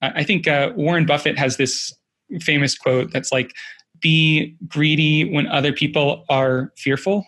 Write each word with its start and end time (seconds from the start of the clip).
I 0.00 0.22
think 0.22 0.46
uh, 0.46 0.72
Warren 0.76 1.06
Buffett 1.06 1.38
has 1.38 1.56
this 1.56 1.92
famous 2.40 2.76
quote 2.76 3.12
that's 3.12 3.32
like, 3.32 3.52
be 4.00 4.54
greedy 4.68 5.24
when 5.24 5.46
other 5.48 5.72
people 5.72 6.24
are 6.28 6.72
fearful. 6.76 7.26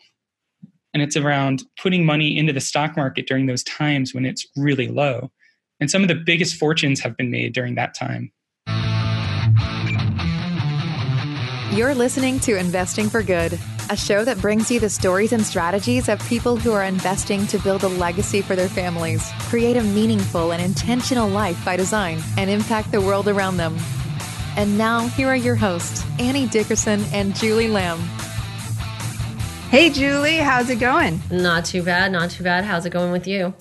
And 0.95 1.03
it's 1.03 1.17
around 1.17 1.64
putting 1.80 2.04
money 2.04 2.37
into 2.37 2.53
the 2.53 2.61
stock 2.61 2.96
market 2.96 3.27
during 3.27 3.46
those 3.46 3.64
times 3.64 4.14
when 4.14 4.25
it's 4.25 4.46
really 4.56 4.88
low. 4.88 5.30
And 5.80 5.91
some 5.91 6.03
of 6.03 6.09
the 6.09 6.14
biggest 6.14 6.56
fortunes 6.56 7.01
have 7.01 7.17
been 7.17 7.30
made 7.30 7.54
during 7.54 7.75
that 7.77 7.95
time. 7.95 8.33
You're 11.73 11.95
listening 11.95 12.41
to 12.41 12.57
Investing 12.57 13.09
for 13.09 13.23
Good, 13.23 13.59
a 13.91 13.96
show 13.96 14.25
that 14.25 14.41
brings 14.41 14.70
you 14.70 14.79
the 14.79 14.88
stories 14.88 15.32
and 15.32 15.45
strategies 15.45 16.09
of 16.09 16.25
people 16.29 16.57
who 16.57 16.72
are 16.72 16.84
investing 16.84 17.45
to 17.48 17.59
build 17.59 17.82
a 17.82 17.89
legacy 17.89 18.40
for 18.40 18.54
their 18.54 18.68
families, 18.68 19.29
create 19.48 19.77
a 19.77 19.82
meaningful 19.82 20.52
and 20.52 20.62
intentional 20.62 21.29
life 21.29 21.62
by 21.64 21.77
design, 21.77 22.22
and 22.39 22.48
impact 22.48 22.93
the 22.93 23.00
world 23.00 23.26
around 23.26 23.57
them. 23.57 23.76
And 24.57 24.79
now, 24.79 25.08
here 25.08 25.26
are 25.26 25.36
your 25.36 25.57
hosts, 25.57 26.04
Annie 26.21 26.46
Dickerson 26.46 27.03
and 27.13 27.35
Julie 27.35 27.66
Lamb. 27.66 27.99
Hey, 29.70 29.88
Julie, 29.88 30.38
how's 30.38 30.68
it 30.68 30.80
going? 30.80 31.20
Not 31.30 31.64
too 31.64 31.84
bad. 31.84 32.10
Not 32.10 32.33
too 32.33 32.42
bad. 32.42 32.64
How's 32.64 32.86
it 32.86 32.91
going 32.91 33.12
with 33.12 33.28
you? 33.28 33.55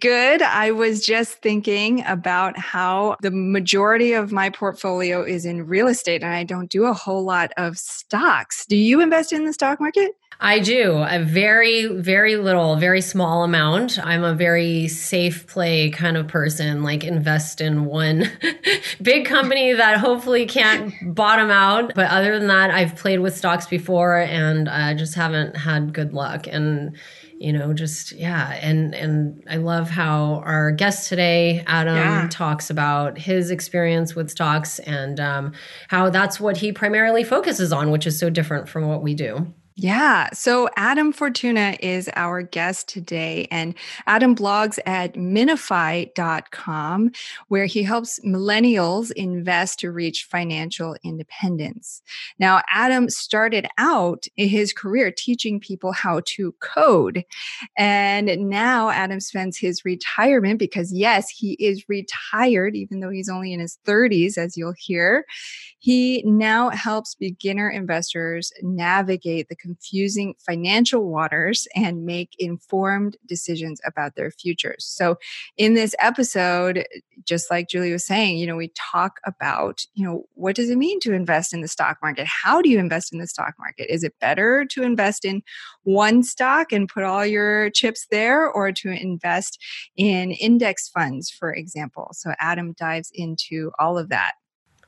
Good. 0.00 0.42
I 0.42 0.72
was 0.72 1.06
just 1.06 1.34
thinking 1.40 2.04
about 2.04 2.58
how 2.58 3.16
the 3.22 3.30
majority 3.30 4.12
of 4.12 4.32
my 4.32 4.50
portfolio 4.50 5.22
is 5.22 5.46
in 5.46 5.68
real 5.68 5.86
estate 5.86 6.24
and 6.24 6.34
I 6.34 6.42
don't 6.42 6.68
do 6.68 6.86
a 6.86 6.92
whole 6.92 7.22
lot 7.22 7.52
of 7.56 7.78
stocks. 7.78 8.66
Do 8.66 8.76
you 8.76 9.00
invest 9.00 9.32
in 9.32 9.44
the 9.44 9.52
stock 9.52 9.78
market? 9.78 10.16
I 10.38 10.58
do 10.58 10.98
a 10.98 11.22
very, 11.22 11.86
very 11.86 12.36
little, 12.36 12.76
very 12.76 13.00
small 13.00 13.42
amount. 13.42 13.98
I'm 14.04 14.22
a 14.22 14.34
very 14.34 14.86
safe 14.86 15.46
play 15.46 15.90
kind 15.90 16.16
of 16.16 16.28
person, 16.28 16.82
like 16.82 17.04
invest 17.04 17.60
in 17.60 17.86
one 17.86 18.30
big 19.02 19.24
company 19.24 19.72
that 19.72 19.96
hopefully 19.96 20.44
can't 20.44 20.92
bottom 21.14 21.50
out. 21.50 21.94
But 21.94 22.10
other 22.10 22.38
than 22.38 22.48
that, 22.48 22.70
I've 22.70 22.96
played 22.96 23.20
with 23.20 23.36
stocks 23.36 23.66
before 23.66 24.18
and 24.18 24.68
I 24.68 24.92
just 24.94 25.14
haven't 25.14 25.56
had 25.56 25.94
good 25.94 26.12
luck. 26.12 26.46
And 26.46 26.96
you 27.38 27.52
know 27.52 27.74
just 27.74 28.12
yeah 28.12 28.58
and 28.62 28.94
and 28.94 29.42
i 29.46 29.56
love 29.56 29.90
how 29.90 30.36
our 30.46 30.70
guest 30.70 31.08
today 31.08 31.62
adam 31.66 31.96
yeah. 31.96 32.28
talks 32.30 32.70
about 32.70 33.18
his 33.18 33.50
experience 33.50 34.14
with 34.14 34.30
stocks 34.30 34.78
and 34.80 35.20
um, 35.20 35.52
how 35.88 36.08
that's 36.08 36.40
what 36.40 36.56
he 36.56 36.72
primarily 36.72 37.22
focuses 37.22 37.74
on 37.74 37.90
which 37.90 38.06
is 38.06 38.18
so 38.18 38.30
different 38.30 38.68
from 38.68 38.88
what 38.88 39.02
we 39.02 39.14
do 39.14 39.52
yeah. 39.78 40.30
So 40.32 40.70
Adam 40.76 41.12
Fortuna 41.12 41.76
is 41.80 42.08
our 42.16 42.40
guest 42.40 42.88
today, 42.88 43.46
and 43.50 43.74
Adam 44.06 44.34
blogs 44.34 44.78
at 44.86 45.12
minafi.com, 45.16 47.10
where 47.48 47.66
he 47.66 47.82
helps 47.82 48.18
millennials 48.20 49.12
invest 49.12 49.78
to 49.80 49.92
reach 49.92 50.24
financial 50.30 50.96
independence. 51.04 52.00
Now, 52.38 52.62
Adam 52.72 53.10
started 53.10 53.66
out 53.76 54.24
his 54.36 54.72
career 54.72 55.12
teaching 55.14 55.60
people 55.60 55.92
how 55.92 56.22
to 56.24 56.52
code. 56.62 57.22
And 57.76 58.28
now 58.48 58.88
Adam 58.88 59.20
spends 59.20 59.58
his 59.58 59.84
retirement 59.84 60.58
because, 60.58 60.90
yes, 60.90 61.28
he 61.28 61.52
is 61.54 61.84
retired, 61.86 62.74
even 62.76 63.00
though 63.00 63.10
he's 63.10 63.28
only 63.28 63.52
in 63.52 63.60
his 63.60 63.78
30s, 63.86 64.38
as 64.38 64.56
you'll 64.56 64.72
hear. 64.78 65.26
He 65.80 66.22
now 66.24 66.70
helps 66.70 67.14
beginner 67.14 67.68
investors 67.68 68.50
navigate 68.62 69.50
the 69.50 69.65
confusing 69.66 70.34
financial 70.38 71.10
waters 71.10 71.66
and 71.74 72.04
make 72.04 72.30
informed 72.38 73.16
decisions 73.26 73.80
about 73.84 74.14
their 74.14 74.30
futures. 74.30 74.84
So, 74.84 75.16
in 75.56 75.74
this 75.74 75.94
episode, 75.98 76.86
just 77.24 77.50
like 77.50 77.68
Julie 77.68 77.92
was 77.92 78.06
saying, 78.06 78.38
you 78.38 78.46
know, 78.46 78.56
we 78.56 78.72
talk 78.92 79.18
about, 79.24 79.82
you 79.94 80.06
know, 80.06 80.24
what 80.34 80.54
does 80.54 80.70
it 80.70 80.78
mean 80.78 81.00
to 81.00 81.12
invest 81.12 81.52
in 81.52 81.62
the 81.62 81.68
stock 81.68 81.98
market? 82.00 82.26
How 82.26 82.62
do 82.62 82.70
you 82.70 82.78
invest 82.78 83.12
in 83.12 83.18
the 83.18 83.26
stock 83.26 83.54
market? 83.58 83.92
Is 83.92 84.04
it 84.04 84.14
better 84.20 84.64
to 84.70 84.82
invest 84.82 85.24
in 85.24 85.42
one 85.82 86.22
stock 86.22 86.72
and 86.72 86.88
put 86.88 87.02
all 87.02 87.26
your 87.26 87.70
chips 87.70 88.06
there 88.10 88.48
or 88.48 88.70
to 88.72 88.90
invest 88.90 89.58
in 89.96 90.30
index 90.30 90.88
funds, 90.88 91.30
for 91.30 91.52
example? 91.52 92.10
So, 92.12 92.34
Adam 92.38 92.74
dives 92.78 93.10
into 93.12 93.72
all 93.80 93.98
of 93.98 94.08
that. 94.10 94.34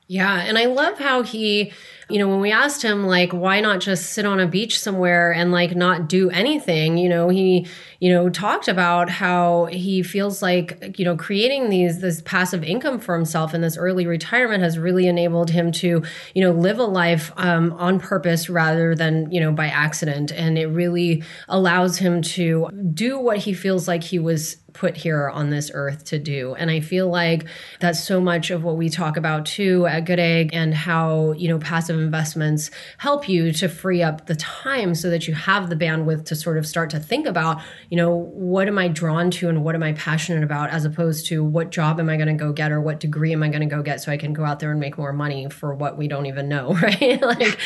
Yeah. 0.09 0.39
And 0.39 0.57
I 0.57 0.65
love 0.65 0.97
how 0.97 1.21
he, 1.21 1.71
you 2.09 2.17
know, 2.17 2.27
when 2.27 2.39
we 2.39 2.51
asked 2.51 2.81
him, 2.81 3.05
like, 3.05 3.31
why 3.31 3.61
not 3.61 3.79
just 3.79 4.11
sit 4.11 4.25
on 4.25 4.39
a 4.39 4.47
beach 4.47 4.79
somewhere 4.79 5.31
and 5.31 5.51
like 5.51 5.75
not 5.75 6.09
do 6.09 6.31
anything, 6.31 6.97
you 6.97 7.07
know, 7.07 7.29
he, 7.29 7.67
you 7.99 8.11
know, 8.11 8.27
talked 8.27 8.67
about 8.67 9.11
how 9.11 9.65
he 9.65 10.01
feels 10.01 10.41
like, 10.41 10.97
you 10.97 11.05
know, 11.05 11.15
creating 11.15 11.69
these, 11.69 12.01
this 12.01 12.23
passive 12.23 12.63
income 12.63 12.97
for 12.97 13.13
himself 13.13 13.53
in 13.53 13.61
this 13.61 13.77
early 13.77 14.07
retirement 14.07 14.63
has 14.63 14.79
really 14.79 15.05
enabled 15.05 15.51
him 15.51 15.71
to, 15.73 16.01
you 16.33 16.41
know, 16.41 16.53
live 16.53 16.79
a 16.79 16.83
life 16.85 17.31
um, 17.37 17.71
on 17.73 17.99
purpose 17.99 18.49
rather 18.49 18.95
than, 18.95 19.31
you 19.31 19.39
know, 19.39 19.51
by 19.51 19.67
accident. 19.67 20.31
And 20.31 20.57
it 20.57 20.69
really 20.69 21.23
allows 21.47 21.99
him 21.99 22.23
to 22.23 22.67
do 22.95 23.19
what 23.19 23.37
he 23.37 23.53
feels 23.53 23.87
like 23.87 24.03
he 24.03 24.17
was 24.17 24.57
put 24.73 24.97
here 24.97 25.29
on 25.29 25.49
this 25.49 25.71
earth 25.73 26.05
to 26.05 26.19
do. 26.19 26.55
And 26.55 26.69
I 26.69 26.79
feel 26.79 27.07
like 27.07 27.45
that's 27.79 28.03
so 28.03 28.21
much 28.21 28.51
of 28.51 28.63
what 28.63 28.77
we 28.77 28.89
talk 28.89 29.17
about 29.17 29.45
too 29.45 29.85
at 29.87 30.05
Good 30.05 30.19
Egg 30.19 30.51
and 30.53 30.73
how, 30.73 31.33
you 31.33 31.47
know, 31.47 31.59
passive 31.59 31.99
investments 31.99 32.71
help 32.97 33.27
you 33.27 33.51
to 33.53 33.69
free 33.69 34.01
up 34.01 34.25
the 34.25 34.35
time 34.35 34.95
so 34.95 35.09
that 35.09 35.27
you 35.27 35.33
have 35.33 35.69
the 35.69 35.75
bandwidth 35.75 36.25
to 36.25 36.35
sort 36.35 36.57
of 36.57 36.65
start 36.65 36.89
to 36.91 36.99
think 36.99 37.25
about, 37.25 37.61
you 37.89 37.97
know, 37.97 38.13
what 38.13 38.67
am 38.67 38.77
I 38.77 38.87
drawn 38.87 39.31
to 39.31 39.49
and 39.49 39.63
what 39.63 39.75
am 39.75 39.83
I 39.83 39.93
passionate 39.93 40.43
about 40.43 40.69
as 40.69 40.85
opposed 40.85 41.27
to 41.27 41.43
what 41.43 41.71
job 41.71 41.99
am 41.99 42.09
I 42.09 42.15
going 42.15 42.27
to 42.27 42.33
go 42.33 42.51
get 42.51 42.71
or 42.71 42.81
what 42.81 42.99
degree 42.99 43.33
am 43.33 43.43
I 43.43 43.49
going 43.49 43.67
to 43.67 43.75
go 43.75 43.81
get 43.81 44.01
so 44.01 44.11
I 44.11 44.17
can 44.17 44.33
go 44.33 44.45
out 44.45 44.59
there 44.59 44.71
and 44.71 44.79
make 44.79 44.97
more 44.97 45.13
money 45.13 45.49
for 45.49 45.73
what 45.73 45.97
we 45.97 46.07
don't 46.07 46.25
even 46.25 46.47
know, 46.47 46.73
right? 46.81 47.21
like 47.21 47.59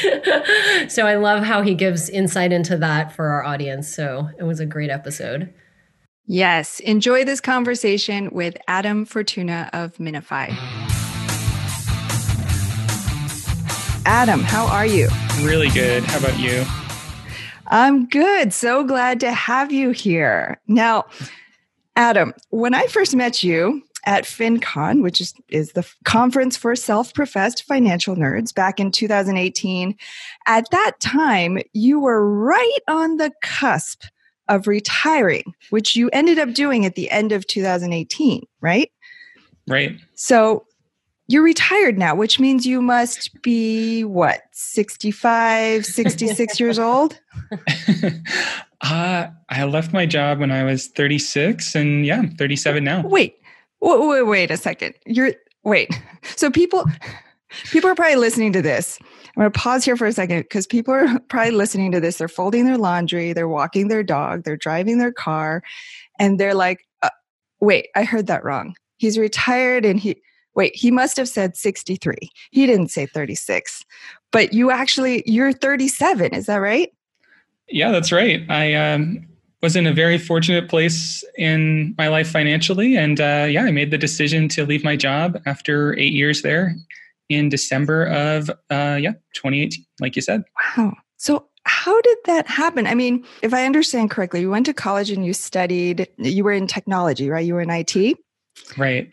so 0.90 1.06
I 1.06 1.16
love 1.16 1.44
how 1.44 1.62
he 1.62 1.74
gives 1.74 2.10
insight 2.10 2.52
into 2.52 2.78
that 2.78 3.14
for 3.14 3.28
our 3.28 3.44
audience. 3.44 3.94
So 3.94 4.30
it 4.38 4.44
was 4.44 4.60
a 4.60 4.66
great 4.66 4.90
episode. 4.90 5.54
Yes. 6.26 6.80
Enjoy 6.80 7.26
this 7.26 7.42
conversation 7.42 8.30
with 8.32 8.56
Adam 8.68 9.06
Fortuna 9.06 9.70
of 9.74 9.98
Minafi. 9.98 10.56
Adam, 14.06 14.42
how 14.42 14.66
are 14.68 14.86
you? 14.86 15.10
Really 15.42 15.70
good. 15.70 16.04
How 16.04 16.20
about 16.20 16.40
you? 16.40 16.64
I'm 17.68 18.06
good. 18.08 18.54
So 18.54 18.84
glad 18.86 19.20
to 19.22 19.32
have 19.32 19.72
you 19.72 19.92
here. 19.92 20.62
Now, 20.68 21.06
Adam, 21.96 22.34
when 22.50 22.74
I 22.74 22.88
first 22.88 23.16
met 23.16 23.44
you 23.44 23.82
at 24.06 24.24
FinCon, 24.24 25.02
which 25.02 25.20
is, 25.20 25.34
is 25.50 25.74
the 25.74 25.90
conference 26.06 26.56
for 26.56 26.76
self 26.76 27.14
professed 27.14 27.64
financial 27.64 28.16
nerds 28.16 28.54
back 28.54 28.80
in 28.80 28.92
2018, 28.92 29.96
at 30.48 30.70
that 30.72 31.00
time, 31.00 31.60
you 31.74 32.00
were 32.00 32.26
right 32.26 32.80
on 32.88 33.18
the 33.18 33.32
cusp 33.42 34.06
of 34.50 34.68
retiring, 34.68 35.54
which 35.70 35.96
you 35.96 36.10
ended 36.12 36.40
up 36.40 36.54
doing 36.54 36.86
at 36.86 36.96
the 36.96 37.10
end 37.10 37.32
of 37.32 37.48
2018, 37.48 38.46
right? 38.62 38.92
Right. 39.68 39.98
So 40.16 40.66
you're 41.28 41.44
retired 41.44 41.98
now, 41.98 42.16
which 42.16 42.40
means 42.40 42.66
you 42.66 42.82
must 42.82 43.42
be 43.42 44.04
what, 44.04 44.42
65, 44.52 45.86
66 45.86 46.60
years 46.60 46.78
old? 46.80 47.20
uh, 48.82 49.28
I 49.50 49.64
left 49.64 49.94
my 49.94 50.06
job 50.06 50.40
when 50.40 50.52
I 50.52 50.64
was 50.64 50.88
36 50.88 51.76
and 51.76 52.06
yeah, 52.06 52.20
I'm 52.20 52.36
37 52.36 52.84
now. 52.84 53.08
Wait, 53.08 53.38
wait, 53.80 54.08
wait, 54.08 54.24
wait 54.24 54.52
a 54.52 54.58
second. 54.58 54.96
You're, 55.06 55.34
wait. 55.64 55.98
So 56.36 56.52
people, 56.52 56.86
people 57.72 57.90
are 57.90 57.96
probably 57.96 58.18
listening 58.18 58.52
to 58.54 58.62
this 58.62 59.00
I'm 59.36 59.42
going 59.42 59.52
to 59.52 59.60
pause 59.60 59.84
here 59.84 59.98
for 59.98 60.06
a 60.06 60.14
second 60.14 60.42
because 60.42 60.68
people 60.68 60.94
are 60.94 61.20
probably 61.28 61.52
listening 61.52 61.92
to 61.92 62.00
this. 62.00 62.18
They're 62.18 62.28
folding 62.28 62.66
their 62.66 62.78
laundry, 62.78 63.34
they're 63.34 63.48
walking 63.48 63.88
their 63.88 64.04
dog, 64.04 64.44
they're 64.44 64.58
driving 64.58 65.00
their 65.00 65.12
car, 65.12 65.64
and 66.20 66.40
they're 66.40 66.54
like, 66.54 66.86
uh, 67.02 67.10
wait, 67.60 67.88
I 67.96 68.04
heard 68.04 68.28
that 68.28 68.44
wrong. 68.44 68.76
He's 68.98 69.18
retired 69.18 69.86
and 69.86 70.00
he, 70.00 70.22
wait, 70.56 70.76
he 70.76 70.92
must 70.92 71.18
have 71.18 71.28
said 71.28 71.58
63. 71.58 72.16
He 72.52 72.66
didn't 72.68 72.90
say 72.90 73.08
36. 73.08 73.84
But 74.32 74.54
you 74.54 74.70
actually, 74.70 75.24
you're 75.26 75.52
37. 75.52 76.34
Is 76.34 76.46
that 76.46 76.58
right? 76.58 76.94
Yeah, 77.70 77.92
that's 77.92 78.12
right. 78.12 78.44
I 78.50 78.76
um, 78.76 79.26
was 79.64 79.76
in 79.76 79.88
a 79.88 79.94
very 79.94 80.20
fortunate 80.20 80.70
place 80.70 81.24
in 81.38 81.96
my 81.98 82.08
life 82.08 82.30
financially. 82.30 82.96
And 82.96 83.20
uh, 83.20 83.48
yeah, 83.50 83.64
I 83.64 83.72
made 83.72 83.90
the 83.90 83.98
decision 83.98 84.48
to 84.50 84.66
leave 84.66 84.84
my 84.84 84.96
job 84.96 85.42
after 85.48 85.98
eight 85.98 86.14
years 86.14 86.44
there 86.44 86.76
in 87.30 87.50
December 87.50 88.06
of 88.08 88.50
uh, 88.70 88.98
yeah 89.00 89.14
2018, 89.34 89.86
like 90.00 90.16
you 90.16 90.22
said. 90.22 90.44
Wow. 90.78 90.94
So 91.18 91.48
how 91.66 92.02
did 92.02 92.18
that 92.26 92.48
happen? 92.48 92.88
I 92.88 92.96
mean, 92.96 93.26
if 93.42 93.54
I 93.54 93.66
understand 93.66 94.12
correctly, 94.12 94.42
you 94.42 94.50
went 94.50 94.66
to 94.66 94.74
college 94.74 95.10
and 95.10 95.26
you 95.26 95.34
studied. 95.34 96.08
You 96.18 96.44
were 96.44 96.52
in 96.52 96.68
technology, 96.68 97.30
right? 97.30 97.46
You 97.46 97.54
were 97.54 97.62
in 97.62 97.70
IT. 97.70 98.18
Right. 98.78 99.10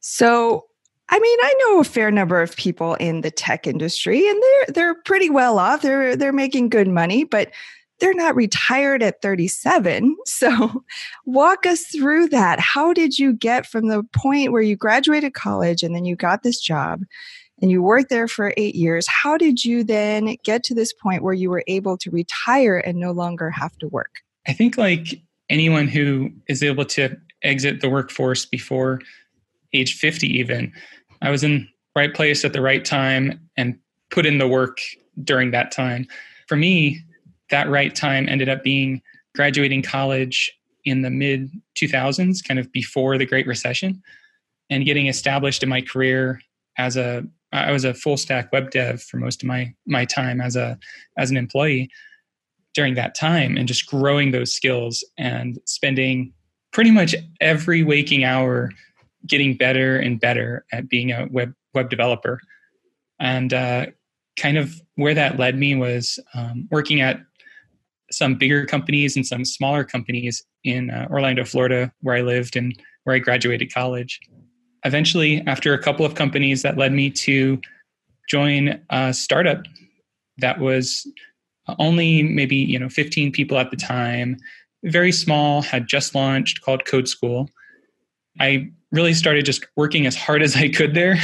So 0.00 0.66
I 1.08 1.18
mean, 1.18 1.38
I 1.42 1.54
know 1.58 1.80
a 1.80 1.84
fair 1.84 2.10
number 2.10 2.40
of 2.40 2.56
people 2.56 2.94
in 2.94 3.20
the 3.20 3.30
tech 3.30 3.66
industry, 3.66 4.26
and 4.28 4.42
they're 4.42 4.66
they're 4.74 4.94
pretty 4.94 5.28
well 5.28 5.58
off. 5.58 5.82
They're 5.82 6.16
they're 6.16 6.32
making 6.32 6.70
good 6.70 6.88
money, 6.88 7.24
but 7.24 7.50
they're 8.00 8.14
not 8.14 8.34
retired 8.34 9.02
at 9.02 9.22
37. 9.22 10.16
So 10.26 10.82
walk 11.24 11.66
us 11.66 11.84
through 11.84 12.28
that. 12.30 12.58
How 12.58 12.92
did 12.92 13.18
you 13.18 13.32
get 13.32 13.66
from 13.66 13.86
the 13.88 14.02
point 14.12 14.50
where 14.50 14.62
you 14.62 14.74
graduated 14.74 15.34
college 15.34 15.82
and 15.82 15.94
then 15.94 16.04
you 16.04 16.16
got 16.16 16.42
this 16.42 16.60
job 16.60 17.02
and 17.62 17.70
you 17.70 17.80
worked 17.80 18.10
there 18.10 18.26
for 18.26 18.52
eight 18.56 18.74
years? 18.74 19.06
How 19.06 19.38
did 19.38 19.64
you 19.64 19.84
then 19.84 20.36
get 20.44 20.64
to 20.64 20.74
this 20.74 20.92
point 20.92 21.22
where 21.22 21.32
you 21.32 21.48
were 21.48 21.62
able 21.68 21.96
to 21.98 22.10
retire 22.10 22.76
and 22.76 22.98
no 22.98 23.12
longer 23.12 23.50
have 23.50 23.78
to 23.78 23.88
work? 23.88 24.16
I 24.46 24.52
think, 24.52 24.76
like 24.76 25.22
anyone 25.48 25.86
who 25.86 26.30
is 26.48 26.62
able 26.62 26.84
to 26.86 27.16
exit 27.42 27.80
the 27.80 27.88
workforce 27.88 28.44
before 28.44 29.00
age 29.72 29.94
50, 29.94 30.26
even, 30.26 30.72
I 31.22 31.30
was 31.30 31.44
in 31.44 31.68
right 31.94 32.12
place 32.12 32.44
at 32.44 32.52
the 32.52 32.60
right 32.60 32.84
time 32.84 33.40
and 33.56 33.78
put 34.10 34.26
in 34.26 34.38
the 34.38 34.48
work 34.48 34.78
during 35.22 35.52
that 35.52 35.70
time. 35.70 36.06
For 36.48 36.56
me, 36.56 37.00
that 37.50 37.70
right 37.70 37.94
time 37.94 38.28
ended 38.28 38.48
up 38.48 38.64
being 38.64 39.00
graduating 39.34 39.82
college 39.82 40.50
in 40.84 41.02
the 41.02 41.10
mid 41.10 41.50
2000s, 41.76 42.46
kind 42.46 42.58
of 42.58 42.72
before 42.72 43.16
the 43.18 43.26
Great 43.26 43.46
Recession, 43.46 44.02
and 44.68 44.84
getting 44.84 45.06
established 45.06 45.62
in 45.62 45.68
my 45.68 45.80
career 45.80 46.40
as 46.76 46.96
a 46.96 47.24
I 47.52 47.70
was 47.70 47.84
a 47.84 47.94
full 47.94 48.16
stack 48.16 48.52
web 48.52 48.70
dev 48.70 49.02
for 49.02 49.18
most 49.18 49.42
of 49.42 49.46
my 49.46 49.74
my 49.86 50.04
time 50.04 50.40
as 50.40 50.56
a 50.56 50.78
as 51.16 51.30
an 51.30 51.36
employee 51.36 51.90
during 52.74 52.94
that 52.94 53.14
time 53.14 53.56
and 53.56 53.68
just 53.68 53.86
growing 53.86 54.30
those 54.30 54.52
skills 54.54 55.04
and 55.18 55.58
spending 55.66 56.32
pretty 56.72 56.90
much 56.90 57.14
every 57.40 57.82
waking 57.82 58.24
hour 58.24 58.70
getting 59.26 59.56
better 59.56 59.98
and 59.98 60.18
better 60.20 60.64
at 60.72 60.88
being 60.88 61.12
a 61.12 61.26
web 61.30 61.52
web 61.74 61.90
developer 61.90 62.40
and 63.20 63.52
uh, 63.54 63.86
kind 64.36 64.58
of 64.58 64.74
where 64.96 65.14
that 65.14 65.38
led 65.38 65.56
me 65.56 65.74
was 65.74 66.18
um, 66.34 66.66
working 66.70 67.00
at 67.00 67.20
some 68.10 68.34
bigger 68.34 68.66
companies 68.66 69.16
and 69.16 69.26
some 69.26 69.44
smaller 69.44 69.84
companies 69.84 70.44
in 70.64 70.90
uh, 70.90 71.06
Orlando, 71.10 71.44
Florida, 71.44 71.92
where 72.00 72.16
I 72.16 72.22
lived 72.22 72.56
and 72.56 72.78
where 73.04 73.16
I 73.16 73.20
graduated 73.20 73.72
college. 73.72 74.20
Eventually, 74.84 75.42
after 75.46 75.74
a 75.74 75.82
couple 75.82 76.04
of 76.04 76.14
companies, 76.14 76.62
that 76.62 76.76
led 76.76 76.92
me 76.92 77.10
to 77.10 77.60
join 78.28 78.80
a 78.90 79.12
startup 79.12 79.62
that 80.38 80.58
was 80.58 81.06
only 81.78 82.22
maybe 82.22 82.56
you 82.56 82.78
know 82.78 82.88
15 82.88 83.32
people 83.32 83.58
at 83.58 83.70
the 83.70 83.76
time, 83.76 84.36
very 84.84 85.12
small, 85.12 85.62
had 85.62 85.86
just 85.86 86.14
launched, 86.14 86.62
called 86.62 86.84
Code 86.84 87.08
School. 87.08 87.48
I 88.40 88.70
really 88.90 89.14
started 89.14 89.44
just 89.44 89.66
working 89.76 90.06
as 90.06 90.16
hard 90.16 90.42
as 90.42 90.56
I 90.56 90.68
could 90.68 90.94
there 90.94 91.16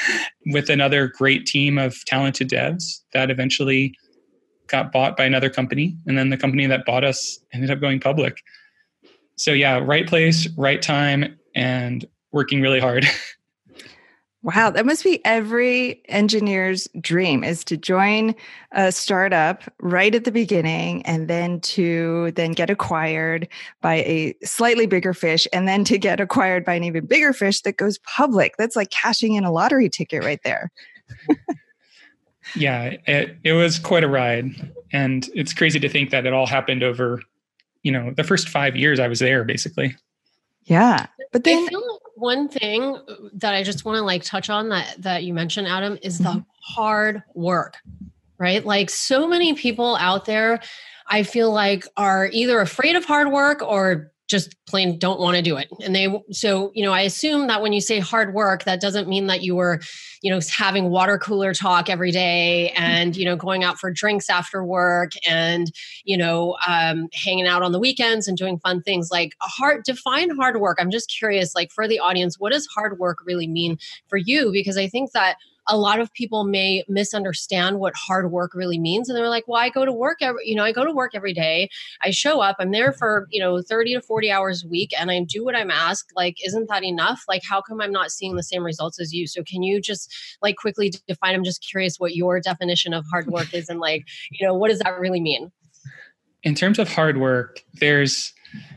with 0.46 0.68
another 0.68 1.08
great 1.08 1.46
team 1.46 1.78
of 1.78 2.04
talented 2.06 2.48
devs 2.48 3.00
that 3.12 3.30
eventually 3.30 3.94
got 4.68 4.92
bought 4.92 5.16
by 5.16 5.24
another 5.24 5.50
company. 5.50 5.96
And 6.06 6.18
then 6.18 6.30
the 6.30 6.36
company 6.36 6.66
that 6.66 6.84
bought 6.84 7.04
us 7.04 7.38
ended 7.52 7.70
up 7.70 7.80
going 7.80 8.00
public. 8.00 8.38
So, 9.36 9.52
yeah, 9.52 9.78
right 9.78 10.06
place, 10.06 10.48
right 10.56 10.80
time, 10.80 11.38
and 11.54 12.04
working 12.36 12.60
really 12.60 12.78
hard. 12.78 13.04
Wow, 14.42 14.70
that 14.70 14.86
must 14.86 15.02
be 15.02 15.24
every 15.24 16.02
engineer's 16.08 16.86
dream 17.00 17.42
is 17.42 17.64
to 17.64 17.76
join 17.76 18.32
a 18.70 18.92
startup 18.92 19.64
right 19.80 20.14
at 20.14 20.22
the 20.22 20.30
beginning 20.30 21.04
and 21.04 21.26
then 21.26 21.60
to 21.62 22.30
then 22.36 22.52
get 22.52 22.70
acquired 22.70 23.48
by 23.80 23.94
a 23.94 24.36
slightly 24.44 24.86
bigger 24.86 25.12
fish 25.12 25.48
and 25.52 25.66
then 25.66 25.82
to 25.82 25.98
get 25.98 26.20
acquired 26.20 26.64
by 26.64 26.74
an 26.74 26.84
even 26.84 27.06
bigger 27.06 27.32
fish 27.32 27.62
that 27.62 27.76
goes 27.76 27.98
public. 27.98 28.54
That's 28.56 28.76
like 28.76 28.90
cashing 28.90 29.34
in 29.34 29.42
a 29.42 29.50
lottery 29.50 29.88
ticket 29.88 30.22
right 30.22 30.40
there. 30.44 30.70
yeah, 32.54 32.94
it, 33.04 33.36
it 33.42 33.54
was 33.54 33.80
quite 33.80 34.04
a 34.04 34.08
ride. 34.08 34.72
And 34.92 35.28
it's 35.34 35.52
crazy 35.52 35.80
to 35.80 35.88
think 35.88 36.10
that 36.10 36.24
it 36.24 36.32
all 36.32 36.46
happened 36.46 36.84
over, 36.84 37.20
you 37.82 37.90
know, 37.90 38.12
the 38.12 38.22
first 38.22 38.48
five 38.48 38.76
years 38.76 39.00
I 39.00 39.08
was 39.08 39.18
there 39.18 39.42
basically. 39.42 39.96
Yeah. 40.66 41.06
But 41.32 41.42
then 41.42 41.68
one 42.16 42.48
thing 42.48 42.98
that 43.34 43.54
I 43.54 43.62
just 43.62 43.84
want 43.84 43.96
to 43.96 44.02
like 44.02 44.24
touch 44.24 44.48
on 44.48 44.70
that 44.70 44.96
that 44.98 45.24
you 45.24 45.34
mentioned, 45.34 45.68
Adam, 45.68 45.98
is 46.02 46.18
the 46.18 46.30
mm-hmm. 46.30 46.40
hard 46.60 47.22
work, 47.34 47.76
right? 48.38 48.64
Like 48.64 48.88
so 48.90 49.28
many 49.28 49.54
people 49.54 49.96
out 49.96 50.24
there, 50.24 50.60
I 51.06 51.22
feel 51.22 51.52
like 51.52 51.86
are 51.96 52.28
either 52.32 52.60
afraid 52.60 52.96
of 52.96 53.04
hard 53.04 53.30
work 53.30 53.62
or 53.62 54.12
just 54.28 54.56
plain 54.66 54.98
don't 54.98 55.20
want 55.20 55.36
to 55.36 55.42
do 55.42 55.56
it. 55.56 55.68
And 55.84 55.94
they 55.94 56.08
so 56.32 56.72
you 56.74 56.84
know 56.84 56.92
i 56.92 57.02
assume 57.02 57.46
that 57.46 57.62
when 57.62 57.72
you 57.72 57.80
say 57.80 57.98
hard 57.98 58.34
work 58.34 58.64
that 58.64 58.80
doesn't 58.80 59.08
mean 59.08 59.26
that 59.28 59.42
you 59.42 59.54
were 59.54 59.80
you 60.22 60.30
know 60.30 60.40
having 60.56 60.90
water 60.90 61.18
cooler 61.18 61.54
talk 61.54 61.88
every 61.88 62.10
day 62.10 62.70
and 62.70 63.16
you 63.16 63.24
know 63.24 63.36
going 63.36 63.62
out 63.62 63.78
for 63.78 63.90
drinks 63.90 64.28
after 64.28 64.64
work 64.64 65.12
and 65.28 65.70
you 66.04 66.16
know 66.16 66.56
um, 66.66 67.08
hanging 67.12 67.46
out 67.46 67.62
on 67.62 67.72
the 67.72 67.78
weekends 67.78 68.26
and 68.26 68.36
doing 68.36 68.58
fun 68.58 68.82
things. 68.82 69.08
Like 69.10 69.32
hard 69.40 69.84
define 69.84 70.30
hard 70.30 70.60
work. 70.60 70.78
I'm 70.80 70.90
just 70.90 71.14
curious 71.16 71.54
like 71.54 71.70
for 71.70 71.86
the 71.86 71.98
audience 71.98 72.38
what 72.38 72.52
does 72.52 72.66
hard 72.66 72.98
work 72.98 73.18
really 73.24 73.46
mean 73.46 73.78
for 74.08 74.16
you? 74.16 74.50
Because 74.52 74.76
i 74.76 74.88
think 74.88 75.12
that 75.12 75.36
a 75.68 75.76
lot 75.76 76.00
of 76.00 76.12
people 76.12 76.44
may 76.44 76.84
misunderstand 76.88 77.78
what 77.78 77.94
hard 77.96 78.30
work 78.30 78.54
really 78.54 78.78
means 78.78 79.08
and 79.08 79.16
they're 79.16 79.28
like 79.28 79.46
well 79.48 79.60
i 79.60 79.68
go 79.68 79.84
to 79.84 79.92
work 79.92 80.18
every 80.20 80.40
you 80.44 80.54
know 80.54 80.64
i 80.64 80.72
go 80.72 80.84
to 80.84 80.92
work 80.92 81.12
every 81.14 81.32
day. 81.32 81.68
I 82.02 82.10
show 82.10 82.40
up 82.40 82.56
i'm 82.58 82.70
there 82.70 82.92
for 82.92 83.26
you 83.30 83.40
know 83.40 83.60
30 83.62 83.94
to 83.94 84.00
40 84.00 84.30
hours 84.30 84.64
a 84.64 84.68
week 84.68 84.92
and 84.98 85.10
i 85.10 85.22
do 85.22 85.44
what 85.44 85.56
i'm 85.56 85.70
asked 85.70 86.12
like 86.14 86.36
isn't 86.44 86.68
that 86.68 86.84
enough? 86.84 87.24
Like 87.28 87.42
how 87.48 87.60
come 87.60 87.80
i'm 87.80 87.92
not 87.92 88.10
seeing 88.10 88.36
the 88.36 88.42
same 88.42 88.64
results 88.64 89.00
as 89.00 89.12
you? 89.12 89.26
So 89.26 89.42
can 89.42 89.62
you 89.62 89.80
just 89.80 90.12
like 90.42 90.56
quickly 90.56 90.92
define 91.06 91.34
i'm 91.34 91.44
just 91.44 91.66
curious 91.68 91.98
what 91.98 92.14
your 92.14 92.40
definition 92.40 92.92
of 92.92 93.04
hard 93.10 93.26
work 93.26 93.52
is 93.52 93.68
and 93.68 93.80
like 93.80 94.04
you 94.30 94.46
know 94.46 94.54
what 94.54 94.68
does 94.68 94.78
that 94.80 94.98
really 94.98 95.20
mean? 95.20 95.50
In 96.42 96.54
terms 96.54 96.78
of 96.78 96.88
hard 96.88 97.18
work 97.18 97.62
there's 97.74 98.32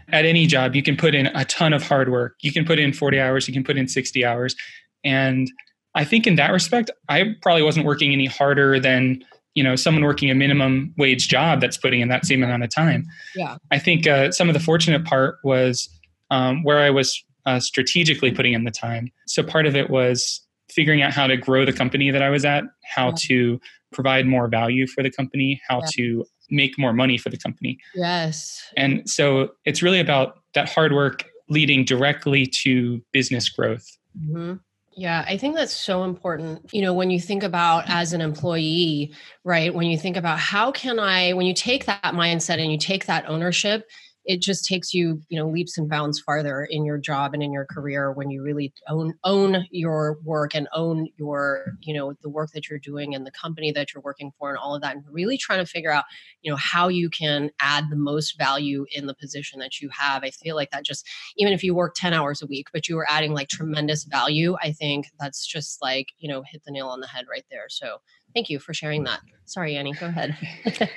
at 0.10 0.26
any 0.26 0.48
job 0.48 0.76
you 0.76 0.84
can 0.84 0.98
put 0.98 1.14
in 1.14 1.28
a 1.28 1.46
ton 1.46 1.72
of 1.72 1.84
hard 1.84 2.10
work. 2.12 2.36
You 2.42 2.52
can 2.52 2.66
put 2.66 2.80
in 2.80 2.94
40 2.94 3.20
hours 3.20 3.48
you 3.48 3.54
can 3.54 3.64
put 3.64 3.78
in 3.78 3.88
60 3.88 4.26
hours 4.26 4.56
and 5.04 5.50
I 6.00 6.06
think 6.06 6.26
in 6.26 6.36
that 6.36 6.54
respect, 6.54 6.90
I 7.10 7.36
probably 7.42 7.62
wasn't 7.62 7.86
working 7.86 8.14
any 8.14 8.26
harder 8.26 8.80
than 8.80 9.22
you 9.54 9.64
know 9.64 9.76
someone 9.76 10.06
working 10.06 10.32
a 10.32 10.36
minimum 10.36 10.94
wage 10.98 11.28
job 11.28 11.60
that's 11.60 11.78
putting 11.78 12.00
in 12.00 12.08
that 12.08 12.26
same 12.26 12.42
amount 12.42 12.64
of 12.64 12.74
time. 12.74 13.06
Yeah, 13.36 13.58
I 13.70 13.80
think 13.80 14.08
uh, 14.08 14.32
some 14.32 14.48
of 14.48 14.54
the 14.54 14.62
fortunate 14.62 15.04
part 15.04 15.40
was 15.44 15.90
um, 16.32 16.64
where 16.64 16.80
I 16.80 16.90
was 16.90 17.22
uh, 17.46 17.60
strategically 17.60 18.32
putting 18.32 18.54
in 18.54 18.64
the 18.64 18.72
time. 18.72 19.12
So 19.28 19.44
part 19.44 19.66
of 19.66 19.76
it 19.76 19.90
was 19.90 20.42
figuring 20.72 21.02
out 21.02 21.12
how 21.12 21.28
to 21.28 21.36
grow 21.36 21.66
the 21.66 21.74
company 21.74 22.12
that 22.12 22.22
I 22.22 22.30
was 22.30 22.46
at, 22.46 22.64
how 22.86 23.08
yeah. 23.08 23.16
to 23.18 23.62
provide 23.92 24.26
more 24.26 24.48
value 24.48 24.88
for 24.88 25.04
the 25.04 25.12
company, 25.12 25.62
how 25.68 25.82
yeah. 25.82 25.88
to 25.98 26.26
make 26.50 26.80
more 26.80 26.94
money 26.94 27.18
for 27.18 27.30
the 27.30 27.38
company. 27.38 27.78
Yes. 27.94 28.64
And 28.78 29.10
so 29.10 29.50
it's 29.66 29.82
really 29.82 30.00
about 30.00 30.40
that 30.54 30.70
hard 30.70 30.94
work 30.94 31.26
leading 31.50 31.84
directly 31.84 32.46
to 32.64 33.02
business 33.12 33.50
growth. 33.50 33.86
Mm-hmm. 34.18 34.54
Yeah, 34.96 35.24
I 35.28 35.38
think 35.38 35.56
that's 35.56 35.74
so 35.74 36.04
important. 36.04 36.74
You 36.74 36.82
know, 36.82 36.94
when 36.94 37.10
you 37.10 37.20
think 37.20 37.44
about 37.44 37.86
as 37.88 38.12
an 38.12 38.22
employee, 38.22 39.14
right? 39.44 39.74
When 39.74 39.88
you 39.88 39.98
think 39.98 40.18
about 40.18 40.40
how 40.40 40.72
can 40.72 41.00
I, 41.00 41.34
when 41.34 41.46
you 41.46 41.54
take 41.54 41.86
that 41.86 42.02
mindset 42.04 42.62
and 42.62 42.72
you 42.72 42.78
take 42.78 43.06
that 43.06 43.30
ownership, 43.30 43.88
it 44.30 44.42
just 44.42 44.64
takes 44.64 44.94
you 44.94 45.20
you 45.30 45.40
know 45.40 45.50
leaps 45.50 45.76
and 45.78 45.90
bounds 45.90 46.20
farther 46.20 46.64
in 46.70 46.86
your 46.86 47.00
job 47.00 47.34
and 47.34 47.42
in 47.42 47.52
your 47.52 47.66
career 47.66 48.12
when 48.12 48.30
you 48.30 48.44
really 48.44 48.72
own 48.88 49.16
own 49.24 49.66
your 49.72 50.20
work 50.24 50.54
and 50.54 50.70
own 50.74 51.08
your 51.18 51.74
you 51.82 51.96
know 51.96 52.14
the 52.22 52.30
work 52.30 52.52
that 52.54 52.70
you're 52.70 52.78
doing 52.78 53.16
and 53.16 53.26
the 53.26 53.32
company 53.32 53.72
that 53.72 53.92
you're 53.92 54.04
working 54.04 54.32
for 54.38 54.50
and 54.50 54.58
all 54.60 54.76
of 54.76 54.84
that 54.84 54.96
and 54.96 55.04
really 55.12 55.36
trying 55.36 55.58
to 55.58 55.66
figure 55.66 55.92
out 55.92 56.06
you 56.44 56.52
know 56.52 56.58
how 56.58 56.88
you 56.88 57.10
can 57.10 57.50
add 57.60 57.86
the 57.90 57.96
most 57.96 58.38
value 58.38 58.86
in 58.92 59.08
the 59.08 59.16
position 59.16 59.60
that 59.60 59.82
you 59.82 59.90
have. 59.90 60.24
I 60.24 60.30
feel 60.30 60.56
like 60.56 60.70
that 60.70 60.86
just 60.86 61.08
even 61.38 61.52
if 61.52 61.64
you 61.64 61.74
work 61.74 61.96
10 61.96 62.14
hours 62.14 62.44
a 62.44 62.48
week 62.48 62.68
but 62.72 62.88
you 62.88 63.00
are 63.00 63.10
adding 63.10 63.34
like 63.34 63.50
tremendous 63.50 64.04
value 64.04 64.56
i 64.62 64.72
think 64.72 65.08
that's 65.20 65.46
just 65.46 65.82
like 65.82 66.08
you 66.20 66.30
know 66.30 66.44
hit 66.44 66.62
the 66.66 66.72
nail 66.72 66.88
on 66.88 67.00
the 67.00 67.08
head 67.08 67.26
right 67.30 67.46
there. 67.50 67.66
So 67.70 67.98
Thank 68.34 68.50
you 68.50 68.60
for 68.60 68.74
sharing 68.74 69.04
that. 69.06 69.22
Sorry, 69.46 69.76
Annie, 69.76 69.94
go 69.94 70.06
ahead. 70.06 70.38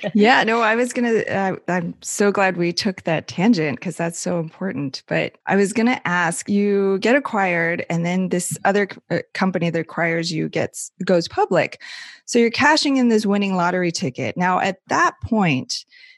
yeah, 0.13 0.43
no, 0.43 0.61
I 0.61 0.75
was 0.75 0.93
going 0.93 1.11
to, 1.11 1.35
uh, 1.35 1.55
I'm 1.67 1.95
so 2.01 2.31
glad 2.31 2.55
we 2.55 2.71
took 2.71 3.01
that 3.03 3.27
tangent 3.27 3.79
because 3.79 3.97
that's 3.97 4.19
so 4.19 4.39
important. 4.39 5.01
But 5.07 5.39
I 5.47 5.55
was 5.55 5.73
going 5.73 5.87
to 5.87 6.07
ask 6.07 6.47
you 6.47 6.99
get 6.99 7.15
acquired, 7.15 7.83
and 7.89 8.05
then 8.05 8.29
this 8.29 8.55
other 8.63 8.87
uh, 9.09 9.19
company 9.33 9.71
that 9.71 9.79
acquires 9.79 10.31
you 10.31 10.49
gets 10.49 10.91
goes 11.03 11.27
public. 11.27 11.81
So 12.25 12.37
you're 12.37 12.51
cashing 12.51 12.97
in 12.97 13.09
this 13.09 13.25
winning 13.25 13.55
lottery 13.55 13.91
ticket. 13.91 14.37
Now, 14.37 14.59
at 14.59 14.77
that 14.87 15.15
point, 15.23 15.73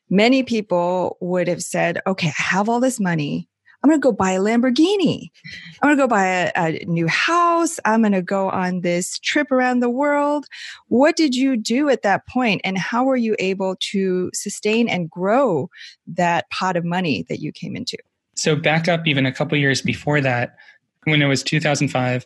many 0.10 0.44
people 0.44 1.18
would 1.22 1.48
have 1.48 1.64
said, 1.64 2.02
okay, 2.06 2.28
I 2.28 2.42
have 2.42 2.68
all 2.68 2.82
this 2.82 3.00
money. 3.00 3.48
I'm 3.86 3.90
going 3.90 4.02
to 4.02 4.04
go 4.04 4.12
buy 4.12 4.32
a 4.32 4.40
Lamborghini. 4.40 5.30
I'm 5.84 5.90
going 5.90 5.96
to 5.96 6.04
go 6.04 6.08
buy 6.08 6.26
a, 6.26 6.52
a 6.56 6.86
new 6.86 7.08
house. 7.08 7.80
I'm 7.86 8.02
going 8.02 8.14
to 8.14 8.22
go 8.24 8.50
on 8.50 8.82
this 8.82 9.20
trip 9.20 9.52
around 9.52 9.82
the 9.82 9.92
world. 9.92 10.48
What 10.88 11.16
did 11.16 11.36
you 11.36 11.56
do 11.56 11.90
at 11.90 12.02
that 12.02 12.26
point 12.28 12.62
and 12.64 12.80
how 12.80 13.04
were 13.04 13.16
you 13.16 13.36
able 13.38 13.76
to 13.92 14.32
sustain 14.34 14.90
and 14.90 15.08
grow 15.08 15.70
that 16.08 16.50
pot 16.50 16.76
of 16.76 16.84
money 16.84 17.28
that 17.30 17.42
you 17.42 17.52
came 17.52 17.76
into? 17.76 17.96
So 18.34 18.56
back 18.56 18.88
up 18.88 19.06
even 19.06 19.28
a 19.28 19.32
couple 19.32 19.56
years 19.56 19.84
before 19.84 20.20
that, 20.20 20.56
when 21.04 21.22
it 21.22 21.28
was 21.28 21.44
2005, 21.44 22.26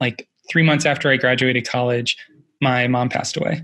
like 0.00 0.28
3 0.50 0.64
months 0.64 0.86
after 0.86 1.08
I 1.08 1.18
graduated 1.18 1.68
college, 1.68 2.16
my 2.60 2.88
mom 2.88 3.10
passed 3.10 3.36
away 3.36 3.62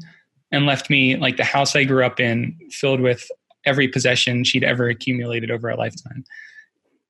and 0.52 0.64
left 0.64 0.90
me 0.90 1.16
like 1.16 1.38
the 1.38 1.44
house 1.44 1.74
I 1.74 1.82
grew 1.82 2.06
up 2.06 2.20
in 2.20 2.56
filled 2.70 3.00
with 3.00 3.28
every 3.64 3.88
possession 3.88 4.44
she'd 4.44 4.62
ever 4.62 4.88
accumulated 4.88 5.50
over 5.50 5.68
a 5.68 5.76
lifetime. 5.76 6.24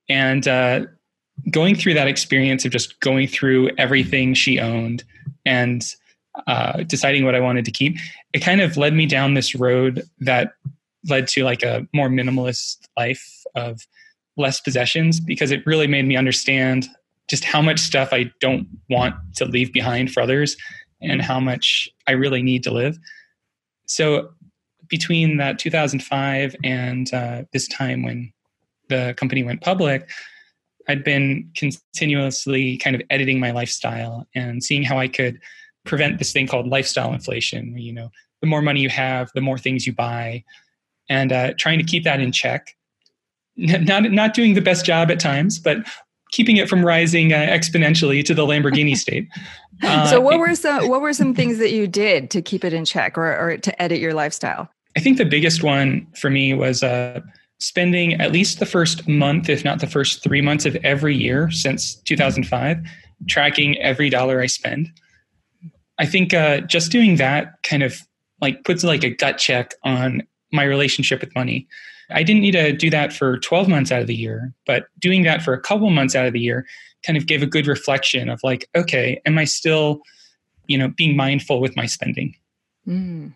And 0.09 0.47
uh, 0.47 0.87
going 1.51 1.75
through 1.75 1.95
that 1.95 2.09
experience 2.09 2.65
of 2.65 2.73
just 2.73 2.99
going 3.01 3.29
through 3.29 3.71
everything 3.79 4.35
she 4.35 4.59
owned 4.59 5.05
and 5.45 5.85
uh, 6.47 6.83
deciding 6.85 7.25
what 7.25 7.35
I 7.35 7.41
wanted 7.41 7.65
to 7.65 7.71
keep, 7.71 7.97
it 8.33 8.41
kind 8.41 8.61
of 8.61 8.77
led 8.77 8.95
me 8.95 9.07
down 9.07 9.35
this 9.35 9.55
road 9.55 10.09
that 10.21 10.53
led 11.09 11.29
to 11.29 11.45
like 11.45 11.63
a 11.63 11.87
more 11.93 12.09
minimalist 12.09 12.79
life 12.97 13.45
of 13.55 13.87
less 14.37 14.61
possessions 14.61 15.21
because 15.21 15.51
it 15.51 15.65
really 15.67 15.87
made 15.87 16.05
me 16.05 16.17
understand 16.17 16.89
just 17.29 17.45
how 17.45 17.63
much 17.63 17.81
stuff 17.81 18.11
I 18.13 18.31
don't 18.41 18.69
want 18.91 19.15
to 19.37 19.45
leave 19.45 19.73
behind 19.73 20.13
for 20.13 20.21
others 20.23 20.57
and 21.01 21.23
how 21.23 21.41
much 21.41 21.89
I 22.07 22.13
really 22.13 22.43
need 22.43 22.63
to 22.65 22.71
live. 22.71 22.99
So 23.87 24.31
between 24.89 25.39
that 25.39 25.59
2005 25.59 26.57
and 26.65 27.13
uh, 27.13 27.45
this 27.53 27.67
time 27.69 28.03
when 28.03 28.33
the 28.89 29.15
company 29.17 29.43
went 29.43 29.61
public, 29.61 30.09
I'd 30.89 31.05
been 31.05 31.51
continuously 31.57 32.77
kind 32.79 32.95
of 32.95 33.03
editing 33.11 33.41
my 33.41 33.51
lifestyle 33.51 34.27
and 34.35 34.63
seeing 34.63 34.83
how 34.83 34.99
I 34.99 35.09
could 35.09 35.41
prevent 35.85 36.19
this 36.19 36.33
thing 36.33 36.47
called 36.47 36.69
lifestyle 36.69 37.13
inflation. 37.13 37.73
Where, 37.73 37.81
you 37.81 37.93
know, 37.93 38.11
the 38.41 38.47
more 38.47 38.63
money 38.63 38.81
you 38.81 38.89
have, 38.89 39.31
the 39.35 39.41
more 39.41 39.59
things 39.59 39.87
you 39.87 39.93
buy, 39.93 40.45
and 41.09 41.33
uh, 41.33 41.55
trying 41.59 41.79
to 41.79 41.85
keep 41.85 42.05
that 42.05 42.21
in 42.21 42.33
check. 42.33 42.77
Not 43.57 44.11
not 44.11 44.35
doing 44.35 44.55
the 44.55 44.61
best 44.61 44.85
job 44.85 45.11
at 45.11 45.19
times, 45.19 45.59
but 45.59 45.79
keeping 46.31 46.57
it 46.57 46.69
from 46.69 46.85
rising 46.85 47.33
uh, 47.33 47.37
exponentially 47.37 48.25
to 48.25 48.35
the 48.35 48.47
Lamborghini 48.47 48.97
state. 49.07 49.29
Uh, 49.83 50.07
so, 50.07 50.21
what 50.21 50.39
were 50.39 50.55
some 50.55 50.89
what 50.89 51.01
were 51.01 51.13
some 51.13 51.35
things 51.35 51.59
that 51.59 51.73
you 51.73 51.87
did 51.87 52.31
to 52.31 52.43
keep 52.43 52.65
it 52.65 52.73
in 52.73 52.85
check, 52.85 53.17
or, 53.17 53.37
or 53.37 53.57
to 53.57 53.83
edit 53.83 53.99
your 53.99 54.15
lifestyle? 54.15 54.69
I 54.97 55.01
think 55.01 55.19
the 55.19 55.25
biggest 55.25 55.63
one 55.63 56.07
for 56.15 56.31
me 56.31 56.55
was 56.55 56.83
uh, 56.83 57.21
spending 57.59 58.15
at 58.15 58.33
least 58.33 58.59
the 58.59 58.67
first 58.67 59.09
month, 59.09 59.49
if 59.49 59.65
not 59.65 59.81
the 59.81 59.87
first 59.87 60.23
three 60.23 60.43
months 60.43 60.67
of 60.67 60.77
every 60.77 61.17
year 61.17 61.51
since 61.51 61.95
2005, 62.03 62.79
tracking 63.29 63.79
every 63.79 64.11
dollar 64.11 64.41
I 64.41 64.47
spend. 64.47 64.91
I 65.99 66.07
think 66.07 66.35
uh, 66.35 66.61
just 66.61 66.93
doing 66.93 67.17
that 67.17 67.55
kind 67.63 67.83
of 67.83 67.99
like 68.41 68.65
puts 68.65 68.85
like 68.85 69.03
a 69.03 69.11
gut 69.11 69.39
check 69.39 69.73
on 69.83 70.23
my 70.53 70.65
relationship 70.65 71.21
with 71.21 71.35
money. 71.35 71.67
I 72.11 72.23
didn't 72.23 72.43
need 72.43 72.53
to 72.53 72.73
do 72.73 72.91
that 72.91 73.13
for 73.13 73.39
12 73.39 73.69
months 73.69 73.91
out 73.91 74.03
of 74.03 74.07
the 74.07 74.15
year, 74.15 74.53
but 74.67 74.87
doing 75.01 75.23
that 75.23 75.43
for 75.43 75.55
a 75.55 75.61
couple 75.61 75.89
months 75.91 76.15
out 76.15 76.27
of 76.27 76.35
the 76.35 76.41
year 76.41 76.67
kind 77.05 77.17
of 77.17 77.27
gave 77.27 77.43
a 77.43 77.47
good 77.47 77.67
reflection 77.67 78.29
of 78.29 78.41
like, 78.45 78.69
okay, 78.77 79.21
am 79.25 79.39
I 79.39 79.45
still, 79.45 80.03
you 80.67 80.77
know, 80.77 80.93
being 80.97 81.17
mindful 81.17 81.61
with 81.61 81.75
my 81.77 81.87
spending? 81.87 82.37
Mm 82.87 83.33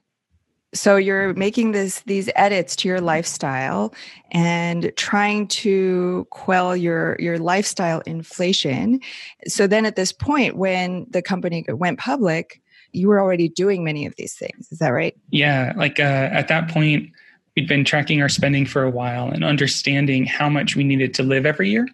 so 0.72 0.96
you're 0.96 1.34
making 1.34 1.72
this 1.72 2.00
these 2.02 2.30
edits 2.36 2.76
to 2.76 2.88
your 2.88 3.00
lifestyle 3.00 3.92
and 4.30 4.92
trying 4.96 5.48
to 5.48 6.26
quell 6.30 6.76
your 6.76 7.16
your 7.18 7.38
lifestyle 7.38 8.00
inflation. 8.06 9.00
So 9.48 9.66
then 9.66 9.84
at 9.84 9.96
this 9.96 10.12
point 10.12 10.56
when 10.56 11.06
the 11.10 11.22
company 11.22 11.64
went 11.68 11.98
public 11.98 12.60
you 12.92 13.06
were 13.06 13.20
already 13.20 13.48
doing 13.48 13.84
many 13.84 14.04
of 14.04 14.16
these 14.16 14.34
things. 14.34 14.72
Is 14.72 14.78
that 14.78 14.90
right? 14.90 15.16
Yeah 15.30 15.72
like 15.76 15.98
uh, 15.98 16.28
at 16.32 16.48
that 16.48 16.68
point 16.68 17.10
we'd 17.56 17.68
been 17.68 17.84
tracking 17.84 18.22
our 18.22 18.28
spending 18.28 18.64
for 18.64 18.84
a 18.84 18.90
while 18.90 19.28
and 19.28 19.44
understanding 19.44 20.24
how 20.24 20.48
much 20.48 20.76
we 20.76 20.84
needed 20.84 21.14
to 21.14 21.22
live 21.24 21.46
every 21.46 21.70
year. 21.70 21.88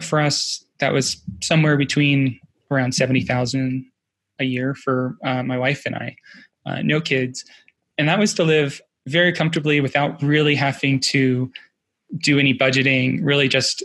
For 0.00 0.20
us 0.20 0.64
that 0.80 0.92
was 0.92 1.22
somewhere 1.42 1.76
between 1.76 2.40
around 2.70 2.92
70000 2.92 3.86
a 4.40 4.44
year 4.44 4.74
for 4.74 5.16
uh, 5.24 5.44
my 5.44 5.56
wife 5.56 5.86
and 5.86 5.94
i. 5.94 6.16
Uh, 6.66 6.82
no 6.82 7.00
kids 7.00 7.44
and 7.98 8.08
that 8.08 8.18
was 8.18 8.34
to 8.34 8.44
live 8.44 8.80
very 9.06 9.32
comfortably 9.32 9.80
without 9.80 10.20
really 10.22 10.54
having 10.54 11.00
to 11.00 11.50
do 12.18 12.38
any 12.38 12.54
budgeting, 12.54 13.20
really 13.22 13.48
just 13.48 13.82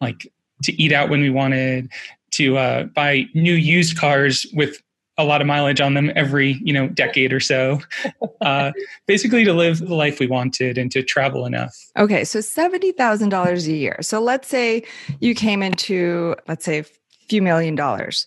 like 0.00 0.30
to 0.62 0.82
eat 0.82 0.92
out 0.92 1.08
when 1.08 1.20
we 1.20 1.30
wanted, 1.30 1.90
to 2.32 2.58
uh, 2.58 2.84
buy 2.84 3.26
new 3.34 3.54
used 3.54 3.96
cars 3.96 4.46
with 4.52 4.82
a 5.16 5.24
lot 5.24 5.40
of 5.40 5.46
mileage 5.46 5.80
on 5.80 5.94
them 5.94 6.12
every 6.14 6.60
you 6.62 6.72
know 6.72 6.88
decade 6.88 7.32
or 7.32 7.40
so. 7.40 7.80
Uh, 8.40 8.70
basically 9.06 9.44
to 9.44 9.52
live 9.52 9.80
the 9.80 9.94
life 9.96 10.20
we 10.20 10.26
wanted 10.28 10.78
and 10.78 10.92
to 10.92 11.02
travel 11.02 11.44
enough. 11.44 11.76
Okay 11.98 12.22
so 12.22 12.38
$70000 12.38 13.66
a 13.66 13.72
year. 13.72 13.96
So 14.00 14.20
let's 14.20 14.46
say 14.46 14.84
you 15.18 15.34
came 15.34 15.60
into 15.60 16.36
let's 16.46 16.64
say 16.64 16.78
a 16.78 16.84
few 17.28 17.42
million 17.42 17.74
dollars. 17.74 18.26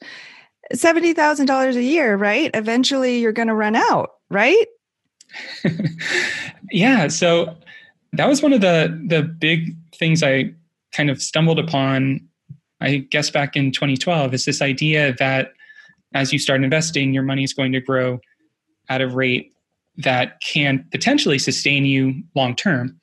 $70000 0.73 1.75
a 1.75 1.81
year 1.81 2.17
right? 2.17 2.51
Eventually 2.53 3.19
you're 3.19 3.31
going 3.31 3.47
to 3.47 3.55
run 3.55 3.77
out 3.77 4.11
right 4.29 4.67
yeah, 6.71 7.07
so 7.07 7.55
that 8.13 8.27
was 8.27 8.41
one 8.41 8.53
of 8.53 8.61
the 8.61 8.99
the 9.07 9.23
big 9.23 9.75
things 9.95 10.23
I 10.23 10.53
kind 10.91 11.09
of 11.09 11.21
stumbled 11.21 11.59
upon. 11.59 12.27
I 12.81 12.97
guess 12.97 13.29
back 13.29 13.55
in 13.55 13.71
2012 13.71 14.33
is 14.33 14.45
this 14.45 14.61
idea 14.61 15.13
that 15.19 15.53
as 16.13 16.33
you 16.33 16.39
start 16.39 16.63
investing, 16.63 17.13
your 17.13 17.23
money 17.23 17.43
is 17.43 17.53
going 17.53 17.71
to 17.73 17.79
grow 17.79 18.19
at 18.89 19.01
a 19.01 19.07
rate 19.07 19.53
that 19.97 20.41
can 20.41 20.85
potentially 20.91 21.37
sustain 21.37 21.85
you 21.85 22.23
long 22.35 22.55
term. 22.55 22.99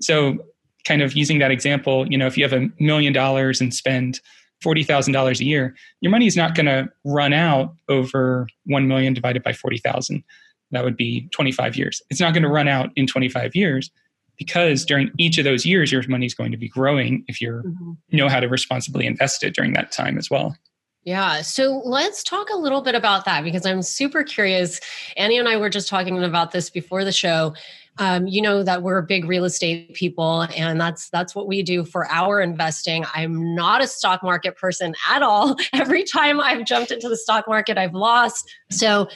So, 0.00 0.38
kind 0.86 1.02
of 1.02 1.14
using 1.14 1.38
that 1.40 1.50
example, 1.50 2.10
you 2.10 2.16
know, 2.16 2.26
if 2.26 2.38
you 2.38 2.44
have 2.44 2.52
a 2.52 2.68
million 2.78 3.12
dollars 3.12 3.60
and 3.60 3.74
spend 3.74 4.20
forty 4.62 4.84
thousand 4.84 5.12
dollars 5.12 5.40
a 5.40 5.44
year, 5.44 5.74
your 6.00 6.10
money 6.10 6.26
is 6.26 6.36
not 6.36 6.54
going 6.54 6.66
to 6.66 6.88
run 7.04 7.32
out 7.32 7.74
over 7.88 8.46
one 8.66 8.88
million 8.88 9.14
divided 9.14 9.42
by 9.42 9.52
forty 9.52 9.78
thousand 9.78 10.22
that 10.70 10.84
would 10.84 10.96
be 10.96 11.28
25 11.32 11.76
years. 11.76 12.02
It's 12.10 12.20
not 12.20 12.34
going 12.34 12.42
to 12.42 12.48
run 12.48 12.68
out 12.68 12.90
in 12.96 13.06
25 13.06 13.54
years 13.54 13.90
because 14.36 14.84
during 14.84 15.10
each 15.18 15.38
of 15.38 15.44
those 15.44 15.66
years, 15.66 15.90
your 15.90 16.06
money 16.08 16.26
is 16.26 16.34
going 16.34 16.52
to 16.52 16.58
be 16.58 16.68
growing 16.68 17.24
if 17.26 17.40
you 17.40 17.62
mm-hmm. 17.64 18.16
know 18.16 18.28
how 18.28 18.40
to 18.40 18.46
responsibly 18.46 19.06
invest 19.06 19.42
it 19.42 19.54
during 19.54 19.72
that 19.72 19.92
time 19.92 20.16
as 20.16 20.30
well. 20.30 20.56
Yeah. 21.04 21.40
So 21.40 21.80
let's 21.84 22.22
talk 22.22 22.50
a 22.50 22.56
little 22.56 22.82
bit 22.82 22.94
about 22.94 23.24
that 23.24 23.42
because 23.42 23.64
I'm 23.64 23.82
super 23.82 24.22
curious. 24.22 24.80
Annie 25.16 25.38
and 25.38 25.48
I 25.48 25.56
were 25.56 25.70
just 25.70 25.88
talking 25.88 26.22
about 26.22 26.50
this 26.50 26.70
before 26.70 27.04
the 27.04 27.12
show. 27.12 27.54
Um, 28.00 28.28
you 28.28 28.40
know 28.40 28.62
that 28.62 28.84
we're 28.84 29.02
big 29.02 29.24
real 29.24 29.44
estate 29.44 29.92
people 29.94 30.42
and 30.54 30.80
that's 30.80 31.10
that's 31.10 31.34
what 31.34 31.48
we 31.48 31.64
do 31.64 31.84
for 31.84 32.06
our 32.08 32.40
investing 32.40 33.04
i'm 33.12 33.56
not 33.56 33.82
a 33.82 33.88
stock 33.88 34.22
market 34.22 34.56
person 34.56 34.94
at 35.10 35.20
all 35.24 35.56
every 35.72 36.04
time 36.04 36.38
i've 36.38 36.64
jumped 36.64 36.92
into 36.92 37.08
the 37.08 37.16
stock 37.16 37.48
market 37.48 37.76
i've 37.76 37.94
lost 37.94 38.48
so 38.70 39.08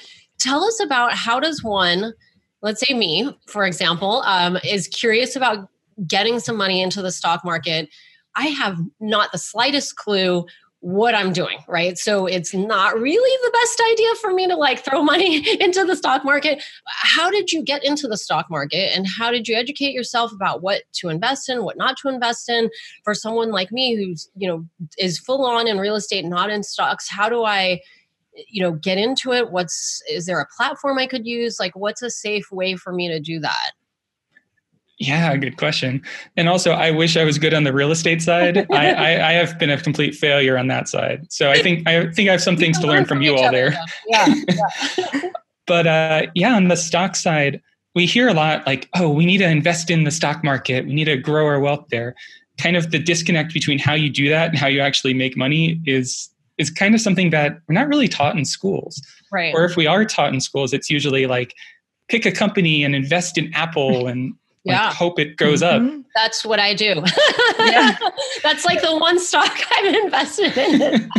tell 0.42 0.64
us 0.64 0.80
about 0.80 1.14
how 1.14 1.38
does 1.40 1.62
one 1.62 2.12
let's 2.62 2.86
say 2.86 2.94
me 2.94 3.36
for 3.46 3.64
example 3.64 4.22
um, 4.26 4.58
is 4.64 4.88
curious 4.88 5.36
about 5.36 5.68
getting 6.06 6.40
some 6.40 6.56
money 6.56 6.82
into 6.82 7.02
the 7.02 7.10
stock 7.10 7.44
market. 7.44 7.88
I 8.34 8.46
have 8.46 8.78
not 9.00 9.32
the 9.32 9.38
slightest 9.38 9.96
clue 9.96 10.46
what 10.80 11.14
i'm 11.14 11.32
doing 11.32 11.58
right? 11.68 11.96
So 11.96 12.26
it's 12.26 12.52
not 12.52 12.98
really 12.98 13.38
the 13.44 13.50
best 13.52 13.82
idea 13.92 14.14
for 14.20 14.32
me 14.32 14.48
to 14.48 14.56
like 14.56 14.84
throw 14.84 15.00
money 15.14 15.46
into 15.62 15.84
the 15.84 15.94
stock 15.94 16.24
market. 16.24 16.60
How 16.86 17.30
did 17.30 17.52
you 17.52 17.62
get 17.62 17.84
into 17.84 18.08
the 18.08 18.16
stock 18.16 18.46
market 18.50 18.96
and 18.96 19.06
how 19.06 19.30
did 19.30 19.46
you 19.46 19.54
educate 19.54 19.92
yourself 19.92 20.32
about 20.32 20.60
what 20.60 20.82
to 20.94 21.08
invest 21.08 21.48
in 21.48 21.62
what 21.62 21.76
not 21.76 21.96
to 21.98 22.08
invest 22.08 22.48
in? 22.48 22.68
For 23.04 23.14
someone 23.14 23.52
like 23.52 23.70
me 23.70 23.94
who's 23.94 24.28
you 24.34 24.48
know 24.48 24.66
is 24.98 25.20
full 25.20 25.46
on 25.46 25.68
in 25.68 25.78
real 25.78 25.94
estate 25.94 26.24
not 26.24 26.50
in 26.50 26.64
stocks 26.64 27.08
how 27.08 27.28
do 27.28 27.44
i 27.44 27.80
you 28.48 28.62
know 28.62 28.72
get 28.72 28.98
into 28.98 29.32
it 29.32 29.50
what's 29.50 30.02
is 30.10 30.26
there 30.26 30.40
a 30.40 30.46
platform 30.56 30.98
i 30.98 31.06
could 31.06 31.26
use 31.26 31.58
like 31.60 31.74
what's 31.76 32.02
a 32.02 32.10
safe 32.10 32.50
way 32.50 32.74
for 32.74 32.92
me 32.92 33.08
to 33.08 33.20
do 33.20 33.38
that 33.38 33.72
yeah, 34.98 35.36
good 35.36 35.56
question. 35.56 36.00
And 36.36 36.48
also, 36.48 36.72
I 36.72 36.92
wish 36.92 37.16
I 37.16 37.24
was 37.24 37.36
good 37.38 37.54
on 37.54 37.64
the 37.64 37.72
real 37.72 37.90
estate 37.90 38.22
side. 38.22 38.58
I, 38.72 38.92
I, 38.92 39.30
I, 39.30 39.32
have 39.32 39.58
been 39.58 39.70
a 39.70 39.80
complete 39.80 40.14
failure 40.14 40.56
on 40.56 40.68
that 40.68 40.88
side. 40.88 41.26
So 41.32 41.50
I 41.50 41.60
think 41.60 41.88
I 41.88 42.10
think 42.12 42.28
I 42.28 42.32
have 42.32 42.42
some 42.42 42.56
things 42.56 42.78
to 42.80 42.86
learn 42.86 43.04
from, 43.04 43.20
you 43.20 43.36
all 43.36 43.50
there. 43.50 43.74
Yeah. 44.06 44.34
yeah. 44.96 45.30
but 45.66 45.86
uh, 45.86 46.26
yeah, 46.34 46.54
on 46.54 46.68
the 46.68 46.76
stock 46.76 47.16
side, 47.16 47.60
we 47.94 48.06
hear 48.06 48.28
a 48.28 48.34
lot 48.34 48.66
like, 48.66 48.88
"Oh, 48.94 49.10
we 49.10 49.26
need 49.26 49.38
to 49.38 49.48
invest 49.48 49.90
in 49.90 50.04
the 50.04 50.10
stock 50.10 50.44
market. 50.44 50.86
We 50.86 50.94
need 50.94 51.06
to 51.06 51.16
grow 51.16 51.46
our 51.46 51.58
wealth 51.58 51.86
there." 51.90 52.14
Kind 52.58 52.76
of 52.76 52.90
the 52.90 52.98
disconnect 52.98 53.52
between 53.52 53.78
how 53.78 53.94
you 53.94 54.08
do 54.08 54.28
that 54.28 54.50
and 54.50 54.58
how 54.58 54.68
you 54.68 54.80
actually 54.80 55.14
make 55.14 55.36
money 55.36 55.80
is 55.84 56.31
is 56.58 56.70
kind 56.70 56.94
of 56.94 57.00
something 57.00 57.30
that 57.30 57.58
we're 57.66 57.74
not 57.74 57.88
really 57.88 58.08
taught 58.08 58.36
in 58.36 58.44
schools. 58.44 59.00
Right. 59.30 59.54
Or 59.54 59.64
if 59.64 59.76
we 59.76 59.86
are 59.86 60.04
taught 60.04 60.32
in 60.32 60.40
schools, 60.40 60.72
it's 60.72 60.90
usually 60.90 61.26
like 61.26 61.54
pick 62.08 62.26
a 62.26 62.32
company 62.32 62.84
and 62.84 62.94
invest 62.94 63.38
in 63.38 63.52
Apple 63.54 64.06
and 64.12 64.34
yeah. 64.64 64.86
Like, 64.86 64.94
hope 64.94 65.18
it 65.18 65.36
goes 65.36 65.60
mm-hmm. 65.60 65.98
up. 65.98 66.04
That's 66.14 66.44
what 66.44 66.60
I 66.60 66.72
do. 66.72 67.02
yeah. 67.58 67.96
That's 68.44 68.64
like 68.64 68.80
the 68.80 68.96
one 68.96 69.18
stock 69.18 69.50
I've 69.72 69.94
invested 69.94 70.56
in. 70.56 71.10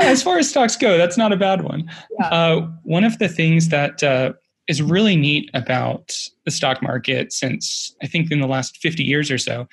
as 0.00 0.22
far 0.22 0.38
as 0.38 0.48
stocks 0.48 0.76
go, 0.76 0.96
that's 0.96 1.18
not 1.18 1.32
a 1.32 1.36
bad 1.36 1.62
one. 1.62 1.90
Yeah. 2.18 2.28
Uh, 2.28 2.70
one 2.84 3.04
of 3.04 3.18
the 3.18 3.28
things 3.28 3.68
that 3.68 4.02
uh, 4.02 4.32
is 4.68 4.82
really 4.82 5.16
neat 5.16 5.50
about 5.54 6.18
the 6.44 6.50
stock 6.50 6.82
market 6.82 7.32
since 7.32 7.94
I 8.02 8.06
think 8.06 8.30
in 8.30 8.40
the 8.40 8.46
last 8.46 8.78
50 8.78 9.02
years 9.02 9.30
or 9.30 9.38
so 9.38 9.68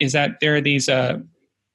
is 0.00 0.12
that 0.12 0.38
there 0.40 0.54
are 0.54 0.60
these 0.60 0.88
uh, 0.88 1.18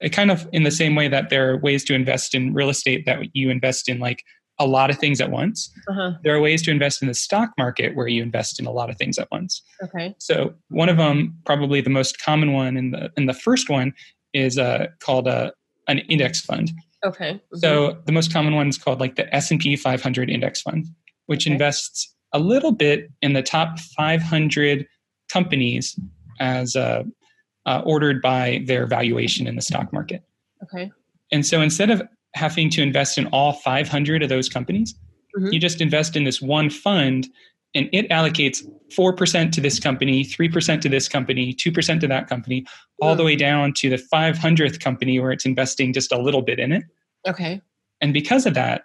kind 0.09 0.31
of 0.31 0.47
in 0.51 0.63
the 0.63 0.71
same 0.71 0.95
way 0.95 1.07
that 1.07 1.29
there 1.29 1.51
are 1.51 1.57
ways 1.57 1.83
to 1.85 1.93
invest 1.93 2.33
in 2.33 2.53
real 2.53 2.69
estate 2.69 3.05
that 3.05 3.19
you 3.33 3.49
invest 3.49 3.87
in 3.89 3.99
like 3.99 4.23
a 4.59 4.65
lot 4.67 4.89
of 4.89 4.97
things 4.99 5.19
at 5.19 5.31
once. 5.31 5.71
Uh-huh. 5.89 6.11
There 6.23 6.35
are 6.35 6.39
ways 6.41 6.61
to 6.63 6.71
invest 6.71 7.01
in 7.01 7.07
the 7.07 7.13
stock 7.13 7.51
market 7.57 7.95
where 7.95 8.07
you 8.07 8.21
invest 8.21 8.59
in 8.59 8.65
a 8.67 8.71
lot 8.71 8.89
of 8.89 8.97
things 8.97 9.17
at 9.17 9.27
once. 9.31 9.61
Okay. 9.83 10.13
So 10.19 10.53
one 10.69 10.89
of 10.89 10.97
them, 10.97 11.35
probably 11.45 11.81
the 11.81 11.89
most 11.89 12.19
common 12.21 12.53
one, 12.53 12.77
and 12.77 12.93
the 12.93 13.11
and 13.17 13.27
the 13.27 13.33
first 13.33 13.69
one 13.69 13.93
is 14.33 14.57
uh, 14.57 14.87
called 14.99 15.27
a 15.27 15.51
an 15.87 15.99
index 16.09 16.41
fund. 16.41 16.71
Okay. 17.03 17.41
Mhm. 17.53 17.57
So 17.59 17.97
the 18.05 18.11
most 18.11 18.31
common 18.31 18.53
one 18.55 18.67
is 18.67 18.77
called 18.77 18.99
like 18.99 19.15
the 19.15 19.33
S 19.35 19.49
and 19.49 19.59
P 19.59 19.75
500 19.75 20.29
index 20.29 20.61
fund, 20.61 20.85
which 21.25 21.47
Okay. 21.47 21.53
invests 21.53 22.13
a 22.33 22.39
little 22.39 22.71
bit 22.71 23.09
in 23.21 23.33
the 23.33 23.41
top 23.41 23.79
500 23.79 24.85
companies 25.31 25.97
as 26.39 26.75
uh, 26.75 27.03
uh, 27.65 27.81
ordered 27.85 28.21
by 28.21 28.61
their 28.65 28.85
valuation 28.87 29.47
in 29.47 29.55
the 29.55 29.61
stock 29.61 29.91
market. 29.93 30.23
okay. 30.63 30.91
And 31.31 31.45
so 31.45 31.61
instead 31.61 31.89
of 31.89 32.01
having 32.35 32.69
to 32.71 32.81
invest 32.81 33.17
in 33.17 33.27
all 33.27 33.53
500 33.53 34.21
of 34.23 34.29
those 34.29 34.49
companies, 34.49 34.95
Mhm. 35.37 35.53
you 35.53 35.59
just 35.59 35.79
invest 35.81 36.15
in 36.15 36.23
this 36.25 36.41
one 36.41 36.69
fund 36.69 37.27
and 37.73 37.87
it 37.93 38.09
allocates 38.09 38.65
4% 38.93 39.53
to 39.53 39.61
this 39.61 39.79
company, 39.79 40.25
3% 40.25 40.81
to 40.81 40.89
this 40.89 41.07
company, 41.07 41.53
2% 41.53 42.01
to 42.01 42.07
that 42.07 42.27
company, 42.27 42.65
all 43.01 43.15
the 43.15 43.23
Mm. 43.23 43.25
way 43.27 43.35
down 43.37 43.73
to 43.75 43.89
the 43.89 43.97
500th 43.97 44.79
company 44.81 45.19
where 45.19 45.31
it's 45.31 45.45
investing 45.45 45.93
just 45.93 46.11
a 46.11 46.17
little 46.21 46.41
bit 46.41 46.59
in 46.59 46.71
it. 46.73 46.83
Okay. 47.27 47.61
And 48.01 48.13
because 48.13 48.45
of 48.45 48.53
that, 48.55 48.83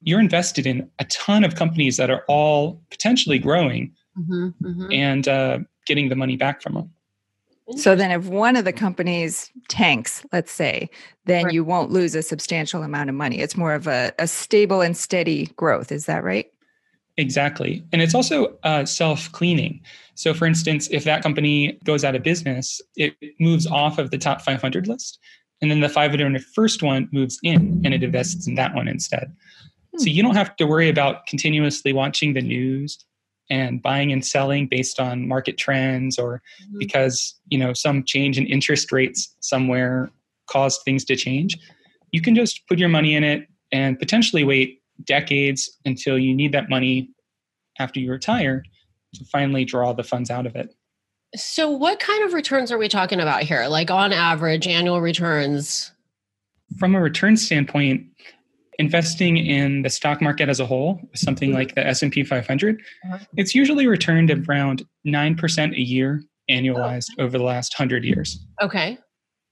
you're 0.00 0.20
invested 0.20 0.66
in 0.66 0.88
a 0.98 1.04
ton 1.04 1.44
of 1.44 1.54
companies 1.56 1.96
that 1.98 2.10
are 2.10 2.24
all 2.26 2.82
potentially 2.90 3.38
growing 3.38 3.92
hmm 4.16 4.48
hmm 4.62 4.90
and 4.90 5.28
uh, 5.28 5.58
getting 5.86 6.08
the 6.08 6.16
money 6.16 6.36
back 6.36 6.62
from 6.62 6.74
them. 6.74 6.90
So 7.76 7.94
then, 7.94 8.10
if 8.10 8.26
one 8.26 8.56
of 8.56 8.64
the 8.64 8.72
companies 8.72 9.50
tanks, 9.68 10.24
let's 10.32 10.50
say, 10.52 10.90
then 11.26 11.44
Right. 11.44 11.54
you 11.54 11.64
won't 11.64 11.90
lose 11.90 12.14
a 12.14 12.22
substantial 12.22 12.82
amount 12.82 13.08
of 13.08 13.14
money. 13.14 13.38
It's 13.38 13.56
more 13.56 13.72
of 13.74 13.86
a, 13.86 14.12
a 14.18 14.26
stable 14.26 14.80
and 14.80 14.96
steady 14.96 15.46
growth. 15.56 15.92
Is 15.92 16.06
that 16.06 16.24
right? 16.24 16.46
Exactly. 17.18 17.84
And 17.92 18.02
it's 18.02 18.14
also 18.14 18.56
uh, 18.64 18.84
self 18.84 19.30
cleaning. 19.32 19.80
So, 20.14 20.34
for 20.34 20.46
instance, 20.46 20.88
if 20.90 21.04
that 21.04 21.22
company 21.22 21.78
goes 21.84 22.04
out 22.04 22.14
of 22.14 22.22
business, 22.22 22.80
it 22.96 23.14
moves 23.38 23.66
off 23.66 23.98
of 23.98 24.10
the 24.10 24.18
top 24.18 24.42
500 24.42 24.88
list. 24.88 25.18
And 25.60 25.70
then 25.70 25.80
the 25.80 25.88
501st 25.88 26.82
one 26.82 27.08
moves 27.12 27.38
in 27.44 27.80
and 27.84 27.94
it 27.94 28.02
invests 28.02 28.48
in 28.48 28.56
that 28.56 28.74
one 28.74 28.88
instead. 28.88 29.32
So, 29.98 30.06
you 30.06 30.22
don't 30.22 30.34
have 30.34 30.56
to 30.56 30.66
worry 30.66 30.88
about 30.88 31.26
continuously 31.26 31.92
watching 31.92 32.32
the 32.32 32.40
news 32.42 32.98
and 33.52 33.82
buying 33.82 34.10
and 34.12 34.24
selling 34.24 34.66
based 34.66 34.98
on 34.98 35.28
market 35.28 35.58
trends 35.58 36.18
or 36.18 36.40
Mhm. 36.62 36.78
because 36.78 37.34
you 37.52 37.58
know 37.58 37.72
some 37.74 38.02
change 38.04 38.38
in 38.38 38.46
interest 38.46 38.90
rates 38.90 39.36
somewhere 39.40 40.10
caused 40.46 40.80
things 40.84 41.04
to 41.04 41.14
change 41.16 41.56
you 42.12 42.20
can 42.22 42.34
just 42.34 42.66
put 42.68 42.78
your 42.78 42.88
money 42.88 43.14
in 43.14 43.22
it 43.24 43.46
and 43.70 43.98
potentially 43.98 44.42
wait 44.44 44.80
decades 45.04 45.60
until 45.84 46.18
you 46.18 46.34
need 46.34 46.52
that 46.52 46.68
money 46.70 47.10
after 47.78 48.00
you 48.00 48.10
retire 48.10 48.62
to 49.14 49.24
finally 49.26 49.64
draw 49.64 49.92
the 49.92 50.02
funds 50.12 50.30
out 50.30 50.46
of 50.46 50.56
it 50.56 50.68
So, 51.34 51.70
what 51.70 51.98
kind 52.00 52.24
of 52.24 52.32
returns 52.34 52.70
are 52.72 52.76
we 52.78 52.88
talking 52.88 53.18
about 53.20 53.42
here? 53.42 53.66
Like 53.66 53.90
on 53.90 54.12
average, 54.12 54.66
annual 54.66 55.00
returns? 55.00 55.92
from 56.78 56.94
a 56.94 57.00
return 57.00 57.36
standpoint 57.36 58.06
investing 58.78 59.36
in 59.36 59.82
the 59.82 59.90
stock 59.90 60.20
market 60.22 60.48
as 60.48 60.58
a 60.60 60.66
whole 60.66 61.00
something 61.14 61.50
Mhm. 61.50 61.54
like 61.54 61.74
the 61.74 61.86
s&p 61.86 62.22
500 62.24 62.80
Uh-huh. 63.04 63.18
it's 63.36 63.54
usually 63.54 63.86
returned 63.86 64.30
around 64.30 64.82
9% 65.04 65.74
a 65.74 65.80
year 65.80 66.22
annualized 66.50 67.08
Oh. 67.18 67.24
over 67.24 67.38
the 67.38 67.44
last 67.44 67.74
100 67.74 68.04
years 68.04 68.44
Okay. 68.62 68.98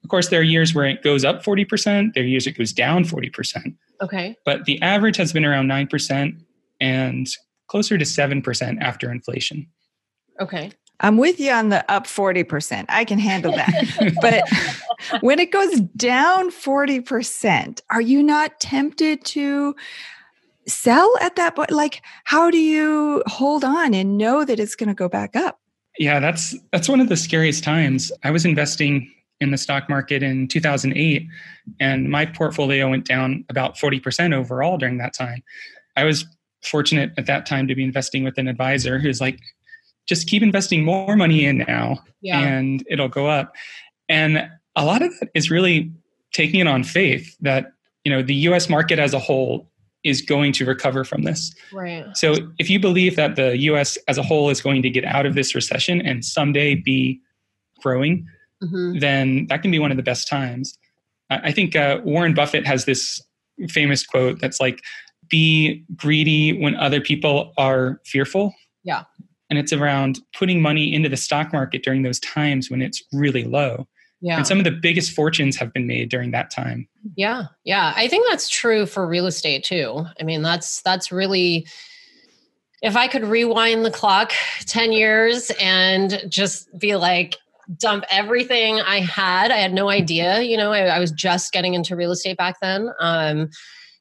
Of 0.02 0.08
course, 0.08 0.28
there 0.30 0.40
are 0.40 0.42
years 0.42 0.74
where 0.74 0.86
it 0.86 1.02
goes 1.02 1.26
up 1.26 1.44
40%, 1.44 2.14
there 2.14 2.24
are 2.24 2.26
years 2.26 2.46
it 2.46 2.56
goes 2.56 2.72
down 2.72 3.04
40%, 3.04 3.74
Okay. 4.00 4.34
but 4.46 4.64
the 4.64 4.80
average 4.80 5.18
has 5.18 5.30
been 5.32 5.44
around 5.44 5.66
9% 5.68 6.36
and 6.80 7.26
closer 7.68 7.98
to 7.98 8.04
7% 8.06 8.78
after 8.80 9.12
inflation. 9.12 9.66
Okay. 10.40 10.70
I'm 11.00 11.16
with 11.16 11.40
you 11.40 11.50
on 11.50 11.70
the 11.70 11.90
up 11.90 12.06
40%. 12.06 12.86
I 12.88 13.04
can 13.04 13.18
handle 13.18 13.52
that. 13.52 14.14
but 14.20 15.22
when 15.22 15.38
it 15.38 15.50
goes 15.50 15.80
down 15.96 16.50
40%, 16.50 17.80
are 17.90 18.00
you 18.00 18.22
not 18.22 18.60
tempted 18.60 19.24
to 19.26 19.74
sell 20.66 21.12
at 21.20 21.36
that 21.36 21.56
point? 21.56 21.70
Like, 21.70 22.02
how 22.24 22.50
do 22.50 22.58
you 22.58 23.22
hold 23.26 23.64
on 23.64 23.94
and 23.94 24.18
know 24.18 24.44
that 24.44 24.60
it's 24.60 24.76
going 24.76 24.88
to 24.88 24.94
go 24.94 25.08
back 25.08 25.34
up? 25.34 25.58
Yeah, 25.98 26.20
that's 26.20 26.56
that's 26.72 26.88
one 26.88 27.00
of 27.00 27.08
the 27.08 27.16
scariest 27.16 27.64
times. 27.64 28.12
I 28.22 28.30
was 28.30 28.44
investing 28.44 29.12
in 29.40 29.50
the 29.50 29.58
stock 29.58 29.88
market 29.88 30.22
in 30.22 30.46
2008 30.48 31.26
and 31.80 32.10
my 32.10 32.26
portfolio 32.26 32.88
went 32.90 33.06
down 33.06 33.44
about 33.48 33.76
40% 33.76 34.34
overall 34.34 34.76
during 34.76 34.98
that 34.98 35.14
time. 35.14 35.42
I 35.96 36.04
was 36.04 36.24
fortunate 36.62 37.12
at 37.16 37.26
that 37.26 37.46
time 37.46 37.66
to 37.66 37.74
be 37.74 37.82
investing 37.82 38.22
with 38.22 38.36
an 38.38 38.48
advisor 38.48 38.98
who's 38.98 39.20
like 39.20 39.40
just 40.10 40.26
keep 40.26 40.42
investing 40.42 40.80
more 40.84 41.14
money 41.24 41.40
in 41.50 41.56
now 41.58 41.86
Yeah. 42.20 42.40
and 42.40 42.84
it'll 42.92 43.08
go 43.20 43.24
up. 43.28 43.54
And 44.08 44.32
a 44.74 44.84
lot 44.84 45.00
of 45.06 45.10
that 45.20 45.28
is 45.34 45.50
really 45.56 45.78
taking 46.40 46.58
it 46.60 46.66
on 46.66 46.82
faith 46.84 47.26
that 47.40 47.62
you 48.04 48.10
know 48.12 48.20
the 48.22 48.34
US 48.50 48.68
market 48.68 48.98
as 49.06 49.12
a 49.14 49.18
whole 49.28 49.54
is 50.02 50.18
going 50.22 50.52
to 50.58 50.64
recover 50.64 51.04
from 51.10 51.20
this. 51.28 51.42
right. 51.72 52.06
So 52.22 52.28
if 52.58 52.66
you 52.72 52.78
believe 52.88 53.14
that 53.16 53.36
the 53.36 53.50
US 53.70 53.98
as 54.08 54.16
a 54.18 54.22
whole 54.22 54.46
is 54.54 54.60
going 54.66 54.82
to 54.82 54.90
get 54.96 55.04
out 55.16 55.26
of 55.28 55.34
this 55.38 55.54
recession 55.54 55.96
and 56.08 56.24
someday 56.24 56.74
be 56.74 57.20
growing, 57.82 58.14
hmm 58.60 58.98
then 59.06 59.46
that 59.48 59.58
can 59.62 59.70
be 59.70 59.78
one 59.78 59.90
of 59.94 59.96
the 59.96 60.08
best 60.12 60.24
times. 60.36 60.66
I 61.30 61.36
I 61.48 61.52
think 61.56 61.70
uh, 61.84 61.94
Warren 62.12 62.34
Buffett 62.40 62.64
has 62.72 62.84
this 62.90 63.02
famous 63.68 64.00
quote 64.12 64.36
that's 64.42 64.60
like, 64.66 64.78
be 65.28 65.84
greedy 66.02 66.44
when 66.62 66.74
other 66.86 67.00
people 67.10 67.36
are 67.66 68.00
fearful. 68.12 68.46
Yeah. 68.90 69.02
And 69.50 69.58
it's 69.58 69.72
around 69.72 70.20
putting 70.32 70.62
money 70.62 70.94
into 70.94 71.08
the 71.08 71.16
stock 71.16 71.52
market 71.52 71.82
during 71.82 72.02
those 72.02 72.20
times 72.20 72.70
when 72.70 72.80
it's 72.80 73.02
really 73.12 73.44
low. 73.44 73.86
Yeah. 74.20 74.36
And 74.36 74.46
some 74.46 74.58
of 74.58 74.64
the 74.64 74.70
biggest 74.70 75.12
fortunes 75.12 75.56
have 75.56 75.72
been 75.72 75.86
made 75.86 76.10
during 76.10 76.30
that 76.32 76.50
time. 76.50 76.86
Yeah, 77.16 77.44
yeah. 77.64 77.92
I 77.96 78.06
think 78.06 78.26
that's 78.28 78.48
true 78.48 78.84
for 78.86 79.06
real 79.06 79.26
estate 79.26 79.64
too. 79.64 80.04
I 80.20 80.24
mean, 80.24 80.42
that's 80.42 80.82
that's 80.82 81.10
really 81.10 81.66
if 82.82 82.96
I 82.96 83.08
could 83.08 83.24
rewind 83.24 83.84
the 83.84 83.90
clock 83.90 84.32
10 84.66 84.92
years 84.92 85.50
and 85.60 86.22
just 86.28 86.68
be 86.78 86.96
like 86.96 87.36
dump 87.78 88.04
everything 88.10 88.80
I 88.80 89.00
had. 89.00 89.50
I 89.50 89.56
had 89.56 89.72
no 89.72 89.88
idea, 89.88 90.40
you 90.42 90.56
know, 90.56 90.72
I, 90.72 90.86
I 90.86 90.98
was 90.98 91.12
just 91.12 91.52
getting 91.52 91.74
into 91.74 91.96
real 91.96 92.10
estate 92.10 92.36
back 92.36 92.56
then. 92.60 92.90
Um 93.00 93.48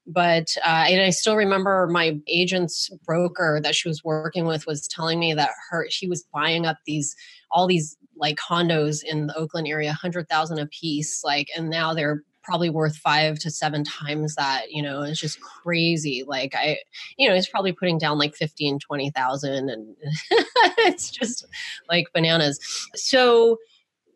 but 0.10 0.56
uh, 0.66 0.86
and 0.90 1.02
I 1.02 1.12
still 1.12 1.36
remember 1.36 1.88
my 1.88 2.18
agent's 2.28 2.90
broker 3.06 3.60
that 3.64 3.76
she 3.76 3.88
was 3.88 4.04
working 4.04 4.46
with 4.46 4.66
was 4.66 4.88
telling 4.88 5.20
me 5.20 5.34
that 5.36 5.52
her 5.70 5.88
she 5.90 6.08
was 6.08 6.26
buying 6.34 6.66
up 6.66 6.78
these 6.86 7.16
all 7.52 7.68
these 7.68 7.96
like 8.20 8.38
condos 8.38 9.04
in 9.04 9.28
the 9.28 9.38
Oakland 9.38 9.68
area, 9.68 9.94
hundred 9.94 10.28
thousand 10.30 10.60
a 10.60 10.68
piece, 10.68 11.24
like, 11.24 11.48
and 11.56 11.70
now 11.70 11.94
they're 11.94 12.24
probably 12.44 12.70
worth 12.70 12.96
five 12.98 13.38
to 13.40 13.52
seven 13.52 13.84
times 13.84 14.36
that. 14.36 14.72
You 14.72 14.82
know, 14.82 15.02
it's 15.02 15.20
just 15.20 15.40
crazy. 15.42 16.24
Like, 16.28 16.54
I, 16.56 16.80
you 17.18 17.28
know, 17.28 17.36
he's 17.36 17.48
probably 17.48 17.72
putting 17.72 17.98
down 17.98 18.18
like 18.18 18.36
fifteen, 18.36 18.80
twenty 18.80 19.12
thousand, 19.12 19.70
and 19.70 19.96
it's 20.80 21.10
just 21.10 21.46
like 21.90 22.08
bananas. 22.14 22.60
So. 22.96 23.58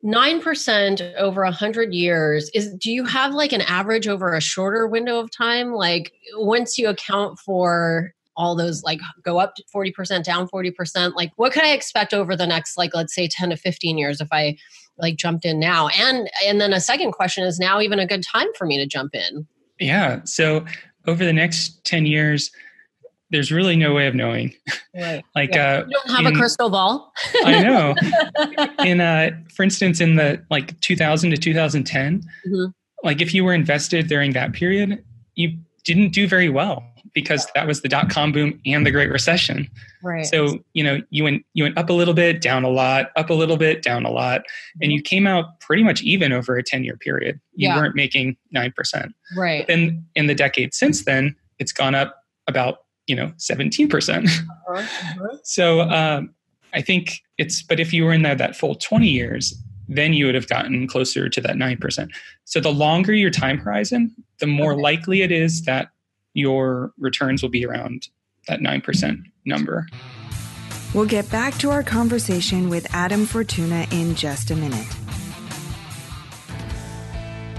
9% 0.04 1.16
over 1.16 1.44
100 1.44 1.94
years 1.94 2.50
is 2.54 2.74
do 2.76 2.92
you 2.92 3.06
have 3.06 3.34
like 3.34 3.54
an 3.54 3.62
average 3.62 4.08
over 4.08 4.34
a 4.34 4.42
shorter 4.42 4.88
window 4.88 5.20
of 5.20 5.32
time? 5.32 5.74
Like 5.74 6.12
once 6.36 6.78
you 6.78 6.90
account 6.90 7.40
for 7.40 8.14
all 8.36 8.56
those 8.56 8.84
like 8.84 9.00
go 9.24 9.38
up 9.38 9.54
40% 9.74 10.24
down 10.24 10.48
40% 10.48 11.14
like 11.14 11.32
what 11.36 11.54
could 11.54 11.62
i 11.62 11.72
expect 11.72 12.16
over 12.16 12.36
the 12.36 12.48
next 12.48 12.80
like 12.80 12.96
let's 12.96 13.14
say 13.14 13.28
10 13.28 13.52
to 13.52 13.56
15 13.56 13.96
years 13.96 14.20
if 14.20 14.28
i 14.32 14.58
like 14.98 15.16
jumped 15.16 15.46
in 15.46 15.60
now? 15.60 15.88
And 15.90 16.30
and 16.46 16.60
then 16.60 16.74
a 16.74 16.80
second 16.80 17.12
question 17.12 17.44
is 17.44 17.60
now 17.60 17.82
even 17.82 18.00
a 18.00 18.08
good 18.08 18.24
time 18.24 18.48
for 18.58 18.66
me 18.66 18.78
to 18.78 18.86
jump 18.86 19.16
in? 19.16 19.48
Yeah. 19.80 20.22
So 20.24 20.66
over 21.08 21.26
the 21.26 21.34
next 21.34 21.84
10 21.86 22.06
years, 22.06 22.52
there's 23.34 23.52
really 23.52 23.76
no 23.76 23.94
way 23.94 24.08
of 24.08 24.16
knowing. 24.16 24.54
right 24.96 25.22
Like, 25.36 25.54
Yeah. 25.56 25.80
uh, 25.80 25.86
you 25.88 26.00
don't 26.06 26.16
have 26.16 26.26
in- 26.28 26.36
a 26.36 26.38
crystal 26.40 26.70
ball 26.70 27.12
I 27.44 27.62
know. 27.64 27.96
in 28.86 29.02
uh 29.02 29.32
for 29.54 29.64
instance 29.64 30.00
in 30.00 30.16
the 30.16 30.42
like 30.50 30.80
2000 30.80 31.32
to 31.32 31.38
2010 31.38 32.24
Mhm. 32.48 32.74
like 33.04 33.22
if 33.22 33.34
you 33.34 33.44
were 33.44 33.54
invested 33.54 34.08
during 34.08 34.32
that 34.34 34.54
period 34.54 35.04
you 35.36 35.58
didn't 35.84 36.14
do 36.14 36.28
very 36.28 36.48
well 36.50 36.84
because 37.14 37.46
that 37.54 37.68
was 37.68 37.82
the 37.82 37.90
dot-com 37.90 38.32
boom 38.32 38.60
and 38.66 38.86
the 38.86 38.92
great 38.92 39.12
recession 39.12 39.68
right 40.04 40.26
so 40.26 40.60
you 40.74 40.84
know 40.84 41.00
you 41.10 41.24
went 41.24 41.44
you 41.54 41.64
went 41.64 41.78
up 41.78 41.90
a 41.90 41.94
little 41.94 42.14
bit 42.14 42.42
down 42.42 42.64
a 42.64 42.70
lot 42.70 43.12
up 43.16 43.30
a 43.30 43.34
little 43.34 43.58
bit 43.58 43.82
down 43.82 44.06
a 44.06 44.12
lot 44.12 44.42
and 44.82 44.92
you 44.92 45.02
came 45.02 45.26
out 45.28 45.60
pretty 45.60 45.84
much 45.84 46.02
even 46.04 46.32
over 46.32 46.56
a 46.58 46.64
10 46.64 46.84
year 46.84 46.98
period 46.98 47.40
you 47.56 47.68
Yeah. 47.68 47.76
weren't 47.78 47.96
making 47.96 48.38
9% 48.56 49.10
right 49.38 49.66
And 49.70 50.04
in 50.16 50.28
the 50.28 50.36
decade 50.36 50.74
since 50.74 51.04
then 51.06 51.36
it's 51.60 51.72
gone 51.74 51.96
up 51.96 52.16
about 52.48 52.80
you 53.08 53.16
know 53.16 53.28
17% 53.38 54.26
Uh-huh, 54.28 54.74
uh-huh. 54.76 55.38
so 55.44 55.82
um, 55.82 56.34
I 56.74 56.82
think 56.82 57.20
it's, 57.38 57.62
but 57.64 57.80
if 57.80 57.94
you 57.94 58.04
were 58.06 58.14
in 58.14 58.22
there 58.24 58.36
that 58.36 58.56
full 58.56 58.76
20 58.76 59.08
years, 59.08 59.54
then 59.88 60.14
you 60.14 60.26
would 60.26 60.36
have 60.36 60.48
gotten 60.48 60.88
closer 60.88 61.28
to 61.30 61.42
that 61.42 61.56
9%. 61.56 62.10
So 62.46 62.60
the 62.60 62.72
longer 62.72 63.14
your 63.14 63.30
time 63.30 63.58
horizon, 63.60 64.16
the 64.40 64.48
more 64.48 64.74
Okay. 64.74 64.82
likely 64.82 65.22
it 65.22 65.32
is 65.32 65.64
that 65.64 65.90
your 66.34 66.94
returns 66.98 67.44
will 67.44 67.50
be 67.50 67.66
around 67.66 68.08
that 68.48 68.60
9% 68.60 69.20
number. 69.46 69.86
We'll 70.94 71.06
get 71.06 71.30
back 71.30 71.58
to 71.60 71.70
our 71.70 71.84
conversation 71.84 72.70
with 72.70 72.88
Adam 72.94 73.26
Fortuna 73.26 73.86
in 73.92 74.16
just 74.16 74.50
a 74.52 74.56
minute. 74.56 74.88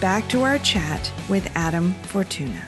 back 0.00 0.28
to 0.28 0.42
our 0.42 0.58
chat 0.58 1.12
with 1.28 1.50
Adam 1.54 1.92
Fortuna. 2.04 2.62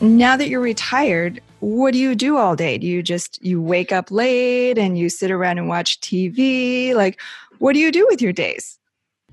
Now 0.00 0.36
that 0.36 0.48
you're 0.48 0.60
retired, 0.60 1.40
what 1.60 1.92
do 1.92 1.98
you 1.98 2.14
do 2.14 2.36
all 2.36 2.56
day? 2.56 2.78
Do 2.78 2.86
you 2.86 3.02
just 3.02 3.42
you 3.42 3.62
wake 3.62 3.92
up 3.92 4.10
late 4.10 4.78
and 4.78 4.98
you 4.98 5.08
sit 5.08 5.30
around 5.30 5.58
and 5.58 5.68
watch 5.68 6.00
TV? 6.00 6.94
Like 6.94 7.20
what 7.58 7.74
do 7.74 7.78
you 7.78 7.92
do 7.92 8.06
with 8.08 8.20
your 8.20 8.32
days? 8.32 8.78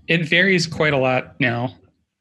It 0.08 0.28
varies 0.28 0.68
quite 0.68 0.94
a 0.94 0.98
lot 0.98 1.40
now. 1.40 1.76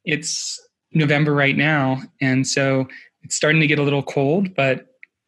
It's 0.04 0.60
November 0.92 1.34
right 1.34 1.56
now, 1.56 2.02
and 2.20 2.46
so 2.46 2.88
it's 3.22 3.36
starting 3.36 3.60
to 3.60 3.66
get 3.66 3.78
a 3.78 3.82
little 3.82 4.02
cold, 4.02 4.54
but 4.54 4.86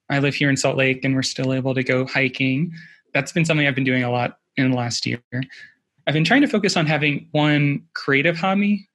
I 0.09 0.19
live 0.19 0.35
here 0.35 0.51
in 0.51 0.57
Salt 0.57 0.77
Lake 0.77 1.05
and 1.05 1.15
we're 1.15 1.23
still 1.23 1.53
able 1.53 1.75
to 1.75 1.83
go 1.83 2.07
hiking. 2.07 2.73
That's 3.15 3.33
been 3.33 3.45
something 3.45 3.67
I've 3.67 3.75
been 3.75 3.85
doing 3.85 4.03
a 4.03 4.11
lot 4.11 4.39
in 4.57 4.71
the 4.71 4.77
last 4.77 5.07
year. 5.07 5.21
I've 6.07 6.15
been 6.15 6.25
trying 6.25 6.41
to 6.41 6.49
focus 6.49 6.77
on 6.77 6.87
having 6.87 7.29
one 7.31 7.85
creative 7.95 8.37
hobby 8.37 8.89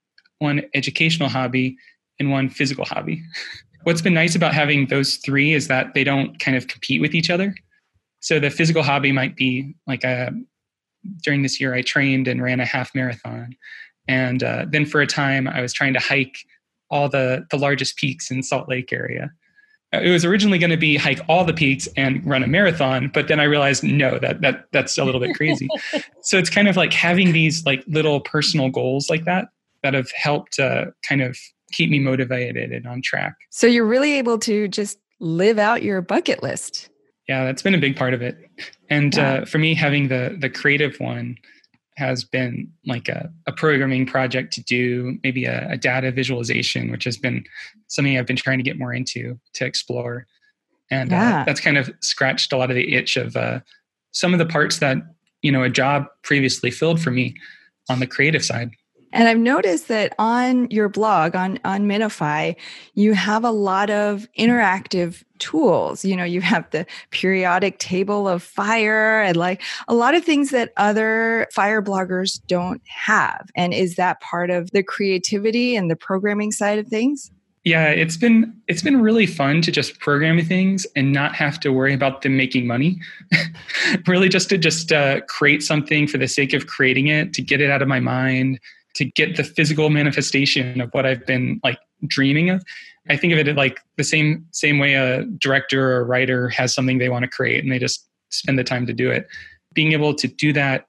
one 0.45 0.61
educational 0.73 1.29
hobby, 1.29 1.77
and 2.19 2.31
one 2.31 2.49
physical 2.49 2.85
hobby. 2.85 3.21
What's 3.83 4.01
been 4.01 4.13
nice 4.13 4.35
about 4.35 4.53
having 4.53 4.87
those 4.87 5.17
three 5.17 5.53
is 5.53 5.67
that 5.67 5.93
they 5.93 6.03
don't 6.03 6.39
kind 6.39 6.57
of 6.57 6.67
compete 6.67 7.01
with 7.01 7.13
each 7.13 7.29
other. 7.29 7.55
So 8.19 8.39
the 8.39 8.49
physical 8.49 8.81
hobby 8.81 9.11
might 9.11 9.35
be 9.35 9.75
like 9.85 10.03
a 10.03 10.31
during 11.23 11.43
this 11.43 11.59
year 11.61 11.75
I 11.75 11.83
trained 11.83 12.27
and 12.27 12.41
ran 12.41 12.59
a 12.59 12.65
half 12.65 12.95
marathon, 12.95 13.55
and 14.07 14.41
uh, 14.41 14.65
then 14.67 14.85
for 14.85 15.01
a 15.01 15.07
time 15.07 15.47
I 15.47 15.61
was 15.61 15.73
trying 15.73 15.93
to 15.93 15.99
hike 15.99 16.37
all 16.89 17.09
the 17.09 17.45
the 17.51 17.57
largest 17.57 17.97
peaks 17.97 18.31
in 18.31 18.41
Salt 18.41 18.67
Lake 18.67 18.91
area. 18.91 19.31
It 19.93 20.09
was 20.09 20.25
originally 20.25 20.57
going 20.57 20.71
to 20.71 20.77
be 20.77 20.97
hike 20.97 21.21
all 21.29 21.45
the 21.45 21.53
peaks 21.53 21.87
and 21.95 22.25
run 22.25 22.43
a 22.43 22.47
marathon, 22.47 23.11
but 23.13 23.27
then 23.27 23.39
I 23.39 23.43
realized 23.43 23.83
no, 23.83 24.17
that 24.19 24.41
that 24.41 24.65
that's 24.71 24.97
a 24.97 25.05
little 25.05 25.21
bit 25.21 25.35
crazy. 25.35 25.67
so 26.21 26.37
it's 26.37 26.49
kind 26.49 26.67
of 26.67 26.75
like 26.75 26.91
having 26.91 27.31
these 27.31 27.65
like 27.65 27.83
little 27.87 28.19
personal 28.19 28.69
goals 28.69 29.09
like 29.09 29.25
that 29.25 29.49
that 29.85 29.93
have 29.93 30.09
helped 30.15 30.57
uh, 30.57 30.85
kind 31.07 31.21
of 31.21 31.37
keep 31.71 31.91
me 31.91 31.99
motivated 31.99 32.71
and 32.71 32.87
on 32.87 33.03
track. 33.03 33.35
So 33.51 33.67
you're 33.67 33.85
really 33.85 34.13
able 34.13 34.39
to 34.39 34.67
just 34.67 34.97
live 35.19 35.59
out 35.59 35.83
your 35.83 36.01
bucket 36.01 36.41
list. 36.41 36.89
Yeah, 37.29 37.45
that's 37.45 37.61
been 37.61 37.75
a 37.75 37.79
big 37.79 37.95
part 37.95 38.15
of 38.15 38.23
it. 38.23 38.35
And 38.89 39.15
yeah. 39.15 39.33
uh, 39.33 39.45
for 39.45 39.59
me, 39.59 39.75
having 39.75 40.07
the 40.07 40.37
the 40.39 40.49
creative 40.49 40.99
one 40.99 41.37
has 41.97 42.23
been 42.23 42.71
like 42.87 43.07
a, 43.09 43.31
a 43.45 43.51
programming 43.51 44.07
project 44.07 44.53
to 44.53 44.63
do, 44.63 45.19
maybe 45.23 45.45
a, 45.45 45.69
a, 45.69 45.77
data 45.77 46.11
visualization, 46.11 46.91
which 46.91 47.05
has 47.05 47.15
been 47.15 47.45
something 47.87 48.17
I've 48.17 48.25
been 48.25 48.35
trying 48.35 48.57
to 48.57 48.63
get 48.63 48.77
more 48.77 48.93
into 48.93 49.39
to 49.53 49.65
explore. 49.65 50.27
And 50.91 51.13
uh, 51.13 51.15
yeah. 51.15 51.41
uh, 51.41 51.45
that's 51.45 51.61
kind 51.61 51.77
of 51.77 51.89
scratched 52.01 52.51
a 52.51 52.57
lot 52.57 52.69
of 52.69 52.75
the 52.75 52.95
itch 52.95 53.17
of 53.17 53.37
uh, 53.37 53.59
some 54.11 54.33
of 54.33 54.39
the 54.39 54.47
parts 54.47 54.79
that 54.79 54.97
you 55.43 55.51
know 55.51 55.61
a 55.61 55.69
job 55.69 56.07
previously 56.23 56.71
filled 56.71 56.99
for 56.99 57.11
me 57.11 57.35
on 57.87 57.99
the 57.99 58.07
creative 58.07 58.43
side. 58.43 58.71
And 59.15 59.29
I've 59.29 59.39
noticed 59.39 59.87
that 59.87 60.13
on 60.19 60.69
your 60.69 60.89
blog, 60.89 61.37
on, 61.37 61.57
on 61.63 61.83
Minafi, 61.83 62.57
you 62.95 63.13
have 63.13 63.45
a 63.45 63.49
lot 63.49 63.89
of 63.89 64.27
interactive 64.37 65.23
tools. 65.39 66.03
You 66.03 66.17
know, 66.17 66.25
you 66.25 66.41
have 66.41 66.69
the 66.71 66.85
periodic 67.11 67.79
table 67.79 68.27
of 68.27 68.43
fire 68.43 69.21
and 69.21 69.37
like 69.37 69.61
a 69.87 69.93
lot 69.93 70.15
of 70.15 70.25
things 70.25 70.49
that 70.49 70.73
other 70.75 71.47
fire 71.53 71.81
bloggers 71.81 72.41
don't 72.47 72.81
have. 72.87 73.49
And 73.55 73.73
is 73.73 73.95
that 73.95 74.19
part 74.19 74.49
of 74.49 74.71
the 74.71 74.83
creativity 74.83 75.77
and 75.77 75.89
the 75.89 75.95
programming 75.95 76.51
side 76.51 76.77
of 76.77 76.87
things? 76.87 77.31
Yeah, 77.63 77.87
it's 77.87 78.17
been 78.17 78.53
it's 78.67 78.83
been 78.83 79.01
really 79.01 79.25
fun 79.25 79.61
to 79.63 79.71
just 79.71 79.99
program 79.99 80.39
things 80.43 80.85
and 80.95 81.11
not 81.11 81.33
have 81.35 81.59
to 81.61 81.69
worry 81.69 81.95
about 81.95 82.21
them 82.21 82.37
making 82.37 82.67
money. 82.67 82.99
really, 84.07 84.29
just 84.29 84.49
to 84.49 84.57
just 84.59 84.91
uh, 84.91 85.21
create 85.21 85.63
something 85.63 86.05
for 86.05 86.19
the 86.19 86.27
sake 86.27 86.53
of 86.53 86.67
creating 86.67 87.07
it, 87.07 87.33
to 87.33 87.41
get 87.41 87.61
it 87.61 87.71
out 87.71 87.81
of 87.81 87.87
my 87.87 87.99
mind, 87.99 88.59
to 88.95 89.05
get 89.05 89.35
the 89.37 89.43
physical 89.43 89.89
manifestation 89.89 90.81
of 90.81 90.89
what 90.91 91.05
I've 91.05 91.25
been 91.25 91.59
like 91.63 91.79
dreaming 92.07 92.49
of. 92.49 92.63
I 93.09 93.17
think 93.17 93.33
of 93.33 93.39
it 93.39 93.55
like 93.55 93.79
the 93.97 94.03
same 94.03 94.45
same 94.51 94.79
way 94.79 94.95
a 94.95 95.23
director 95.25 95.91
or 95.91 95.99
a 95.99 96.03
writer 96.03 96.49
has 96.49 96.73
something 96.73 96.97
they 96.97 97.09
want 97.09 97.23
to 97.23 97.29
create 97.29 97.63
and 97.63 97.71
they 97.71 97.79
just 97.79 98.07
spend 98.29 98.57
the 98.57 98.63
time 98.63 98.85
to 98.87 98.93
do 98.93 99.11
it. 99.11 99.27
Being 99.73 99.91
able 99.91 100.15
to 100.15 100.27
do 100.27 100.51
that 100.53 100.87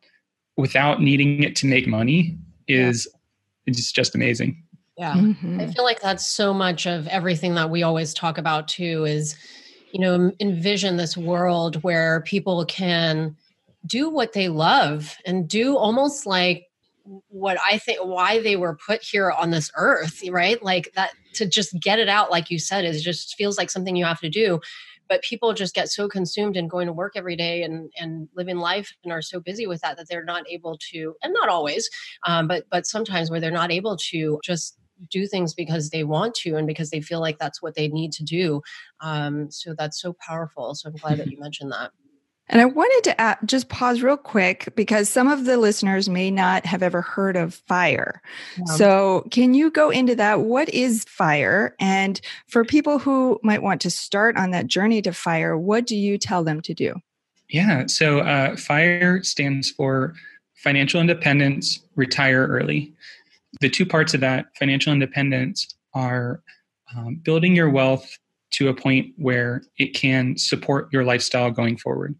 without 0.56 1.02
needing 1.02 1.42
it 1.42 1.54
to 1.56 1.66
make 1.66 1.86
money 1.86 2.38
is 2.66 3.06
yeah. 3.66 3.72
it's 3.72 3.92
just 3.92 4.14
amazing. 4.14 4.62
Yeah. 4.96 5.14
Mm-hmm. 5.14 5.60
I 5.60 5.66
feel 5.66 5.84
like 5.84 6.00
that's 6.00 6.26
so 6.26 6.54
much 6.54 6.86
of 6.86 7.06
everything 7.08 7.54
that 7.56 7.68
we 7.68 7.82
always 7.82 8.14
talk 8.14 8.38
about 8.38 8.66
too 8.68 9.04
is 9.04 9.36
you 9.92 10.00
know 10.00 10.32
envision 10.40 10.96
this 10.96 11.16
world 11.16 11.82
where 11.82 12.22
people 12.22 12.64
can 12.64 13.36
do 13.86 14.08
what 14.10 14.32
they 14.32 14.48
love 14.48 15.16
and 15.26 15.48
do 15.48 15.76
almost 15.76 16.26
like 16.26 16.65
what 17.28 17.58
I 17.64 17.78
think 17.78 18.00
why 18.04 18.40
they 18.40 18.56
were 18.56 18.76
put 18.86 19.02
here 19.02 19.30
on 19.30 19.50
this 19.50 19.70
earth, 19.76 20.22
right? 20.30 20.62
Like 20.62 20.92
that 20.94 21.12
to 21.34 21.46
just 21.46 21.78
get 21.80 21.98
it 21.98 22.08
out, 22.08 22.30
like 22.30 22.50
you 22.50 22.58
said, 22.58 22.84
is 22.84 23.02
just 23.02 23.34
feels 23.36 23.58
like 23.58 23.70
something 23.70 23.96
you 23.96 24.04
have 24.04 24.20
to 24.20 24.30
do. 24.30 24.60
But 25.08 25.22
people 25.22 25.52
just 25.52 25.74
get 25.74 25.88
so 25.88 26.08
consumed 26.08 26.56
in 26.56 26.66
going 26.66 26.88
to 26.88 26.92
work 26.92 27.12
every 27.14 27.36
day 27.36 27.62
and 27.62 27.90
and 27.96 28.28
living 28.34 28.56
life 28.56 28.92
and 29.04 29.12
are 29.12 29.22
so 29.22 29.38
busy 29.38 29.66
with 29.66 29.80
that 29.82 29.96
that 29.98 30.08
they're 30.08 30.24
not 30.24 30.44
able 30.50 30.78
to, 30.90 31.14
and 31.22 31.32
not 31.32 31.48
always, 31.48 31.88
um, 32.26 32.48
but 32.48 32.64
but 32.70 32.86
sometimes 32.86 33.30
where 33.30 33.40
they're 33.40 33.50
not 33.50 33.70
able 33.70 33.96
to 34.10 34.40
just 34.42 34.76
do 35.10 35.26
things 35.26 35.54
because 35.54 35.90
they 35.90 36.04
want 36.04 36.34
to 36.34 36.56
and 36.56 36.66
because 36.66 36.90
they 36.90 37.00
feel 37.00 37.20
like 37.20 37.38
that's 37.38 37.62
what 37.62 37.74
they 37.74 37.88
need 37.88 38.12
to 38.12 38.24
do. 38.24 38.62
Um, 39.00 39.50
so 39.50 39.74
that's 39.76 40.00
so 40.00 40.14
powerful. 40.26 40.74
So 40.74 40.88
I'm 40.88 40.96
glad 40.96 41.18
that 41.18 41.30
you 41.30 41.38
mentioned 41.40 41.72
that. 41.72 41.92
And 42.48 42.60
I 42.60 42.64
wanted 42.64 43.10
to 43.10 43.20
add, 43.20 43.38
just 43.44 43.68
pause 43.68 44.02
real 44.02 44.16
quick 44.16 44.72
because 44.76 45.08
some 45.08 45.26
of 45.26 45.46
the 45.46 45.56
listeners 45.56 46.08
may 46.08 46.30
not 46.30 46.64
have 46.64 46.82
ever 46.82 47.02
heard 47.02 47.36
of 47.36 47.54
FIRE. 47.54 48.22
Yeah. 48.56 48.74
So, 48.74 49.26
can 49.32 49.52
you 49.52 49.70
go 49.70 49.90
into 49.90 50.14
that? 50.14 50.42
What 50.42 50.68
is 50.68 51.04
FIRE? 51.08 51.74
And 51.80 52.20
for 52.46 52.64
people 52.64 52.98
who 53.00 53.40
might 53.42 53.62
want 53.62 53.80
to 53.80 53.90
start 53.90 54.36
on 54.36 54.52
that 54.52 54.68
journey 54.68 55.02
to 55.02 55.12
FIRE, 55.12 55.58
what 55.58 55.86
do 55.86 55.96
you 55.96 56.18
tell 56.18 56.44
them 56.44 56.60
to 56.62 56.74
do? 56.74 56.94
Yeah. 57.48 57.86
So, 57.86 58.20
uh, 58.20 58.56
FIRE 58.56 59.24
stands 59.24 59.70
for 59.70 60.14
Financial 60.54 61.00
Independence, 61.00 61.80
Retire 61.96 62.46
Early. 62.46 62.92
The 63.60 63.70
two 63.70 63.86
parts 63.86 64.14
of 64.14 64.20
that 64.20 64.46
financial 64.56 64.92
independence 64.92 65.74
are 65.94 66.42
um, 66.96 67.16
building 67.16 67.56
your 67.56 67.70
wealth 67.70 68.18
to 68.52 68.68
a 68.68 68.74
point 68.74 69.12
where 69.16 69.62
it 69.78 69.94
can 69.94 70.36
support 70.36 70.88
your 70.92 71.04
lifestyle 71.04 71.50
going 71.50 71.76
forward. 71.76 72.14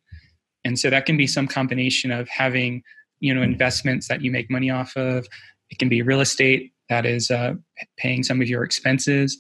And 0.67 0.81
so 0.81 0.91
that 0.91 1.07
can 1.07 1.17
be 1.17 1.29
some 1.29 1.47
combination 1.47 2.11
of 2.11 2.29
having, 2.29 2.83
you 3.21 3.33
know, 3.33 3.41
investments 3.41 4.09
that 4.09 4.21
you 4.21 4.33
make 4.33 4.51
money 4.51 4.69
off 4.69 4.97
of. 4.97 5.25
It 5.71 5.79
can 5.79 5.89
be 5.89 6.03
real 6.03 6.21
estate 6.21 6.73
that 6.89 7.07
is 7.07 7.31
uh, 7.31 7.55
paying 7.99 8.25
some 8.25 8.43
of 8.43 8.49
your 8.49 8.65
expenses. 8.65 9.39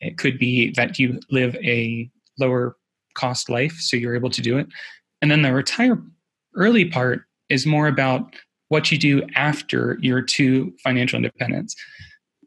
It 0.00 0.18
could 0.18 0.40
be 0.40 0.72
that 0.72 0.98
you 0.98 1.20
live 1.30 1.54
a 1.62 2.10
lower 2.40 2.76
cost 3.14 3.48
life, 3.48 3.74
so 3.74 3.96
you're 3.96 4.16
able 4.16 4.30
to 4.30 4.42
do 4.42 4.58
it. 4.58 4.66
And 5.22 5.30
then 5.30 5.42
the 5.42 5.54
retire 5.54 6.02
early 6.56 6.84
part 6.84 7.22
is 7.48 7.64
more 7.64 7.86
about 7.86 8.34
what 8.66 8.90
you 8.90 8.98
do 8.98 9.22
after 9.36 9.98
your 10.00 10.20
two 10.20 10.74
financial 10.82 11.16
independence. 11.16 11.76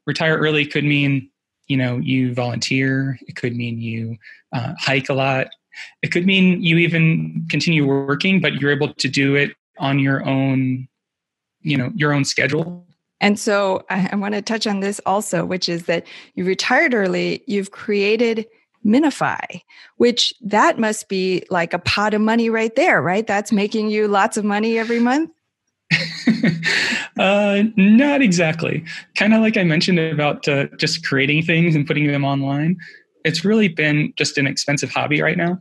Retire 0.05 0.37
early 0.37 0.65
could 0.65 0.83
mean, 0.83 1.29
you 1.67 1.77
know, 1.77 1.95
you 1.99 2.33
volunteer. 2.33 3.17
It 3.29 3.37
could 3.37 3.55
mean 3.55 3.79
you 3.79 4.17
uh, 4.53 4.73
hike 4.77 5.07
a 5.07 5.13
lot. 5.13 5.47
It 6.01 6.11
could 6.11 6.25
mean 6.25 6.61
you 6.61 6.77
even 6.77 7.45
continue 7.49 7.85
working, 7.85 8.39
but 8.39 8.55
you're 8.55 8.71
able 8.71 8.93
to 8.93 9.07
do 9.07 9.35
it 9.35 9.55
on 9.77 9.99
your 9.99 10.25
own, 10.27 10.87
you 11.61 11.77
know, 11.77 11.91
your 11.95 12.13
own 12.13 12.25
schedule. 12.25 12.85
And 13.21 13.37
so 13.37 13.83
I, 13.89 14.09
I 14.11 14.15
want 14.15 14.33
to 14.35 14.41
touch 14.41 14.65
on 14.65 14.79
this 14.79 15.01
also, 15.05 15.45
which 15.45 15.67
is 15.67 15.85
that 15.85 16.05
you 16.35 16.45
retired 16.45 16.93
early, 16.93 17.43
you've 17.47 17.71
created 17.71 18.45
Minafi, 18.85 19.61
which 19.97 20.33
that 20.41 20.79
must 20.79 21.09
be 21.09 21.43
like 21.49 21.73
a 21.73 21.79
pot 21.79 22.13
of 22.13 22.21
money 22.21 22.49
right 22.49 22.73
there, 22.75 23.01
right? 23.01 23.27
That's 23.27 23.51
making 23.51 23.89
you 23.89 24.07
lots 24.07 24.37
of 24.37 24.45
money 24.45 24.77
every 24.77 24.99
month. 24.99 25.31
uh, 27.19 27.63
not 27.75 28.21
exactly. 28.21 28.85
Kind 29.15 29.33
of 29.33 29.41
like 29.41 29.57
I 29.57 29.63
mentioned 29.63 29.99
about 29.99 30.47
uh, 30.47 30.67
just 30.77 31.05
creating 31.05 31.43
things 31.43 31.75
and 31.75 31.85
putting 31.85 32.07
them 32.07 32.23
online 32.23 32.77
it's 33.23 33.45
really 33.45 33.67
been 33.67 34.13
just 34.17 34.37
an 34.37 34.47
expensive 34.47 34.89
hobby 34.89 35.21
right 35.21 35.37
now. 35.37 35.59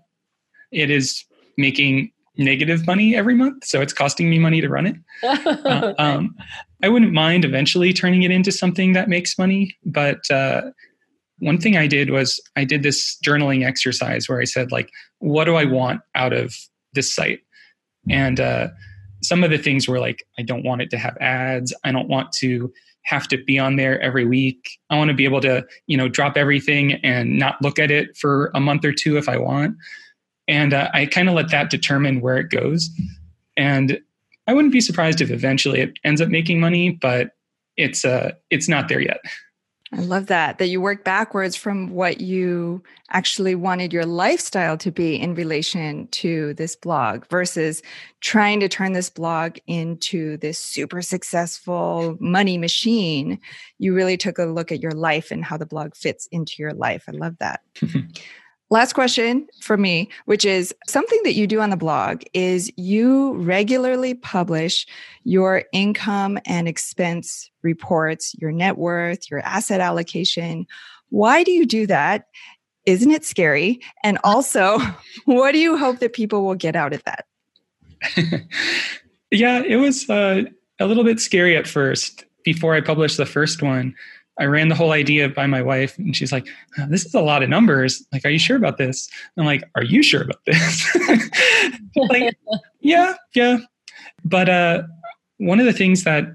It 0.70 0.90
is 0.90 1.24
making 1.56 2.12
negative 2.36 2.86
money 2.86 3.16
every 3.16 3.34
month, 3.34 3.64
so 3.64 3.80
it's 3.80 3.92
costing 3.92 4.30
me 4.30 4.38
money 4.38 4.60
to 4.60 4.68
run 4.68 4.86
it. 4.86 4.96
uh, 5.66 5.94
um, 5.98 6.36
I 6.82 6.88
wouldn't 6.88 7.12
mind 7.12 7.44
eventually 7.44 7.92
turning 7.92 8.22
it 8.22 8.30
into 8.30 8.52
something 8.52 8.92
that 8.92 9.08
makes 9.08 9.38
money, 9.38 9.76
but 9.84 10.30
uh, 10.30 10.62
one 11.40 11.58
thing 11.58 11.76
I 11.76 11.86
did 11.86 12.10
was 12.10 12.40
I 12.56 12.64
did 12.64 12.82
this 12.82 13.18
journaling 13.24 13.66
exercise 13.66 14.28
where 14.28 14.40
I 14.40 14.44
said 14.44 14.72
like, 14.72 14.90
what 15.18 15.44
do 15.44 15.56
I 15.56 15.64
want 15.64 16.00
out 16.14 16.32
of 16.32 16.54
this 16.94 17.14
site? 17.14 17.40
And 18.08 18.40
uh, 18.40 18.68
some 19.22 19.44
of 19.44 19.50
the 19.50 19.58
things 19.58 19.88
were 19.88 19.98
like, 19.98 20.24
I 20.38 20.42
don't 20.42 20.64
want 20.64 20.82
it 20.82 20.90
to 20.90 20.98
have 20.98 21.16
ads. 21.20 21.74
I 21.84 21.92
don't 21.92 22.08
want 22.08 22.32
to 22.34 22.72
have 23.04 23.28
to 23.28 23.42
be 23.42 23.58
on 23.58 23.76
there 23.76 24.00
every 24.00 24.24
week. 24.24 24.78
I 24.90 24.98
want 24.98 25.08
to 25.08 25.14
be 25.14 25.24
able 25.24 25.40
to, 25.40 25.66
you 25.86 25.96
know, 25.96 26.08
drop 26.08 26.36
everything 26.36 26.94
and 27.04 27.38
not 27.38 27.60
look 27.62 27.78
at 27.78 27.90
it 27.90 28.16
for 28.16 28.50
a 28.54 28.60
month 28.60 28.84
or 28.84 28.92
two 28.92 29.16
if 29.16 29.28
I 29.28 29.38
want. 29.38 29.76
And 30.48 30.72
uh, 30.72 30.88
I 30.92 31.06
kind 31.06 31.28
of 31.28 31.34
let 31.34 31.50
that 31.50 31.70
determine 31.70 32.20
where 32.20 32.38
it 32.38 32.50
goes. 32.50 32.90
And 33.56 34.00
I 34.46 34.54
wouldn't 34.54 34.72
be 34.72 34.80
surprised 34.80 35.20
if 35.20 35.30
eventually 35.30 35.80
it 35.80 35.98
ends 36.04 36.20
up 36.20 36.30
making 36.30 36.58
money, 36.58 36.90
but 36.90 37.32
it's 37.76 38.04
uh 38.04 38.32
it's 38.50 38.68
not 38.68 38.88
there 38.88 39.00
yet. 39.00 39.20
I 39.92 40.00
love 40.00 40.26
that, 40.26 40.58
that 40.58 40.66
you 40.66 40.82
work 40.82 41.02
backwards 41.02 41.56
from 41.56 41.88
what 41.88 42.20
you 42.20 42.82
actually 43.08 43.54
wanted 43.54 43.90
your 43.90 44.04
lifestyle 44.04 44.76
to 44.78 44.90
be 44.90 45.18
in 45.18 45.34
relation 45.34 46.08
to 46.08 46.52
this 46.54 46.76
blog 46.76 47.26
versus 47.28 47.80
trying 48.20 48.60
to 48.60 48.68
turn 48.68 48.92
this 48.92 49.08
blog 49.08 49.56
into 49.66 50.36
this 50.38 50.58
super 50.58 51.00
successful 51.00 52.18
money 52.20 52.58
machine. 52.58 53.40
You 53.78 53.94
really 53.94 54.18
took 54.18 54.38
a 54.38 54.44
look 54.44 54.70
at 54.70 54.82
your 54.82 54.92
life 54.92 55.30
and 55.30 55.42
how 55.42 55.56
the 55.56 55.64
blog 55.64 55.94
fits 55.94 56.26
into 56.32 56.56
your 56.58 56.74
life. 56.74 57.04
I 57.08 57.12
love 57.12 57.38
that. 57.38 57.62
Last 58.70 58.92
question 58.92 59.46
for 59.62 59.78
me, 59.78 60.10
which 60.26 60.44
is 60.44 60.74
something 60.86 61.18
that 61.24 61.32
you 61.32 61.46
do 61.46 61.60
on 61.60 61.70
the 61.70 61.76
blog 61.76 62.22
is 62.34 62.70
you 62.76 63.32
regularly 63.36 64.12
publish 64.12 64.86
your 65.24 65.64
income 65.72 66.38
and 66.44 66.68
expense 66.68 67.50
reports, 67.62 68.34
your 68.38 68.52
net 68.52 68.76
worth, 68.76 69.30
your 69.30 69.40
asset 69.40 69.80
allocation. 69.80 70.66
Why 71.08 71.44
do 71.44 71.50
you 71.50 71.64
do 71.64 71.86
that? 71.86 72.26
Isn't 72.84 73.10
it 73.10 73.24
scary? 73.24 73.80
And 74.04 74.18
also, 74.22 74.78
what 75.24 75.52
do 75.52 75.58
you 75.58 75.78
hope 75.78 76.00
that 76.00 76.12
people 76.12 76.44
will 76.44 76.54
get 76.54 76.76
out 76.76 76.92
of 76.92 77.02
that? 77.04 77.24
yeah, 79.30 79.62
it 79.62 79.76
was 79.76 80.08
uh, 80.10 80.42
a 80.78 80.86
little 80.86 81.04
bit 81.04 81.20
scary 81.20 81.56
at 81.56 81.66
first 81.66 82.26
before 82.44 82.74
I 82.74 82.82
published 82.82 83.16
the 83.16 83.26
first 83.26 83.62
one. 83.62 83.94
I 84.38 84.44
ran 84.44 84.68
the 84.68 84.74
whole 84.74 84.92
idea 84.92 85.28
by 85.28 85.46
my 85.46 85.62
wife, 85.62 85.98
and 85.98 86.16
she's 86.16 86.32
like, 86.32 86.46
"This 86.88 87.04
is 87.04 87.14
a 87.14 87.20
lot 87.20 87.42
of 87.42 87.48
numbers. 87.48 88.04
Like, 88.12 88.24
are 88.24 88.30
you 88.30 88.38
sure 88.38 88.56
about 88.56 88.78
this?" 88.78 89.08
I'm 89.36 89.44
like, 89.44 89.64
"Are 89.74 89.82
you 89.82 90.02
sure 90.02 90.22
about 90.22 90.44
this?" 90.46 90.96
like, 91.96 92.36
yeah, 92.80 93.14
yeah. 93.34 93.58
But 94.24 94.48
uh, 94.48 94.82
one 95.38 95.58
of 95.58 95.66
the 95.66 95.72
things 95.72 96.04
that 96.04 96.26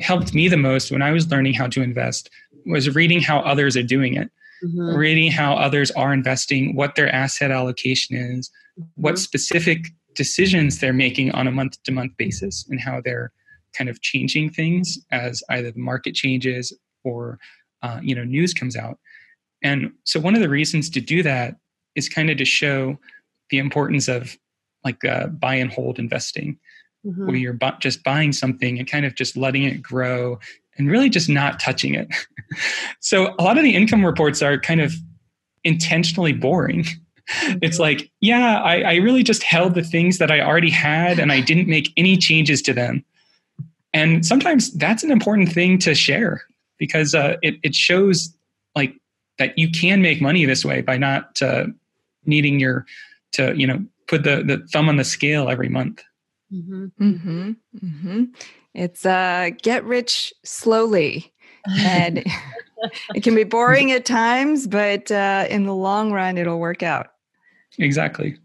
helped 0.00 0.34
me 0.34 0.48
the 0.48 0.56
most 0.56 0.90
when 0.90 1.02
I 1.02 1.10
was 1.10 1.30
learning 1.30 1.54
how 1.54 1.66
to 1.68 1.82
invest 1.82 2.30
was 2.64 2.94
reading 2.94 3.20
how 3.20 3.40
others 3.40 3.76
are 3.76 3.82
doing 3.82 4.14
it, 4.14 4.30
mm-hmm. 4.64 4.96
reading 4.96 5.30
how 5.30 5.54
others 5.54 5.90
are 5.92 6.12
investing, 6.12 6.76
what 6.76 6.94
their 6.94 7.12
asset 7.12 7.50
allocation 7.50 8.16
is, 8.16 8.50
mm-hmm. 8.78 9.02
what 9.02 9.18
specific 9.18 9.86
decisions 10.14 10.78
they're 10.78 10.92
making 10.92 11.32
on 11.32 11.46
a 11.46 11.50
month 11.50 11.82
to 11.82 11.92
month 11.92 12.16
basis, 12.16 12.66
and 12.68 12.80
how 12.80 13.00
they're 13.04 13.32
kind 13.76 13.90
of 13.90 14.00
changing 14.02 14.50
things 14.50 14.98
as 15.10 15.42
either 15.50 15.72
the 15.72 15.80
market 15.80 16.14
changes 16.14 16.72
or 17.04 17.38
uh, 17.82 18.00
you 18.02 18.14
know 18.14 18.24
news 18.24 18.54
comes 18.54 18.76
out. 18.76 18.98
And 19.62 19.92
so 20.04 20.18
one 20.20 20.34
of 20.34 20.40
the 20.40 20.48
reasons 20.48 20.90
to 20.90 21.00
do 21.00 21.22
that 21.22 21.56
is 21.94 22.08
kind 22.08 22.30
of 22.30 22.38
to 22.38 22.44
show 22.44 22.98
the 23.50 23.58
importance 23.58 24.08
of 24.08 24.36
like 24.84 25.04
uh, 25.04 25.28
buy 25.28 25.54
and 25.54 25.72
hold 25.72 25.98
investing 25.98 26.58
mm-hmm. 27.06 27.26
where 27.26 27.36
you're 27.36 27.52
bu- 27.52 27.78
just 27.80 28.02
buying 28.02 28.32
something 28.32 28.78
and 28.78 28.88
kind 28.88 29.06
of 29.06 29.14
just 29.14 29.36
letting 29.36 29.62
it 29.64 29.82
grow 29.82 30.38
and 30.76 30.90
really 30.90 31.08
just 31.08 31.28
not 31.28 31.60
touching 31.60 31.94
it. 31.94 32.08
So 33.00 33.34
a 33.38 33.42
lot 33.42 33.56
of 33.56 33.64
the 33.64 33.74
income 33.74 34.04
reports 34.04 34.42
are 34.42 34.60
kind 34.60 34.82
of 34.82 34.92
intentionally 35.64 36.32
boring. 36.32 36.84
Mm-hmm. 37.30 37.58
it's 37.62 37.78
like 37.78 38.10
yeah 38.20 38.60
I, 38.60 38.80
I 38.80 38.94
really 38.96 39.22
just 39.22 39.44
held 39.44 39.74
the 39.74 39.84
things 39.84 40.18
that 40.18 40.32
i 40.32 40.40
already 40.40 40.70
had 40.70 41.20
and 41.20 41.30
i 41.30 41.40
didn't 41.40 41.68
make 41.68 41.92
any 41.96 42.16
changes 42.16 42.60
to 42.62 42.74
them. 42.74 43.04
And 43.94 44.26
sometimes 44.26 44.72
that's 44.72 45.04
an 45.04 45.12
important 45.12 45.52
thing 45.52 45.78
to 45.78 45.94
share 45.94 46.42
because 46.78 47.14
uh, 47.14 47.36
it, 47.42 47.56
it 47.62 47.74
shows 47.74 48.34
like 48.74 48.94
that 49.38 49.56
you 49.58 49.70
can 49.70 50.02
make 50.02 50.20
money 50.20 50.44
this 50.44 50.64
way 50.64 50.80
by 50.80 50.96
not 50.96 51.40
uh, 51.42 51.66
needing 52.24 52.60
your 52.60 52.86
to 53.32 53.54
you 53.56 53.66
know 53.66 53.84
put 54.08 54.24
the, 54.24 54.42
the 54.44 54.66
thumb 54.72 54.88
on 54.88 54.96
the 54.96 55.04
scale 55.04 55.48
every 55.48 55.68
month 55.68 56.02
mm-hmm. 56.52 56.86
Mm-hmm. 57.00 57.50
Mm-hmm. 57.84 58.24
it's 58.74 59.06
uh 59.06 59.50
get 59.62 59.84
rich 59.84 60.32
slowly 60.44 61.32
and 61.78 62.24
it 63.14 63.22
can 63.22 63.34
be 63.34 63.44
boring 63.44 63.92
at 63.92 64.04
times 64.04 64.66
but 64.66 65.10
uh, 65.10 65.46
in 65.48 65.64
the 65.64 65.74
long 65.74 66.12
run 66.12 66.36
it'll 66.36 66.58
work 66.58 66.82
out 66.82 67.08
exactly 67.78 68.36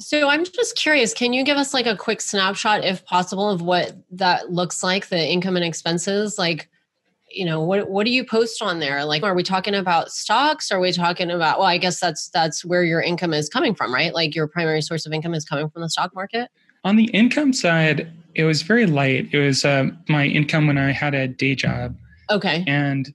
so 0.00 0.28
I'm 0.28 0.44
just 0.44 0.76
curious, 0.76 1.14
can 1.14 1.32
you 1.32 1.44
give 1.44 1.56
us 1.56 1.72
like 1.72 1.86
a 1.86 1.96
quick 1.96 2.20
snapshot 2.20 2.84
if 2.84 3.04
possible 3.04 3.48
of 3.48 3.62
what 3.62 3.96
that 4.10 4.50
looks 4.50 4.82
like, 4.82 5.08
the 5.08 5.24
income 5.24 5.56
and 5.56 5.64
expenses? 5.64 6.36
Like 6.36 6.68
you 7.34 7.44
know 7.44 7.60
what 7.60 7.90
what 7.90 8.04
do 8.04 8.10
you 8.10 8.24
post 8.24 8.62
on 8.62 8.78
there? 8.78 9.04
Like 9.04 9.22
are 9.22 9.34
we 9.34 9.42
talking 9.42 9.74
about 9.74 10.10
stocks? 10.10 10.70
Are 10.70 10.80
we 10.80 10.92
talking 10.92 11.30
about 11.30 11.58
well 11.58 11.68
i 11.68 11.78
guess 11.78 12.00
that's 12.00 12.28
that's 12.30 12.64
where 12.64 12.84
your 12.84 13.00
income 13.00 13.34
is 13.34 13.48
coming 13.48 13.74
from 13.74 13.92
right? 13.92 14.14
Like 14.14 14.34
your 14.34 14.46
primary 14.46 14.82
source 14.82 15.06
of 15.06 15.12
income 15.12 15.34
is 15.34 15.44
coming 15.44 15.68
from 15.68 15.82
the 15.82 15.90
stock 15.90 16.14
market? 16.14 16.50
On 16.84 16.96
the 16.96 17.06
income 17.06 17.52
side 17.52 18.10
it 18.34 18.44
was 18.44 18.62
very 18.62 18.86
light. 18.86 19.28
It 19.32 19.38
was 19.38 19.64
uh, 19.64 19.86
my 20.08 20.26
income 20.26 20.66
when 20.66 20.78
i 20.78 20.90
had 20.90 21.14
a 21.14 21.28
day 21.28 21.54
job. 21.54 21.96
Okay. 22.30 22.64
And 22.66 23.14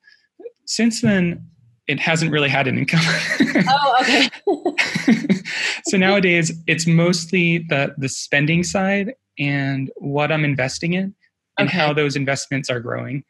since 0.65 1.01
then 1.01 1.45
it 1.87 1.99
hasn't 1.99 2.31
really 2.31 2.49
had 2.49 2.67
an 2.67 2.77
income. 2.77 3.01
Oh 3.71 3.97
okay. 4.01 4.29
So 5.85 5.97
nowadays 5.97 6.51
it's 6.67 6.85
mostly 6.85 7.59
the 7.69 7.95
the 7.97 8.09
spending 8.09 8.63
side 8.63 9.13
and 9.39 9.89
what 9.95 10.31
i'm 10.31 10.45
investing 10.45 10.93
in 10.93 11.15
and 11.57 11.67
okay. 11.67 11.77
how 11.77 11.93
those 11.93 12.15
investments 12.15 12.69
are 12.69 12.79
growing 12.79 13.23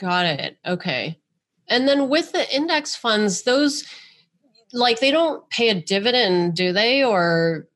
Got 0.00 0.26
it. 0.26 0.58
Okay. 0.66 1.18
And 1.68 1.88
then 1.88 2.08
with 2.08 2.32
the 2.32 2.54
index 2.54 2.96
funds, 2.96 3.42
those 3.42 3.84
like 4.72 5.00
they 5.00 5.10
don't 5.10 5.48
pay 5.50 5.68
a 5.68 5.74
dividend, 5.74 6.54
do 6.54 6.72
they? 6.72 7.04
Or 7.04 7.68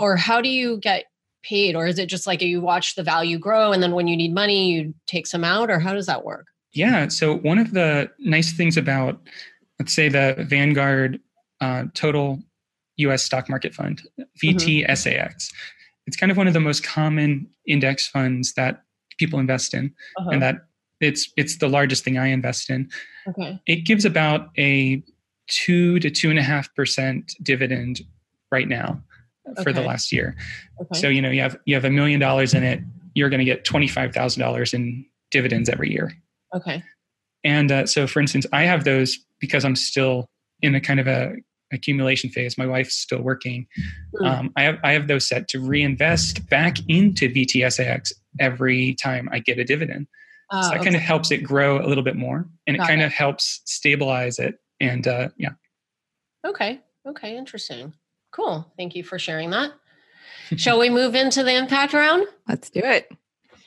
or 0.00 0.16
how 0.16 0.40
do 0.40 0.48
you 0.48 0.78
get 0.78 1.04
paid 1.42 1.74
or 1.74 1.86
is 1.86 1.98
it 1.98 2.06
just 2.06 2.26
like 2.26 2.42
you 2.42 2.60
watch 2.60 2.94
the 2.94 3.02
value 3.02 3.38
grow 3.38 3.72
and 3.72 3.82
then 3.82 3.92
when 3.92 4.08
you 4.08 4.16
need 4.16 4.34
money 4.34 4.72
you 4.72 4.94
take 5.06 5.26
some 5.26 5.44
out 5.44 5.70
or 5.70 5.78
how 5.78 5.94
does 5.94 6.06
that 6.06 6.24
work 6.24 6.46
yeah 6.72 7.08
so 7.08 7.36
one 7.38 7.58
of 7.58 7.72
the 7.72 8.10
nice 8.18 8.52
things 8.52 8.76
about 8.76 9.20
let's 9.78 9.94
say 9.94 10.08
the 10.08 10.34
vanguard 10.48 11.20
uh, 11.60 11.84
total 11.94 12.40
us 12.98 13.24
stock 13.24 13.48
market 13.48 13.72
fund 13.72 14.02
vtsax 14.42 15.06
mm-hmm. 15.06 15.56
it's 16.06 16.16
kind 16.16 16.32
of 16.32 16.36
one 16.36 16.48
of 16.48 16.54
the 16.54 16.60
most 16.60 16.82
common 16.82 17.48
index 17.66 18.08
funds 18.08 18.54
that 18.54 18.82
people 19.16 19.38
invest 19.38 19.74
in 19.74 19.94
uh-huh. 20.18 20.30
and 20.30 20.42
that 20.42 20.56
it's 21.00 21.32
it's 21.36 21.58
the 21.58 21.68
largest 21.68 22.04
thing 22.04 22.18
i 22.18 22.26
invest 22.26 22.70
in 22.70 22.88
okay 23.28 23.58
it 23.66 23.84
gives 23.84 24.04
about 24.04 24.48
a 24.58 25.02
two 25.48 25.98
to 26.00 26.10
two 26.10 26.30
and 26.30 26.38
a 26.38 26.42
half 26.42 26.72
percent 26.74 27.34
dividend 27.42 28.00
right 28.50 28.68
now 28.68 29.02
for 29.62 29.72
the 29.72 29.82
last 29.82 30.12
year. 30.12 30.36
Okay. 30.80 31.00
So 31.00 31.08
you 31.08 31.22
know 31.22 31.30
you 31.30 31.40
have 31.40 31.56
you 31.64 31.74
have 31.74 31.84
a 31.84 31.90
million 31.90 32.20
dollars 32.20 32.54
in 32.54 32.62
it. 32.62 32.80
You're 33.14 33.30
going 33.30 33.40
to 33.40 33.44
get 33.44 33.64
twenty 33.64 33.88
five 33.88 34.12
thousand 34.12 34.42
dollars 34.42 34.74
in 34.74 35.04
dividends 35.30 35.68
every 35.68 35.90
year. 35.90 36.12
Okay. 36.54 36.82
And 37.44 37.70
uh, 37.70 37.86
so, 37.86 38.06
for 38.06 38.20
instance, 38.20 38.46
I 38.52 38.64
have 38.64 38.84
those 38.84 39.18
because 39.40 39.64
I'm 39.64 39.76
still 39.76 40.26
in 40.60 40.74
a 40.74 40.80
kind 40.80 41.00
of 41.00 41.06
a 41.06 41.34
accumulation 41.72 42.30
phase. 42.30 42.58
My 42.58 42.66
wife's 42.66 42.96
still 42.96 43.22
working. 43.22 43.66
Mm. 44.20 44.26
Um, 44.26 44.52
I 44.56 44.62
have 44.62 44.78
I 44.82 44.92
have 44.92 45.08
those 45.08 45.28
set 45.28 45.48
to 45.48 45.60
reinvest 45.60 46.48
back 46.48 46.78
into 46.88 47.28
VTSAX 47.28 48.12
every 48.40 48.94
time 48.94 49.28
I 49.32 49.38
get 49.38 49.58
a 49.58 49.64
dividend. 49.64 50.06
Uh, 50.50 50.62
so 50.62 50.68
that 50.70 50.76
okay. 50.76 50.84
kind 50.84 50.96
of 50.96 51.02
helps 51.02 51.30
it 51.30 51.38
grow 51.38 51.84
a 51.84 51.86
little 51.86 52.04
bit 52.04 52.16
more, 52.16 52.46
and 52.66 52.76
it 52.76 52.80
kind 52.80 53.02
it. 53.02 53.04
of 53.04 53.12
helps 53.12 53.60
stabilize 53.64 54.38
it. 54.38 54.56
And 54.80 55.06
uh, 55.06 55.28
yeah. 55.36 55.50
Okay. 56.46 56.80
Okay. 57.06 57.36
Interesting. 57.36 57.92
Cool. 58.32 58.70
Thank 58.76 58.94
you 58.94 59.04
for 59.04 59.18
sharing 59.18 59.50
that. 59.50 59.72
Shall 60.56 60.78
we 60.78 60.88
move 60.88 61.14
into 61.14 61.42
the 61.42 61.54
impact 61.54 61.92
round? 61.92 62.26
Let's 62.48 62.70
do 62.70 62.80
it. 62.80 63.10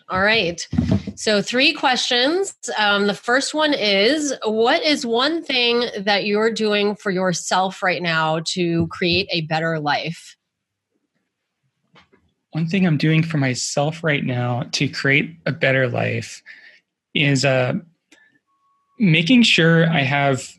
All 0.09 0.21
right. 0.21 0.67
So, 1.15 1.41
three 1.41 1.73
questions. 1.73 2.55
Um, 2.77 3.07
the 3.07 3.13
first 3.13 3.53
one 3.53 3.73
is 3.73 4.33
What 4.43 4.83
is 4.83 5.05
one 5.05 5.43
thing 5.43 5.85
that 5.99 6.25
you're 6.25 6.51
doing 6.51 6.95
for 6.95 7.11
yourself 7.11 7.83
right 7.83 8.01
now 8.01 8.41
to 8.47 8.87
create 8.87 9.27
a 9.31 9.41
better 9.41 9.79
life? 9.79 10.35
One 12.51 12.67
thing 12.67 12.85
I'm 12.85 12.97
doing 12.97 13.23
for 13.23 13.37
myself 13.37 14.03
right 14.03 14.25
now 14.25 14.63
to 14.73 14.89
create 14.89 15.37
a 15.45 15.53
better 15.53 15.87
life 15.87 16.41
is 17.13 17.45
uh, 17.45 17.73
making 18.99 19.43
sure 19.43 19.89
I 19.89 20.01
have 20.01 20.49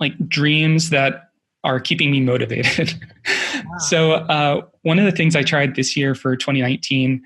like 0.00 0.14
dreams 0.28 0.90
that 0.90 1.30
are 1.64 1.80
keeping 1.80 2.10
me 2.10 2.20
motivated. 2.20 2.94
Wow. 3.56 3.78
so, 3.78 4.12
uh, 4.12 4.60
one 4.82 4.98
of 4.98 5.06
the 5.06 5.10
things 5.10 5.34
I 5.34 5.42
tried 5.42 5.74
this 5.74 5.96
year 5.96 6.14
for 6.14 6.36
2019 6.36 7.24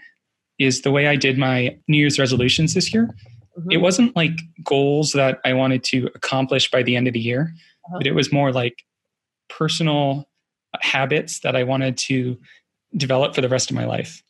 is 0.61 0.83
the 0.83 0.93
way 0.93 1.09
I 1.09 1.17
did 1.17 1.37
my 1.37 1.77
New 1.89 1.99
Year's 1.99 2.19
resolutions 2.19 2.73
this 2.73 2.95
year. 2.95 3.11
Mm-hmm. 3.59 3.73
It 3.73 3.79
wasn't 3.79 4.15
like 4.15 4.39
goals 4.63 5.11
that 5.13 5.41
I 5.45 5.53
wanted 5.53 5.83
to 5.85 6.09
accomplish 6.15 6.71
by 6.71 6.83
the 6.85 6.95
end 6.95 7.09
of 7.09 7.15
the 7.15 7.21
year, 7.21 7.53
uh-huh. 7.87 7.99
but 7.99 8.07
it 8.07 8.13
was 8.13 8.33
more 8.33 8.53
like 8.53 8.85
personal 9.49 10.29
habits 10.81 11.41
that 11.41 11.57
I 11.57 11.65
wanted 11.65 11.99
to 11.99 12.39
develop 12.97 13.35
for 13.35 13.41
the 13.41 13.49
rest 13.49 13.71
of 13.71 13.77
my 13.77 13.85
life. 13.85 14.23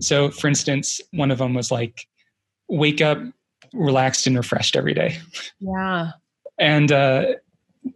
So, 0.00 0.30
for 0.30 0.48
instance, 0.48 1.00
one 1.12 1.30
of 1.30 1.38
them 1.38 1.54
was 1.54 1.70
like 1.70 2.06
wake 2.72 3.00
up 3.00 3.18
relaxed 3.72 4.26
and 4.26 4.36
refreshed 4.36 4.76
every 4.76 4.94
day. 4.94 5.18
Yeah. 5.60 6.12
And 6.58 6.90
uh, 6.90 7.34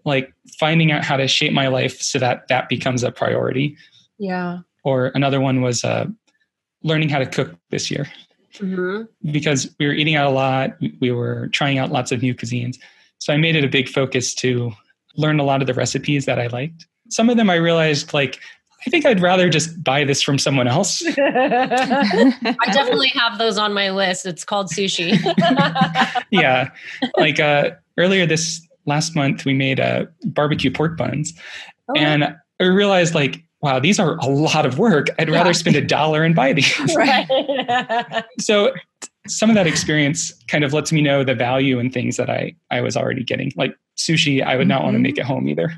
like 0.05 0.33
finding 0.59 0.93
out 0.93 1.05
how 1.05 1.17
to 1.17 1.27
shape 1.29 1.53
my 1.53 1.69
life 1.69 2.01
so 2.01 2.19
that 2.19 2.49
that 2.49 2.69
becomes 2.69 3.03
a 3.03 3.11
priority. 3.11 3.77
Yeah. 4.19 4.61
Or 4.85 5.07
another 5.15 5.41
one 5.41 5.63
was 5.63 5.85
uh, 5.85 6.07
learning 6.83 7.09
how 7.09 7.19
to 7.19 7.27
cook 7.27 7.55
this 7.71 7.91
year 7.91 8.07
mm-hmm. 8.55 9.03
because 9.31 9.75
we 9.79 9.87
were 9.87 9.93
eating 9.93 10.15
out 10.15 10.27
a 10.27 10.35
lot. 10.35 10.77
We 11.01 11.11
were 11.11 11.49
trying 11.49 11.79
out 11.79 11.91
lots 11.91 12.13
of 12.13 12.23
new 12.23 12.35
cuisines. 12.35 12.77
So 13.19 13.33
I 13.33 13.37
made 13.37 13.57
it 13.57 13.65
a 13.65 13.69
big 13.69 13.89
focus 13.89 14.35
to 14.37 14.73
learn 15.17 15.41
a 15.41 15.45
lot 15.45 15.61
of 15.61 15.67
the 15.67 15.75
recipes 15.75 16.27
that 16.27 16.39
I 16.39 16.47
liked. 16.49 16.87
Some 17.09 17.31
of 17.31 17.37
them 17.37 17.51
I 17.51 17.55
realized 17.55 18.13
like 18.13 18.41
I 18.87 18.91
think 18.91 19.05
I'd 19.05 19.21
rather 19.21 19.49
just 19.49 19.83
buy 19.83 20.05
this 20.05 20.23
from 20.23 20.39
someone 20.39 20.69
else. 20.69 21.03
I 21.19 22.33
definitely 22.73 23.09
have 23.09 23.39
those 23.39 23.59
on 23.59 23.73
my 23.75 23.91
list. 23.91 24.27
It's 24.27 24.45
called 24.45 24.69
sushi. 24.69 25.19
yeah. 26.31 26.71
Like 27.17 27.41
uh, 27.41 27.71
earlier 27.99 28.27
this 28.27 28.67
last 28.85 29.17
month 29.17 29.45
we 29.45 29.55
made 29.55 29.81
uh, 29.81 30.07
barbecue 30.27 30.71
pork 30.71 30.97
buns, 30.97 31.35
oh. 31.89 31.95
and 31.97 32.37
I 32.61 32.65
realized 32.65 33.15
like, 33.15 33.43
wow, 33.61 33.81
these 33.81 33.99
are 33.99 34.17
a 34.19 34.27
lot 34.27 34.65
of 34.65 34.79
work. 34.79 35.09
I'd 35.19 35.31
rather 35.31 35.53
spend 35.53 35.75
a 35.75 35.85
dollar 35.85 36.23
and 36.23 36.35
buy 36.35 36.53
these. 36.53 36.73
Right. 36.97 38.25
so 38.39 38.73
some 39.29 39.51
of 39.51 39.55
that 39.57 39.67
experience 39.67 40.33
kind 40.49 40.65
of 40.65 40.73
lets 40.73 40.93
me 40.93 41.03
know 41.03 41.25
the 41.25 41.35
value 41.35 41.79
in 41.79 41.91
things 41.91 42.17
that 42.17 42.31
I 42.31 42.55
I 42.71 42.81
was 42.81 42.97
already 42.97 43.25
getting. 43.25 43.53
Like 43.57 43.77
sushi, 43.97 44.45
I 44.45 44.57
would 44.57 44.69
not 44.69 44.77
mm-hmm. 44.77 44.85
want 44.85 44.95
to 44.97 45.01
make 45.01 45.19
at 45.19 45.27
home 45.27 45.49
either. 45.49 45.73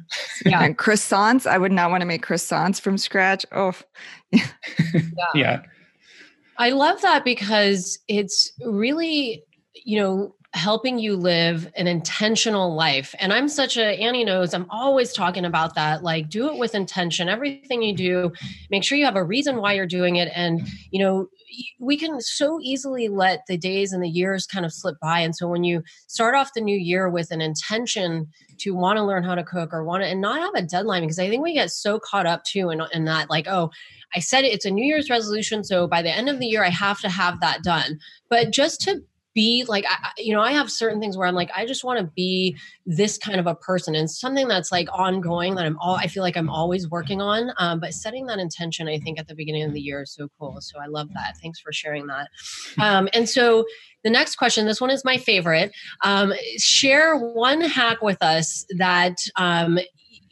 yeah, 0.45 0.63
and 0.63 0.77
croissants, 0.77 1.47
I 1.47 1.59
would 1.59 1.73
not 1.73 1.91
want 1.91 2.03
to 2.03 2.07
make 2.07 2.25
croissants 2.25 2.81
from 2.81 2.99
scratch. 2.99 3.47
Oh, 3.53 3.73
yeah. 4.33 4.43
yeah. 5.35 5.63
I 6.59 6.71
love 6.71 7.01
that 7.03 7.25
because 7.25 7.99
it's 8.09 8.53
really, 8.65 9.45
you 9.85 10.01
know, 10.01 10.35
helping 10.55 10.99
you 10.99 11.15
live 11.15 11.71
an 11.77 11.87
intentional 11.87 12.75
life. 12.75 13.15
And 13.21 13.33
I'm 13.33 13.49
such 13.49 13.77
a, 13.77 13.85
Annie 14.01 14.25
knows, 14.25 14.55
I'm 14.55 14.67
always 14.71 15.13
talking 15.13 15.45
about 15.45 15.75
that. 15.75 16.03
Like, 16.03 16.29
do 16.29 16.49
it 16.49 16.59
with 16.59 16.75
intention. 16.75 17.29
Everything 17.29 17.83
you 17.83 17.95
do, 17.95 18.33
make 18.71 18.83
sure 18.83 18.99
you 18.99 19.05
have 19.05 19.17
a 19.17 19.25
reason 19.25 19.59
why 19.59 19.75
you're 19.75 19.87
doing 19.87 20.17
it. 20.17 20.31
And, 20.35 20.67
you 20.91 21.01
know, 21.05 21.29
we 21.81 21.97
can 21.97 22.21
so 22.21 22.59
easily 22.63 23.09
let 23.09 23.41
the 23.47 23.57
days 23.57 23.93
and 23.93 24.03
the 24.03 24.09
years 24.09 24.47
kind 24.47 24.65
of 24.65 24.73
slip 24.73 24.97
by. 25.01 25.21
And 25.21 25.35
so 25.35 25.49
when 25.49 25.65
you 25.65 25.83
start 26.07 26.35
off 26.35 26.55
the 26.55 26.61
new 26.61 26.77
year 26.77 27.09
with 27.09 27.31
an 27.31 27.41
intention 27.41 28.29
to 28.59 28.75
want 28.75 28.97
to 28.97 29.05
learn 29.05 29.25
how 29.25 29.35
to 29.35 29.45
cook 29.45 29.73
or 29.73 29.85
want 29.85 30.03
to, 30.03 30.09
and 30.09 30.21
not 30.21 30.41
have 30.41 30.55
a 30.55 30.67
deadline, 30.67 31.03
because 31.03 31.19
I 31.19 31.29
think 31.29 31.43
we 31.43 31.55
get 31.55 31.71
so 31.71 31.99
caught 31.99 32.27
up 32.27 32.45
too 32.45 32.71
in, 32.71 32.83
in 32.93 33.05
that, 33.05 33.31
like, 33.31 33.47
oh, 33.49 33.71
I 34.15 34.21
said 34.21 34.45
it, 34.45 34.53
it's 34.53 34.65
a 34.65 34.71
New 34.71 34.85
Year's 34.85 35.11
resolution. 35.11 35.65
So 35.65 35.87
by 35.87 36.03
the 36.03 36.11
end 36.11 36.29
of 36.29 36.39
the 36.39 36.47
year, 36.47 36.65
I 36.65 36.71
have 36.71 37.01
to 37.01 37.09
have 37.09 37.41
that 37.41 37.63
done. 37.63 37.99
But 38.31 38.51
just 38.51 38.81
to 38.83 39.03
be 39.39 39.65
like 39.69 39.85
I, 39.89 40.11
you 40.17 40.35
know 40.35 40.43
i 40.43 40.51
have 40.51 40.69
certain 40.71 41.01
things 41.01 41.17
where 41.17 41.29
i'm 41.29 41.35
like 41.35 41.51
i 41.55 41.65
just 41.65 41.85
want 41.85 42.01
to 42.01 42.07
be 42.17 42.57
this 42.87 43.17
kind 43.19 43.39
of 43.39 43.47
a 43.47 43.55
person 43.55 43.95
and 43.95 44.11
something 44.11 44.49
that's 44.49 44.73
like 44.73 44.89
ongoing 44.93 45.55
that 45.55 45.65
i'm 45.65 45.79
all 45.79 45.95
i 45.95 46.09
feel 46.09 46.25
like 46.25 46.37
i'm 46.37 46.51
always 46.51 46.91
working 46.91 47.21
on 47.21 47.53
um, 47.59 47.79
but 47.79 47.95
setting 47.95 48.27
that 48.27 48.39
intention 48.39 48.89
i 48.89 48.99
think 48.99 49.19
at 49.19 49.29
the 49.29 49.35
beginning 49.35 49.63
of 49.63 49.73
the 49.73 49.81
year 49.81 50.03
is 50.03 50.13
so 50.13 50.29
cool 50.39 50.59
so 50.61 50.79
i 50.81 50.87
love 50.87 51.09
that. 51.15 51.37
Thanks 51.43 51.61
for 51.61 51.73
sharing 51.73 52.07
that. 52.07 52.29
Um, 52.79 53.09
and 53.13 53.29
so 53.29 53.65
the 54.05 54.11
next 54.11 54.37
question 54.37 54.67
this 54.67 54.81
one 54.81 54.91
is 54.91 55.05
my 55.05 55.17
favorite 55.17 55.73
um, 56.05 56.33
share 56.59 57.17
one 57.17 57.61
hack 57.61 58.03
with 58.03 58.23
us 58.23 58.65
that 58.77 59.17
um, 59.37 59.79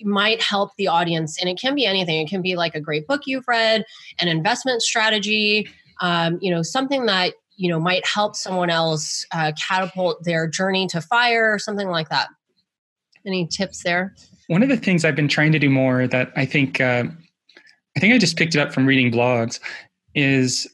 might 0.02 0.42
help 0.42 0.70
the 0.76 0.88
audience 0.88 1.40
and 1.40 1.48
it 1.48 1.58
can 1.58 1.74
be 1.74 1.86
anything. 1.86 2.20
It 2.20 2.28
can 2.28 2.42
be 2.42 2.56
like 2.56 2.74
a 2.74 2.80
great 2.80 3.06
book 3.06 3.22
you've 3.26 3.48
read 3.48 3.84
an 4.20 4.28
investment 4.28 4.82
strategy 4.82 5.68
um, 6.00 6.38
you 6.42 6.50
know 6.50 6.62
something 6.62 7.06
that 7.06 7.34
you 7.56 7.70
know 7.70 7.80
might 7.80 8.06
help 8.06 8.36
someone 8.36 8.70
else 8.70 9.26
uh, 9.32 9.52
catapult 9.68 10.22
their 10.24 10.46
journey 10.46 10.86
to 10.88 11.00
fire 11.00 11.52
or 11.52 11.58
something 11.58 11.88
like 11.88 12.08
that. 12.10 12.28
Any 13.26 13.46
tips 13.46 13.82
there? 13.82 14.14
One 14.48 14.62
of 14.62 14.68
the 14.68 14.76
things 14.76 15.04
i've 15.04 15.16
been 15.16 15.28
trying 15.28 15.52
to 15.52 15.58
do 15.58 15.68
more 15.68 16.06
that 16.06 16.32
i 16.36 16.44
think 16.44 16.80
uh, 16.80 17.04
i 17.96 18.00
think 18.00 18.14
i 18.14 18.18
just 18.18 18.36
picked 18.36 18.54
it 18.54 18.60
up 18.60 18.72
from 18.72 18.86
reading 18.86 19.10
blogs 19.10 19.58
is 20.14 20.66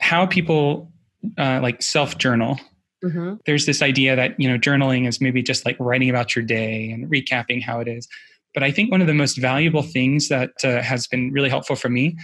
how 0.00 0.26
people 0.26 0.90
uh, 1.38 1.60
like 1.62 1.82
self 1.82 2.16
journal 2.16 2.58
mm-hmm. 3.04 3.34
there's 3.44 3.66
this 3.66 3.82
idea 3.82 4.16
that 4.16 4.38
you 4.40 4.48
know 4.48 4.58
journaling 4.58 5.06
is 5.06 5.20
maybe 5.20 5.42
just 5.42 5.66
like 5.66 5.76
writing 5.78 6.08
about 6.08 6.34
your 6.34 6.44
day 6.44 6.90
and 6.90 7.10
recapping 7.10 7.62
how 7.62 7.80
it 7.80 7.88
is. 7.88 8.08
But 8.54 8.62
i 8.62 8.70
think 8.70 8.90
one 8.90 9.00
of 9.00 9.06
the 9.06 9.14
most 9.14 9.36
valuable 9.36 9.82
things 9.82 10.28
that 10.28 10.52
uh, 10.64 10.80
has 10.82 11.06
been 11.06 11.30
really 11.32 11.50
helpful 11.50 11.76
for 11.76 11.88
me 11.88 12.16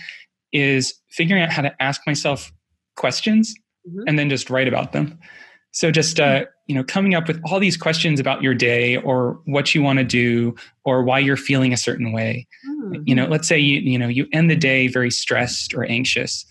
is 0.53 0.95
figuring 1.11 1.43
out 1.43 1.51
how 1.51 1.63
to 1.63 1.83
ask 1.83 2.01
myself 2.07 2.53
questions 2.97 3.55
mm-hmm. 3.87 4.03
and 4.07 4.19
then 4.19 4.29
just 4.29 4.51
write 4.51 4.69
about 4.69 4.93
them. 4.93 5.19
So 5.73 5.91
just 5.91 6.19
uh, 6.19 6.47
you 6.67 6.75
know, 6.75 6.83
coming 6.83 7.15
up 7.15 7.29
with 7.29 7.41
all 7.45 7.61
these 7.61 7.77
questions 7.77 8.19
about 8.19 8.43
your 8.43 8.55
day 8.55 8.97
or 8.97 9.41
what 9.45 9.75
you 9.75 9.83
want 9.83 9.99
to 9.99 10.05
do 10.05 10.55
or 10.85 11.03
why 11.03 11.19
you're 11.19 11.37
feeling 11.37 11.73
a 11.73 11.77
certain 11.77 12.13
way. 12.13 12.47
Mm-hmm. 12.69 13.03
You 13.05 13.15
know, 13.15 13.27
let's 13.27 13.47
say 13.47 13.59
you 13.59 13.81
you 13.81 13.99
know 13.99 14.09
you 14.09 14.27
end 14.33 14.51
the 14.51 14.57
day 14.57 14.89
very 14.89 15.11
stressed 15.11 15.75
or 15.75 15.85
anxious. 15.85 16.47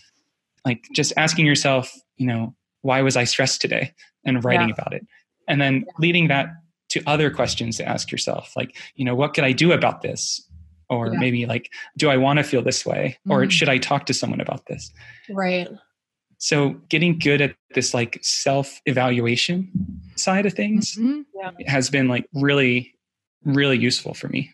Like 0.64 0.84
just 0.94 1.14
asking 1.18 1.46
yourself, 1.46 1.94
you 2.18 2.28
know, 2.28 2.56
why 2.82 3.02
was 3.02 3.18
I 3.18 3.24
stressed 3.24 3.62
today, 3.62 3.94
and 4.24 4.44
writing 4.44 4.70
yeah. 4.70 4.76
about 4.76 4.94
it, 4.94 5.06
and 5.48 5.60
then 5.60 5.86
yeah. 5.86 5.94
leading 6.00 6.28
that 6.28 6.50
to 6.90 7.04
other 7.08 7.30
questions 7.30 7.78
to 7.78 7.88
ask 7.88 8.12
yourself, 8.12 8.54
like, 8.56 8.78
you 8.96 9.04
know, 9.04 9.16
what 9.16 9.34
could 9.34 9.44
I 9.44 9.52
do 9.52 9.72
about 9.72 10.02
this? 10.02 10.42
Or 10.90 11.12
yeah. 11.12 11.20
maybe 11.20 11.46
like, 11.46 11.72
do 11.98 12.10
I 12.10 12.18
want 12.18 12.38
to 12.38 12.44
feel 12.44 12.62
this 12.62 12.86
way? 12.86 13.18
Mm-hmm. 13.22 13.32
Or 13.32 13.50
should 13.50 13.70
I 13.70 13.80
talk 13.80 14.06
to 14.06 14.14
someone 14.14 14.40
about 14.40 14.68
this? 14.68 14.92
Right. 15.30 15.68
So 16.38 16.76
getting 16.90 17.18
good 17.20 17.42
at 17.42 17.56
this 17.74 17.94
like 17.94 18.20
self 18.22 18.82
evaluation 18.86 19.72
side 20.16 20.46
of 20.46 20.54
things 20.54 20.96
mm-hmm. 20.96 21.22
yeah. 21.36 21.52
has 21.68 21.90
been 21.90 22.08
like 22.08 22.28
really, 22.34 22.96
really 23.44 23.78
useful 23.78 24.14
for 24.14 24.28
me. 24.28 24.52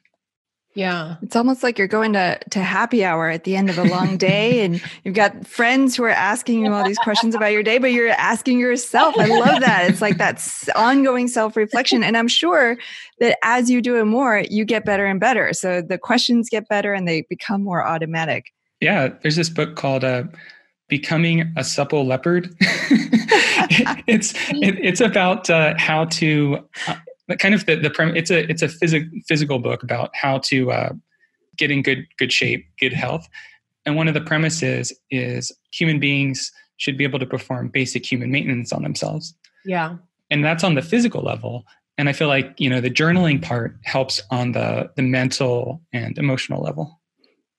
Yeah. 0.73 1.17
It's 1.21 1.35
almost 1.35 1.63
like 1.63 1.77
you're 1.77 1.87
going 1.87 2.13
to, 2.13 2.39
to 2.51 2.59
happy 2.59 3.03
hour 3.03 3.29
at 3.29 3.43
the 3.43 3.57
end 3.57 3.69
of 3.69 3.77
a 3.77 3.83
long 3.83 4.17
day 4.17 4.61
and 4.65 4.81
you've 5.03 5.15
got 5.15 5.45
friends 5.45 5.95
who 5.95 6.03
are 6.03 6.09
asking 6.09 6.65
you 6.65 6.71
all 6.71 6.85
these 6.85 6.97
questions 6.99 7.35
about 7.35 7.51
your 7.51 7.63
day, 7.63 7.77
but 7.77 7.91
you're 7.91 8.09
asking 8.09 8.59
yourself. 8.59 9.15
I 9.17 9.25
love 9.25 9.59
that. 9.61 9.89
It's 9.89 10.01
like 10.01 10.17
that 10.17 10.41
ongoing 10.75 11.27
self 11.27 11.57
reflection. 11.57 12.03
And 12.03 12.15
I'm 12.15 12.27
sure 12.27 12.77
that 13.19 13.37
as 13.43 13.69
you 13.69 13.81
do 13.81 13.97
it 13.97 14.05
more, 14.05 14.43
you 14.49 14.63
get 14.63 14.85
better 14.85 15.05
and 15.05 15.19
better. 15.19 15.51
So 15.53 15.81
the 15.81 15.97
questions 15.97 16.49
get 16.49 16.67
better 16.69 16.93
and 16.93 17.07
they 17.07 17.23
become 17.29 17.63
more 17.63 17.85
automatic. 17.85 18.53
Yeah. 18.79 19.09
There's 19.21 19.35
this 19.35 19.49
book 19.49 19.75
called 19.75 20.03
uh, 20.03 20.23
Becoming 20.91 21.51
a 21.55 21.63
Supple 21.63 22.05
Leopard. 22.05 22.53
it's, 24.07 24.33
it, 24.49 24.77
it's 24.79 24.99
about 24.99 25.49
uh, 25.49 25.73
how 25.77 26.05
to. 26.05 26.59
Uh, 26.87 26.95
kind 27.37 27.55
of 27.55 27.65
the 27.65 27.75
the 27.77 27.89
prem- 27.89 28.15
it's 28.15 28.29
a 28.29 28.49
it's 28.51 28.61
a 28.61 28.67
phys- 28.67 29.09
physical 29.25 29.57
book 29.57 29.83
about 29.83 30.13
how 30.13 30.39
to 30.39 30.69
uh, 30.71 30.91
get 31.57 31.71
in 31.71 31.81
good 31.81 32.05
good 32.17 32.33
shape, 32.33 32.65
good 32.79 32.93
health. 32.93 33.27
And 33.85 33.95
one 33.95 34.07
of 34.07 34.13
the 34.13 34.21
premises 34.21 34.93
is 35.09 35.51
human 35.71 35.99
beings 35.99 36.51
should 36.77 36.97
be 36.97 37.03
able 37.03 37.19
to 37.19 37.25
perform 37.25 37.69
basic 37.69 38.09
human 38.09 38.31
maintenance 38.31 38.73
on 38.73 38.83
themselves. 38.83 39.33
Yeah. 39.65 39.95
And 40.29 40.43
that's 40.43 40.63
on 40.63 40.75
the 40.75 40.81
physical 40.81 41.21
level. 41.21 41.65
And 41.97 42.09
I 42.09 42.13
feel 42.13 42.27
like, 42.27 42.53
you 42.59 42.69
know, 42.69 42.81
the 42.81 42.89
journaling 42.89 43.41
part 43.41 43.77
helps 43.83 44.21
on 44.31 44.53
the 44.53 44.91
the 44.95 45.03
mental 45.03 45.81
and 45.93 46.17
emotional 46.17 46.61
level. 46.61 47.00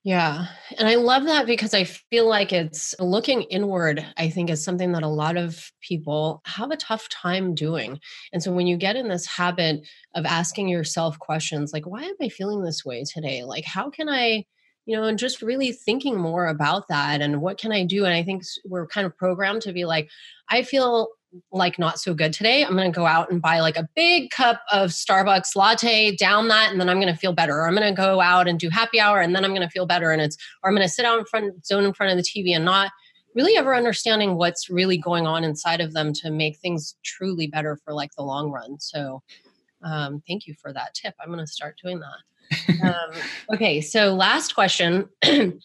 Yeah. 0.05 0.47
And 0.79 0.89
I 0.89 0.97
love 0.97 1.25
that 1.27 1.47
because 1.47 1.75
I 1.75 1.85
feel 1.85 2.29
like 2.29 2.53
it's 2.53 2.93
looking 2.99 3.43
inward, 3.43 4.05
I 4.17 4.31
think, 4.31 4.51
is 4.51 4.65
something 4.65 4.91
that 4.93 5.05
a 5.05 5.09
lot 5.09 5.37
of 5.37 5.71
people 5.81 6.43
have 6.45 6.73
a 6.73 6.77
tough 6.77 7.09
time 7.09 7.55
doing. 7.55 8.01
And 8.33 8.43
so 8.43 8.51
when 8.51 8.67
you 8.67 8.77
get 8.77 8.97
in 8.97 9.09
this 9.09 9.27
habit 9.27 9.87
of 10.17 10.27
asking 10.27 10.69
yourself 10.69 11.21
questions 11.21 11.73
like, 11.73 11.87
why 11.87 12.03
am 12.03 12.17
I 12.21 12.31
feeling 12.31 12.63
this 12.63 12.85
way 12.85 13.05
today? 13.05 13.45
Like, 13.45 13.65
how 13.65 13.91
can 13.91 14.09
I, 14.09 14.45
you 14.87 14.97
know, 14.97 15.05
and 15.05 15.21
just 15.21 15.41
really 15.41 15.71
thinking 15.71 16.19
more 16.19 16.49
about 16.49 16.89
that 16.89 17.21
and 17.21 17.41
what 17.41 17.59
can 17.59 17.71
I 17.71 17.85
do? 17.85 18.05
And 18.05 18.13
I 18.13 18.25
think 18.25 18.43
we're 18.65 18.89
kind 18.89 19.07
of 19.07 19.17
programmed 19.17 19.63
to 19.63 19.73
be 19.73 19.85
like, 19.85 20.11
I 20.49 20.65
feel 20.65 21.11
like 21.51 21.79
not 21.79 21.99
so 21.99 22.15
good 22.15 22.33
today, 22.33 22.65
I'm 22.65 22.73
going 22.73 22.91
to 22.91 22.97
go 22.97 23.07
out 23.07 23.31
and 23.31 23.41
buy 23.41 23.61
like 23.61 23.77
a 23.77 23.89
big 23.95 24.31
cup 24.31 24.63
of 24.71 24.91
Starbucks 24.91 25.57
latte, 25.57 26.15
down 26.17 26.49
that, 26.49 26.71
and 26.71 26.81
then 26.81 26.89
I'm 26.89 27.01
going 27.01 27.13
to 27.13 27.19
feel 27.19 27.33
better. 27.33 27.57
Or 27.59 27.67
I'm 27.67 27.75
going 27.75 27.95
to 27.95 27.97
go 27.97 28.21
out 28.21 28.49
and 28.49 28.59
do 28.59 28.69
happy 28.69 29.01
hour, 29.01 29.21
and 29.21 29.35
then 29.35 29.45
I'm 29.45 29.53
going 29.53 29.67
to 29.67 29.71
feel 29.71 29.87
better. 29.87 30.11
And 30.11 30.21
it's, 30.21 30.37
or 30.63 30.71
I'm 30.71 30.77
going 30.77 30.87
to 30.87 30.93
sit 30.93 31.05
out 31.05 31.19
in 31.19 31.25
front, 31.25 31.65
zone 31.67 31.85
in 31.85 31.93
front 31.93 32.13
of 32.13 32.19
the 32.19 32.23
TV, 32.23 32.55
and 32.55 32.65
not 32.65 32.91
really 33.35 33.57
ever 33.57 33.75
understanding 33.75 34.37
what's 34.37 34.69
really 34.69 34.99
going 34.99 35.27
on 35.27 35.45
inside 35.45 35.81
of 35.81 35.95
them 35.95 36.13
to 36.13 36.31
make 36.31 36.59
things 36.59 36.97
truly 37.05 37.47
better 37.47 37.79
for 37.85 37.95
like 37.95 38.11
the 38.17 38.23
long 38.23 38.51
run. 38.51 38.79
So, 38.79 39.23
um, 39.83 40.23
thank 40.29 40.47
you 40.47 40.55
for 40.61 40.73
that 40.73 40.95
tip. 40.95 41.15
I'm 41.21 41.29
going 41.29 41.39
to 41.39 41.47
start 41.47 41.79
doing 41.83 42.01
that. 42.01 42.85
um, 42.85 43.23
okay, 43.55 43.81
so 43.81 44.15
last 44.15 44.55
question. 44.55 45.09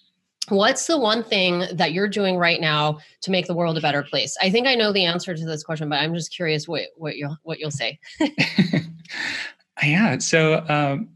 what's 0.50 0.88
the 0.88 0.98
one 0.98 1.24
thing 1.24 1.64
that 1.74 1.92
you're 1.92 2.08
doing 2.08 2.38
right 2.38 2.62
now 2.62 3.00
to 3.22 3.32
make 3.32 3.48
the 3.48 3.54
world 3.54 3.78
a 3.78 3.82
better 3.82 4.04
place? 4.04 4.36
I 4.42 4.50
think 4.50 4.68
i 4.68 4.76
know 4.76 4.92
the 4.92 5.06
answer 5.06 5.36
to 5.36 5.46
this 5.46 5.64
question 5.64 5.90
but 5.90 6.00
i'm 6.00 6.14
just 6.14 6.34
curious 6.34 6.68
what, 6.68 6.84
what 6.96 7.18
you'll 7.18 7.38
what 7.44 7.60
you'll 7.60 7.72
say. 7.72 8.00
Yeah 9.84 10.18
so 10.18 10.66
um, 10.68 11.10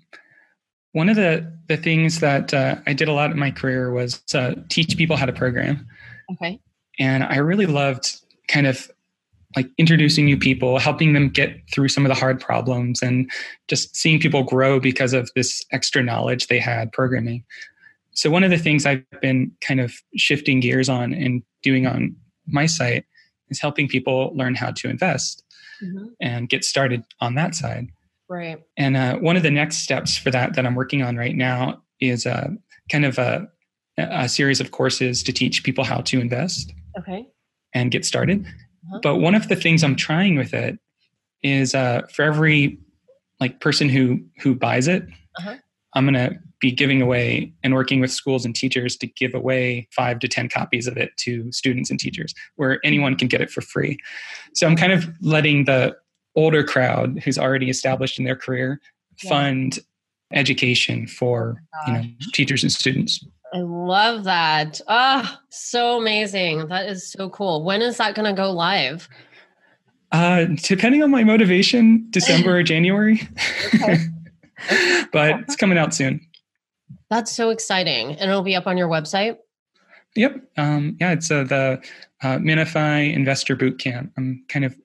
one 0.94 1.10
of 1.10 1.16
the 1.16 1.52
the 1.68 1.78
things 1.78 2.20
that 2.20 2.54
uh, 2.54 2.76
i 2.86 2.94
did 2.94 3.08
a 3.08 3.14
lot 3.14 3.32
in 3.32 3.40
my 3.40 3.52
career 3.52 3.92
was 3.92 4.22
uh, 4.36 4.56
teach 4.70 4.98
people 4.98 5.18
how 5.18 5.26
to 5.26 5.34
program. 5.34 5.88
Okay. 6.34 6.60
And 7.00 7.24
i 7.24 7.38
really 7.38 7.66
loved 7.66 8.18
kind 8.48 8.68
of 8.68 8.90
like 9.56 9.70
introducing 9.78 10.26
new 10.26 10.38
people 10.38 10.80
helping 10.80 11.14
them 11.14 11.30
get 11.30 11.58
through 11.72 11.90
some 11.90 12.06
of 12.06 12.10
the 12.10 12.16
hard 12.16 12.40
problems 12.40 13.02
and 13.02 13.30
just 13.68 13.96
seeing 13.96 14.20
people 14.20 14.44
grow 14.44 14.80
because 14.80 15.14
of 15.14 15.30
this 15.36 15.64
extra 15.72 16.02
knowledge 16.02 16.48
they 16.48 16.60
had 16.60 16.92
programming 16.92 17.44
so 18.14 18.30
one 18.30 18.44
of 18.44 18.50
the 18.50 18.58
things 18.58 18.86
I've 18.86 19.06
been 19.22 19.52
kind 19.62 19.80
of 19.80 19.94
shifting 20.18 20.60
gears 20.60 20.90
on 20.90 21.14
and 21.14 21.44
doing 21.64 21.86
on 21.86 22.16
my 22.48 22.66
site 22.66 23.06
is 23.50 23.62
helping 23.62 23.88
people 23.88 24.32
learn 24.36 24.56
how 24.56 24.72
to 24.72 24.90
invest 24.90 25.44
mm-hmm. 25.84 26.08
and 26.20 26.50
get 26.50 26.64
started 26.64 27.04
on 27.20 27.36
that 27.36 27.56
side. 27.56 27.88
Right. 28.30 28.60
And 28.78 28.96
uh, 28.96 29.18
one 29.18 29.36
of 29.36 29.44
the 29.44 29.52
next 29.52 29.80
steps 29.80 30.18
for 30.18 30.32
that 30.32 30.54
that 30.56 30.66
I'm 30.66 30.76
working 30.76 31.04
on 31.04 31.18
right 31.18 31.36
now 31.36 31.82
is 32.00 32.26
uh, 32.26 32.50
kind 32.90 33.06
of 33.06 33.18
a, 33.18 33.48
a, 33.98 34.30
series 34.30 34.62
of 34.62 34.72
courses 34.72 35.22
to 35.24 35.34
teach 35.34 35.64
people 35.64 35.84
how 35.84 36.02
to 36.02 36.20
invest. 36.20 36.74
Okay. 36.98 37.28
And 37.74 37.92
get 37.92 38.06
started. 38.06 38.46
Uh-huh. 38.46 39.00
But 39.02 39.18
one 39.18 39.36
of 39.36 39.48
the 39.48 39.56
things 39.56 39.84
I'm 39.84 39.96
trying 39.96 40.36
with 40.36 40.54
it 40.54 40.78
is 41.42 41.74
uh, 41.74 42.02
for 42.14 42.24
every 42.24 42.80
like 43.40 43.60
person 43.60 43.90
who 43.90 44.20
who 44.42 44.56
buys 44.56 44.88
it, 44.88 45.04
uh-huh. 45.40 45.56
I'm 45.94 46.06
going 46.06 46.16
to 46.16 46.38
be 46.62 46.72
giving 46.72 47.02
away 47.02 47.52
and 47.64 47.74
working 47.74 48.00
with 48.00 48.12
schools 48.12 48.46
and 48.46 48.56
teachers 48.56 48.96
to 48.96 49.08
give 49.08 49.34
away 49.34 49.88
five 49.92 50.20
to 50.20 50.28
10 50.28 50.48
copies 50.48 50.88
of 50.88 50.96
it 50.96 51.12
to 51.18 51.52
students 51.52 51.90
and 51.90 52.00
teachers 52.00 52.34
where 52.56 52.80
anyone 52.86 53.16
can 53.16 53.28
get 53.28 53.42
it 53.42 53.50
for 53.50 53.62
free. 53.62 53.98
So 54.54 54.68
I'm 54.68 54.76
kind 54.76 54.94
of 54.94 55.10
letting 55.22 55.66
the 55.66 55.98
older 56.36 56.64
crowd 56.64 57.20
who's 57.24 57.38
already 57.38 57.70
established 57.70 58.18
in 58.18 58.26
their 58.26 58.36
career 58.36 58.80
fund 59.28 59.80
education 60.34 61.06
for 61.08 61.62
oh 61.76 61.92
you 61.92 61.94
know 61.94 62.04
teachers 62.34 62.64
and 62.64 62.72
students. 62.72 63.26
I 63.54 63.60
love 63.60 64.24
that. 64.24 64.80
Ah, 64.88 65.30
oh, 65.30 65.46
so 65.50 65.98
amazing. 65.98 66.68
That 66.68 66.88
is 66.88 67.12
so 67.12 67.30
cool. 67.30 67.66
When 67.66 67.82
is 67.82 67.98
that 67.98 68.16
going 68.16 68.34
to 68.34 68.40
go 68.40 68.50
live? 68.52 69.10
Uh, 70.14 70.46
depending 70.64 71.04
on 71.04 71.12
my 71.12 71.26
motivation, 71.26 72.08
December 72.12 72.60
or 72.60 72.64
January. 72.74 73.28
but 75.12 75.42
it's 75.42 75.58
coming 75.58 75.78
out 75.78 75.94
soon. 75.94 76.22
That's 77.12 77.32
so 77.32 77.50
exciting. 77.50 78.14
And 78.14 78.32
it'll 78.32 78.42
be 78.42 78.56
up 78.56 78.66
on 78.66 78.78
your 78.78 78.88
website? 78.88 79.38
Yep. 80.16 80.44
Um, 80.58 80.96
yeah, 81.00 81.12
it's 81.12 81.30
uh, 81.30 81.44
the 81.44 81.82
uh, 82.24 82.38
Minafi 82.38 83.14
Investor 83.14 83.56
Boot 83.58 83.80
Camp. 83.80 84.14
I'm 84.18 84.46
kind 84.48 84.64
of 84.64 84.76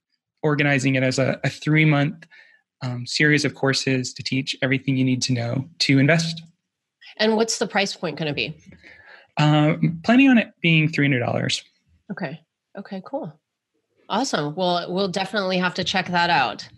organizing 0.42 0.96
it 0.96 1.04
as 1.04 1.20
a, 1.20 1.40
a 1.44 1.48
three 1.48 1.84
month 1.84 2.26
um, 2.82 3.06
series 3.06 3.44
of 3.44 3.54
courses 3.54 4.12
to 4.12 4.24
teach 4.24 4.56
everything 4.60 4.96
you 4.96 5.04
need 5.04 5.22
to 5.22 5.32
know 5.32 5.68
to 5.78 6.00
invest. 6.00 6.42
And 7.18 7.36
what's 7.36 7.58
the 7.58 7.66
price 7.66 7.94
point 7.94 8.18
going 8.18 8.28
to 8.28 8.34
be? 8.34 8.56
Uh, 9.36 9.74
planning 10.02 10.28
on 10.28 10.36
it 10.36 10.48
being 10.60 10.90
$300. 10.90 11.62
Okay. 12.10 12.40
Okay, 12.76 13.02
cool. 13.06 13.32
Awesome. 14.08 14.54
Well, 14.56 14.92
we'll 14.92 15.08
definitely 15.08 15.58
have 15.58 15.74
to 15.74 15.84
check 15.84 16.08
that 16.08 16.30
out. 16.30 16.68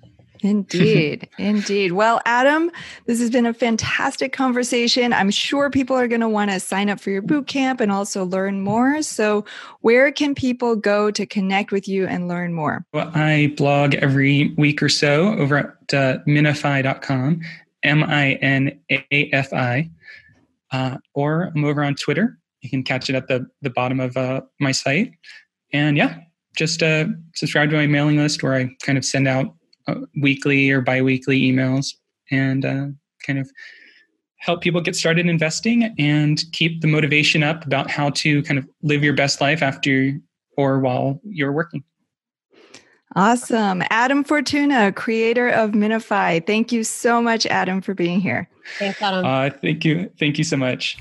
Indeed. 0.40 1.28
Indeed. 1.38 1.92
Well, 1.92 2.20
Adam, 2.24 2.70
this 3.06 3.20
has 3.20 3.30
been 3.30 3.46
a 3.46 3.54
fantastic 3.54 4.32
conversation. 4.32 5.12
I'm 5.12 5.30
sure 5.30 5.70
people 5.70 5.96
are 5.96 6.08
going 6.08 6.20
to 6.20 6.28
want 6.28 6.50
to 6.50 6.60
sign 6.60 6.88
up 6.88 7.00
for 7.00 7.10
your 7.10 7.22
boot 7.22 7.46
camp 7.46 7.80
and 7.80 7.90
also 7.90 8.24
learn 8.24 8.60
more. 8.60 9.02
So, 9.02 9.44
where 9.80 10.10
can 10.12 10.34
people 10.34 10.76
go 10.76 11.10
to 11.10 11.26
connect 11.26 11.72
with 11.72 11.88
you 11.88 12.06
and 12.06 12.28
learn 12.28 12.52
more? 12.54 12.84
Well, 12.92 13.10
I 13.14 13.52
blog 13.56 13.94
every 13.94 14.54
week 14.56 14.82
or 14.82 14.88
so 14.88 15.34
over 15.34 15.58
at 15.58 15.94
uh, 15.94 16.18
minafi.com, 16.26 17.40
M 17.82 18.04
I 18.04 18.32
N 18.34 18.78
A 18.90 19.30
F 19.32 19.52
I, 19.52 19.90
uh, 20.72 20.98
or 21.14 21.50
I'm 21.54 21.64
over 21.64 21.82
on 21.82 21.94
Twitter. 21.94 22.38
You 22.60 22.70
can 22.70 22.82
catch 22.82 23.08
it 23.08 23.14
at 23.14 23.28
the, 23.28 23.46
the 23.62 23.70
bottom 23.70 24.00
of 24.00 24.16
uh, 24.16 24.42
my 24.60 24.72
site. 24.72 25.12
And 25.72 25.96
yeah, 25.96 26.18
just 26.56 26.82
uh, 26.82 27.06
subscribe 27.34 27.70
to 27.70 27.76
my 27.76 27.86
mailing 27.86 28.16
list 28.16 28.42
where 28.42 28.54
I 28.54 28.70
kind 28.82 28.98
of 28.98 29.04
send 29.04 29.28
out 29.28 29.54
weekly 30.20 30.70
or 30.70 30.80
biweekly 30.80 31.40
emails 31.40 31.94
and 32.30 32.64
uh, 32.64 32.86
kind 33.26 33.38
of 33.38 33.50
help 34.38 34.60
people 34.60 34.80
get 34.80 34.96
started 34.96 35.26
investing 35.26 35.94
and 35.98 36.42
keep 36.52 36.80
the 36.80 36.86
motivation 36.86 37.42
up 37.42 37.64
about 37.66 37.90
how 37.90 38.10
to 38.10 38.42
kind 38.42 38.58
of 38.58 38.68
live 38.82 39.02
your 39.02 39.14
best 39.14 39.40
life 39.40 39.62
after 39.62 40.12
or 40.56 40.78
while 40.80 41.20
you're 41.24 41.52
working. 41.52 41.82
Awesome. 43.16 43.82
Adam 43.90 44.22
Fortuna, 44.22 44.92
creator 44.92 45.48
of 45.48 45.70
Minafi. 45.70 46.46
Thank 46.46 46.72
you 46.72 46.84
so 46.84 47.22
much, 47.22 47.46
Adam, 47.46 47.80
for 47.80 47.94
being 47.94 48.20
here. 48.20 48.48
Thanks, 48.78 49.00
Adam. 49.00 49.24
Uh, 49.24 49.50
thank 49.50 49.84
you. 49.84 50.10
Thank 50.18 50.38
you 50.38 50.44
so 50.44 50.56
much. 50.56 50.98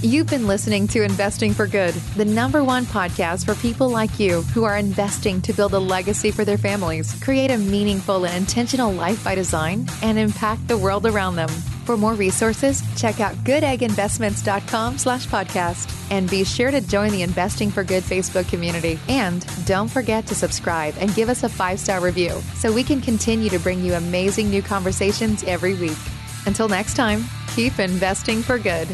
You've 0.00 0.28
been 0.28 0.46
listening 0.46 0.86
to 0.88 1.02
Investing 1.02 1.52
for 1.52 1.66
Good, 1.66 1.92
the 2.14 2.24
number 2.24 2.62
one 2.62 2.84
podcast 2.84 3.44
for 3.44 3.60
people 3.60 3.88
like 3.88 4.20
you 4.20 4.42
who 4.42 4.62
are 4.62 4.76
investing 4.76 5.42
to 5.42 5.52
build 5.52 5.74
a 5.74 5.78
legacy 5.80 6.30
for 6.30 6.44
their 6.44 6.56
families, 6.56 7.20
create 7.20 7.50
a 7.50 7.58
meaningful 7.58 8.24
and 8.24 8.36
intentional 8.36 8.92
life 8.92 9.24
by 9.24 9.34
design, 9.34 9.88
and 10.00 10.16
impact 10.16 10.68
the 10.68 10.78
world 10.78 11.04
around 11.04 11.34
them. 11.34 11.48
For 11.48 11.96
more 11.96 12.14
resources, 12.14 12.80
check 12.96 13.18
out 13.18 13.34
goodegginvestments.com 13.38 14.98
slash 14.98 15.26
podcast. 15.26 15.92
And 16.12 16.30
be 16.30 16.44
sure 16.44 16.70
to 16.70 16.80
join 16.80 17.10
the 17.10 17.22
Investing 17.22 17.72
for 17.72 17.82
Good 17.82 18.04
Facebook 18.04 18.48
community. 18.48 19.00
And 19.08 19.44
don't 19.66 19.88
forget 19.88 20.28
to 20.28 20.34
subscribe 20.36 20.94
and 21.00 21.12
give 21.16 21.28
us 21.28 21.42
a 21.42 21.48
five-star 21.48 22.00
review 22.00 22.40
so 22.54 22.72
we 22.72 22.84
can 22.84 23.00
continue 23.00 23.50
to 23.50 23.58
bring 23.58 23.82
you 23.82 23.94
amazing 23.94 24.48
new 24.48 24.62
conversations 24.62 25.42
every 25.42 25.74
week. 25.74 25.98
Until 26.46 26.68
next 26.68 26.94
time, 26.94 27.24
keep 27.56 27.80
investing 27.80 28.42
for 28.42 28.60
good. 28.60 28.86